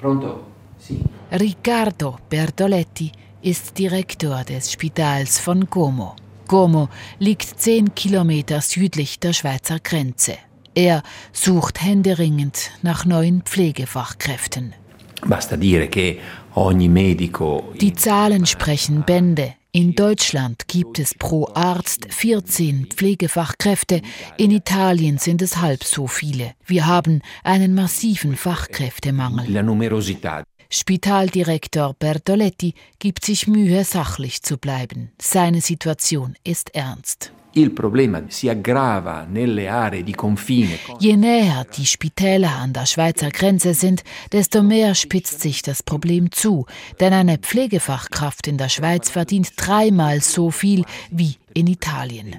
Pronto? 0.00 0.40
Sì. 0.78 1.04
Riccardo 1.32 2.16
Bertoletti 2.30 3.12
ist 3.42 3.76
Direktor 3.76 4.42
des 4.42 4.72
Spitals 4.72 5.38
von 5.38 5.68
Como. 5.68 6.16
Como 6.46 6.88
liegt 7.18 7.60
zehn 7.60 7.94
Kilometer 7.94 8.62
südlich 8.62 9.20
der 9.20 9.34
Schweizer 9.34 9.80
Grenze. 9.80 10.38
Er 10.74 11.02
sucht 11.34 11.82
händeringend 11.82 12.70
nach 12.80 13.04
neuen 13.04 13.42
Pflegefachkräften. 13.42 14.72
Die 16.54 17.92
Zahlen 17.92 18.46
sprechen 18.46 19.04
Bände. 19.04 19.54
In 19.70 19.94
Deutschland 19.94 20.66
gibt 20.66 20.98
es 20.98 21.14
pro 21.14 21.48
Arzt 21.54 22.06
14 22.08 22.86
Pflegefachkräfte, 22.86 24.00
in 24.38 24.50
Italien 24.50 25.18
sind 25.18 25.42
es 25.42 25.58
halb 25.58 25.84
so 25.84 26.06
viele. 26.06 26.54
Wir 26.64 26.86
haben 26.86 27.20
einen 27.44 27.74
massiven 27.74 28.34
Fachkräftemangel. 28.34 29.46
Spitaldirektor 30.70 31.94
Bertoletti 31.98 32.74
gibt 32.98 33.24
sich 33.24 33.46
Mühe, 33.46 33.84
sachlich 33.84 34.42
zu 34.42 34.58
bleiben. 34.58 35.12
Seine 35.20 35.60
Situation 35.60 36.34
ist 36.44 36.74
ernst. 36.74 37.32
Je 41.00 41.16
näher 41.16 41.66
die 41.76 41.86
Spitäler 41.86 42.56
an 42.56 42.72
der 42.72 42.86
Schweizer 42.86 43.30
Grenze 43.30 43.74
sind, 43.74 44.04
desto 44.32 44.62
mehr 44.62 44.94
spitzt 44.94 45.40
sich 45.40 45.62
das 45.62 45.82
Problem 45.82 46.30
zu. 46.30 46.66
Denn 47.00 47.12
eine 47.12 47.38
Pflegefachkraft 47.38 48.46
in 48.46 48.58
der 48.58 48.68
Schweiz 48.68 49.10
verdient 49.10 49.52
dreimal 49.56 50.20
so 50.20 50.50
viel 50.50 50.84
wie 51.10 51.36
in 51.54 51.66
Italien. 51.66 52.36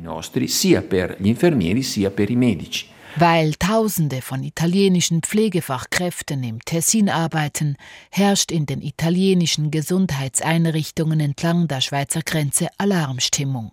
Weil 3.16 3.56
Tausende 3.56 4.22
von 4.22 4.44
italienischen 4.44 5.24
Pflegefachkräften 5.24 6.44
im 6.44 6.64
Tessin 6.64 7.10
arbeiten, 7.10 7.76
herrscht 8.12 8.52
in 8.52 8.66
den 8.66 8.82
italienischen 8.82 9.72
Gesundheitseinrichtungen 9.72 11.20
entlang 11.20 11.68
der 11.68 11.82
Schweizer 11.82 12.22
Grenze 12.22 12.68
Alarmstimmung. 12.78 13.72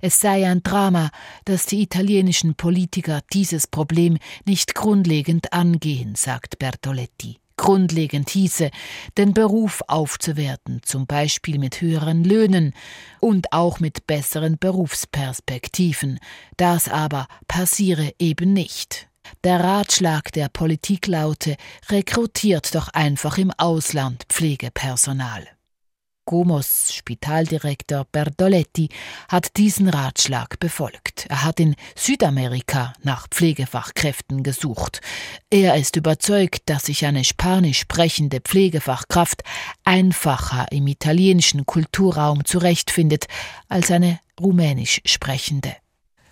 Es 0.00 0.20
sei 0.20 0.48
ein 0.48 0.62
Drama, 0.62 1.10
dass 1.44 1.66
die 1.66 1.82
italienischen 1.82 2.54
Politiker 2.54 3.20
dieses 3.32 3.66
Problem 3.66 4.18
nicht 4.44 4.74
grundlegend 4.74 5.52
angehen, 5.52 6.14
sagt 6.14 6.58
Bertoletti. 6.58 7.38
Grundlegend 7.56 8.28
hieße, 8.30 8.70
den 9.16 9.32
Beruf 9.32 9.82
aufzuwerten, 9.88 10.82
zum 10.84 11.06
Beispiel 11.06 11.58
mit 11.58 11.80
höheren 11.80 12.22
Löhnen 12.22 12.74
und 13.18 13.52
auch 13.52 13.80
mit 13.80 14.06
besseren 14.06 14.58
Berufsperspektiven. 14.58 16.18
Das 16.58 16.88
aber 16.88 17.26
passiere 17.48 18.12
eben 18.18 18.52
nicht. 18.52 19.08
Der 19.42 19.60
Ratschlag 19.60 20.32
der 20.32 20.48
Politik 20.48 21.06
laute, 21.06 21.56
rekrutiert 21.88 22.74
doch 22.74 22.88
einfach 22.88 23.38
im 23.38 23.50
Ausland 23.52 24.24
Pflegepersonal. 24.28 25.55
Gomos 26.26 26.92
Spitaldirektor 26.92 28.04
Bertoletti 28.10 28.88
hat 29.28 29.56
diesen 29.56 29.88
Ratschlag 29.88 30.58
befolgt. 30.58 31.26
Er 31.28 31.44
hat 31.44 31.60
in 31.60 31.76
Südamerika 31.94 32.92
nach 33.02 33.28
Pflegefachkräften 33.28 34.42
gesucht. 34.42 35.00
Er 35.50 35.76
ist 35.76 35.94
überzeugt, 35.94 36.62
dass 36.66 36.86
sich 36.86 37.06
eine 37.06 37.22
spanisch 37.22 37.78
sprechende 37.78 38.40
Pflegefachkraft 38.40 39.44
einfacher 39.84 40.66
im 40.72 40.88
italienischen 40.88 41.64
Kulturraum 41.64 42.44
zurechtfindet 42.44 43.26
als 43.68 43.92
eine 43.92 44.18
rumänisch 44.40 45.00
sprechende. 45.06 45.76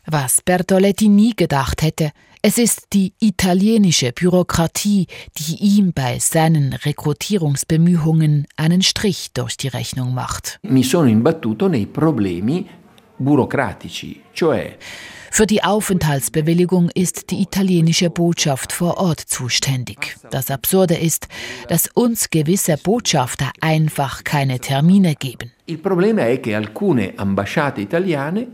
Was 0.07 0.43
Bertoletti 0.43 1.09
nie 1.09 1.35
gedacht 1.35 1.83
hätte, 1.83 2.11
es 2.47 2.59
ist 2.59 2.89
die 2.93 3.15
italienische 3.21 4.13
Bürokratie, 4.13 5.07
die 5.39 5.57
ihm 5.63 5.95
bei 5.95 6.19
seinen 6.19 6.75
Rekrutierungsbemühungen 6.75 8.47
einen 8.59 8.83
Strich 8.83 9.31
durch 9.33 9.57
die 9.57 9.69
Rechnung 9.69 10.13
macht. 10.13 10.59
Mi 10.63 10.83
sono 10.83 11.09
imbattuto 11.09 11.69
nei 11.69 11.87
problemi 11.87 12.67
burocratici, 13.17 14.21
cioè 14.35 14.77
für 15.31 15.47
die 15.47 15.65
Aufenthaltsbewilligung 15.65 16.91
ist 16.95 17.31
die 17.31 17.41
italienische 17.41 18.11
Botschaft 18.11 18.73
vor 18.73 18.99
Ort 18.99 19.21
zuständig. 19.21 20.17
Das 20.31 20.51
Absurde 20.51 20.95
ist, 20.95 21.27
dass 21.69 21.89
uns 21.95 22.29
gewisse 22.31 22.77
Botschafter 22.77 23.51
einfach 23.61 24.23
keine 24.23 24.61
Termine 24.61 25.15
geben. 25.15 25.51
Il 25.65 25.79
problema 25.79 26.29
è 26.29 26.39
che 26.41 26.55
alcune 26.55 27.15
ambasciate 27.17 27.81
italiane 27.81 28.47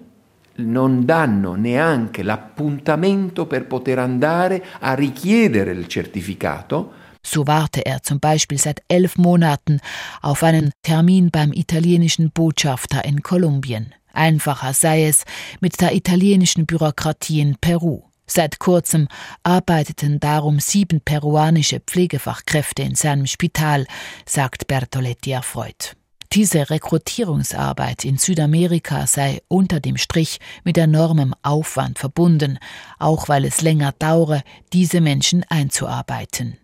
non 0.66 1.04
danno 1.04 1.54
neanche 1.54 2.22
l'appuntamento 2.22 3.46
per 3.46 3.66
poter 3.66 3.98
andare 3.98 4.64
a 4.80 4.94
richiedere 4.94 5.72
il 5.72 5.86
certificato. 5.88 6.92
So 7.22 7.46
warte 7.46 7.82
er 7.84 8.02
zum 8.02 8.18
Beispiel 8.18 8.58
seit 8.58 8.82
elf 8.88 9.16
Monaten 9.16 9.80
auf 10.22 10.42
einen 10.42 10.72
Termin 10.82 11.30
beim 11.30 11.52
italienischen 11.52 12.30
Botschafter 12.30 13.04
in 13.04 13.22
Kolumbien. 13.22 13.94
Einfacher 14.12 14.72
sei 14.72 15.06
es 15.06 15.24
mit 15.60 15.80
der 15.80 15.94
italienischen 15.94 16.66
Bürokratie 16.66 17.40
in 17.40 17.56
Peru. 17.60 18.02
Seit 18.26 18.58
kurzem 18.58 19.08
arbeiteten 19.42 20.20
darum 20.20 20.60
sieben 20.60 21.00
peruanische 21.00 21.80
Pflegefachkräfte 21.80 22.82
in 22.82 22.94
seinem 22.94 23.26
Spital, 23.26 23.86
sagt 24.24 24.66
Bertoletti 24.66 25.32
erfreut. 25.32 25.96
Diese 26.32 26.70
Rekrutierungsarbeit 26.70 28.04
in 28.04 28.16
Südamerika 28.16 29.08
sei 29.08 29.42
unter 29.48 29.80
dem 29.80 29.96
Strich 29.96 30.38
mit 30.62 30.78
enormem 30.78 31.34
Aufwand 31.42 31.98
verbunden, 31.98 32.60
auch 33.00 33.28
weil 33.28 33.44
es 33.44 33.62
länger 33.62 33.92
dauere, 33.98 34.44
diese 34.72 35.00
Menschen 35.00 35.44
einzuarbeiten. 35.48 36.56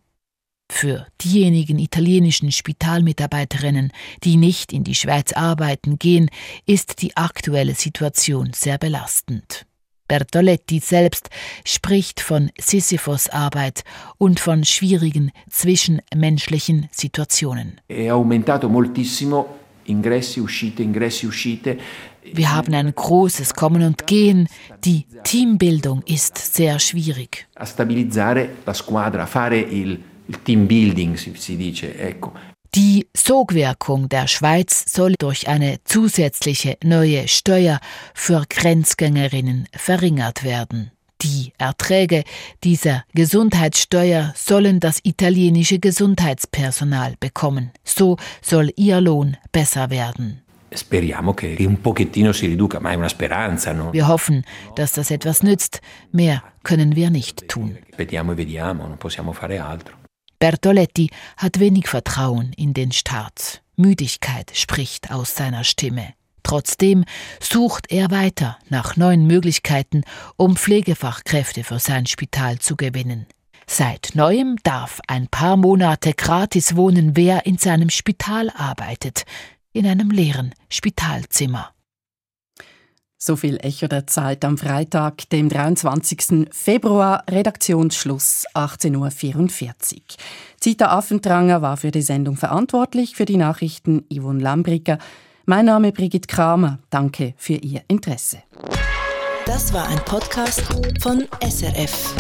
Für 0.71 1.09
diejenigen 1.21 1.81
italienischen 1.81 2.53
Spitalmitarbeiterinnen, 2.53 3.93
die 4.23 4.37
nicht 4.37 4.73
in 4.73 4.85
die 4.85 4.95
Schweiz 4.95 5.33
arbeiten 5.33 5.99
gehen, 5.99 6.31
ist 6.65 7.03
die 7.03 7.17
aktuelle 7.17 7.75
Situation 7.75 8.53
sehr 8.55 8.79
belastend. 8.79 9.67
Bertoletti 10.09 10.81
selbst 10.81 11.31
spricht 11.65 12.21
von 12.21 12.51
Sisyphos-Arbeit 12.59 13.85
und 14.19 14.41
von 14.41 14.65
schwierigen 14.65 15.33
zwischenmenschlichen 15.51 16.89
Situationen. 16.93 17.81
Wir 22.33 22.55
haben 22.55 22.75
ein 22.75 22.95
großes 22.95 23.55
Kommen 23.55 23.83
und 23.83 24.07
Gehen. 24.07 24.49
Die 24.85 25.07
Teambildung 25.25 26.03
ist 26.07 26.37
sehr 26.55 26.79
schwierig. 26.79 27.47
A 27.55 27.67
stabilizzare 27.67 28.49
la 28.65 28.75
squadra, 28.75 29.27
fare 29.27 29.59
il, 29.59 29.99
il 30.27 30.43
team 30.43 30.67
building, 30.67 31.17
si 31.17 31.57
dice, 31.57 31.97
ecco. 31.99 32.33
Die 32.77 33.07
Sogwirkung 33.17 34.11
der 34.11 34.27
Schweiz 34.27 34.85
soll 34.93 35.15
durch 35.19 35.49
eine 35.49 35.79
zusätzliche 35.85 36.77
neue 36.85 37.27
Steuer 37.27 37.81
für 38.13 38.45
Grenzgängerinnen 38.47 39.67
verringert 39.73 40.45
werden. 40.45 40.91
Die 41.23 41.55
Erträge 41.57 42.25
dieser 42.65 43.05
Gesundheitssteuer 43.15 44.35
sollen 44.37 44.79
das 44.79 45.01
italienische 45.05 45.79
Gesundheitspersonal 45.79 47.15
bekommen. 47.19 47.71
So 47.83 48.19
soll 48.43 48.71
ihr 48.77 49.01
Lohn 49.01 49.39
besser 49.53 49.89
werden. 49.89 50.43
Wir 53.93 54.09
hoffen, 54.09 54.45
dass 54.75 54.93
das 54.93 55.11
etwas 55.11 55.43
nützt. 55.43 55.81
Mehr 56.13 56.43
können 56.63 56.95
wir 56.95 57.09
nicht 57.09 57.49
tun. 57.49 57.79
Vediamo 57.97 58.37
vediamo, 58.37 58.87
non 58.87 58.99
possiamo 58.99 59.33
fare 59.33 59.65
altro. 59.65 60.06
Bertoletti 60.39 61.11
hat 61.37 61.61
wenig 61.61 61.89
Vertrauen 61.89 62.53
in 62.57 62.75
den 62.75 62.93
Staat. 62.93 63.63
Müdigkeit 63.77 64.53
spricht 64.55 65.11
aus 65.11 65.35
seiner 65.37 65.65
Stimme. 65.65 66.15
Trotzdem 66.43 67.05
sucht 67.41 67.91
er 67.91 68.11
weiter 68.11 68.57
nach 68.69 68.97
neuen 68.97 69.27
Möglichkeiten, 69.27 70.03
um 70.37 70.57
Pflegefachkräfte 70.57 71.65
für 71.65 71.81
sein 71.81 72.07
Spital 72.07 72.59
zu 72.59 72.77
gewinnen. 72.77 73.27
Seit 73.67 74.11
neuem 74.15 74.57
darf 74.63 75.01
ein 75.09 75.27
paar 75.27 75.57
Monate 75.57 76.15
gratis 76.15 76.77
wohnen, 76.77 77.17
wer 77.17 77.47
in 77.47 77.59
seinem 77.59 77.91
Spital 77.91 78.51
arbeitet, 78.51 79.25
in 79.73 79.87
einem 79.87 80.11
leeren 80.11 80.55
Spitalzimmer. 80.69 81.76
So 83.19 83.35
viel 83.35 83.59
Echo 83.63 83.89
der 83.89 84.07
Zeit 84.07 84.45
am 84.45 84.59
Freitag, 84.59 85.31
dem 85.31 85.49
23. 85.49 86.49
Februar, 86.53 87.25
Redaktionsschluss 87.31 88.45
18.44 88.55 89.95
Uhr. 89.95 90.01
Zita 90.61 90.89
Affentranger 90.89 91.63
war 91.63 91.79
für 91.79 91.91
die 91.91 92.03
Sendung 92.03 92.37
verantwortlich, 92.37 93.17
für 93.17 93.25
die 93.25 93.39
Nachrichten 93.39 94.05
Yvonne 94.13 94.43
Lambricker. 94.43 94.99
Mein 95.47 95.65
Name 95.65 95.93
Brigitte 95.93 96.27
Kramer. 96.27 96.79
Danke 96.91 97.33
für 97.39 97.55
Ihr 97.55 97.83
Interesse. 97.89 98.43
Das 99.47 99.73
war 99.73 99.89
ein 99.89 99.99
Podcast 100.05 100.63
von 101.01 101.25
SRF. 101.41 102.15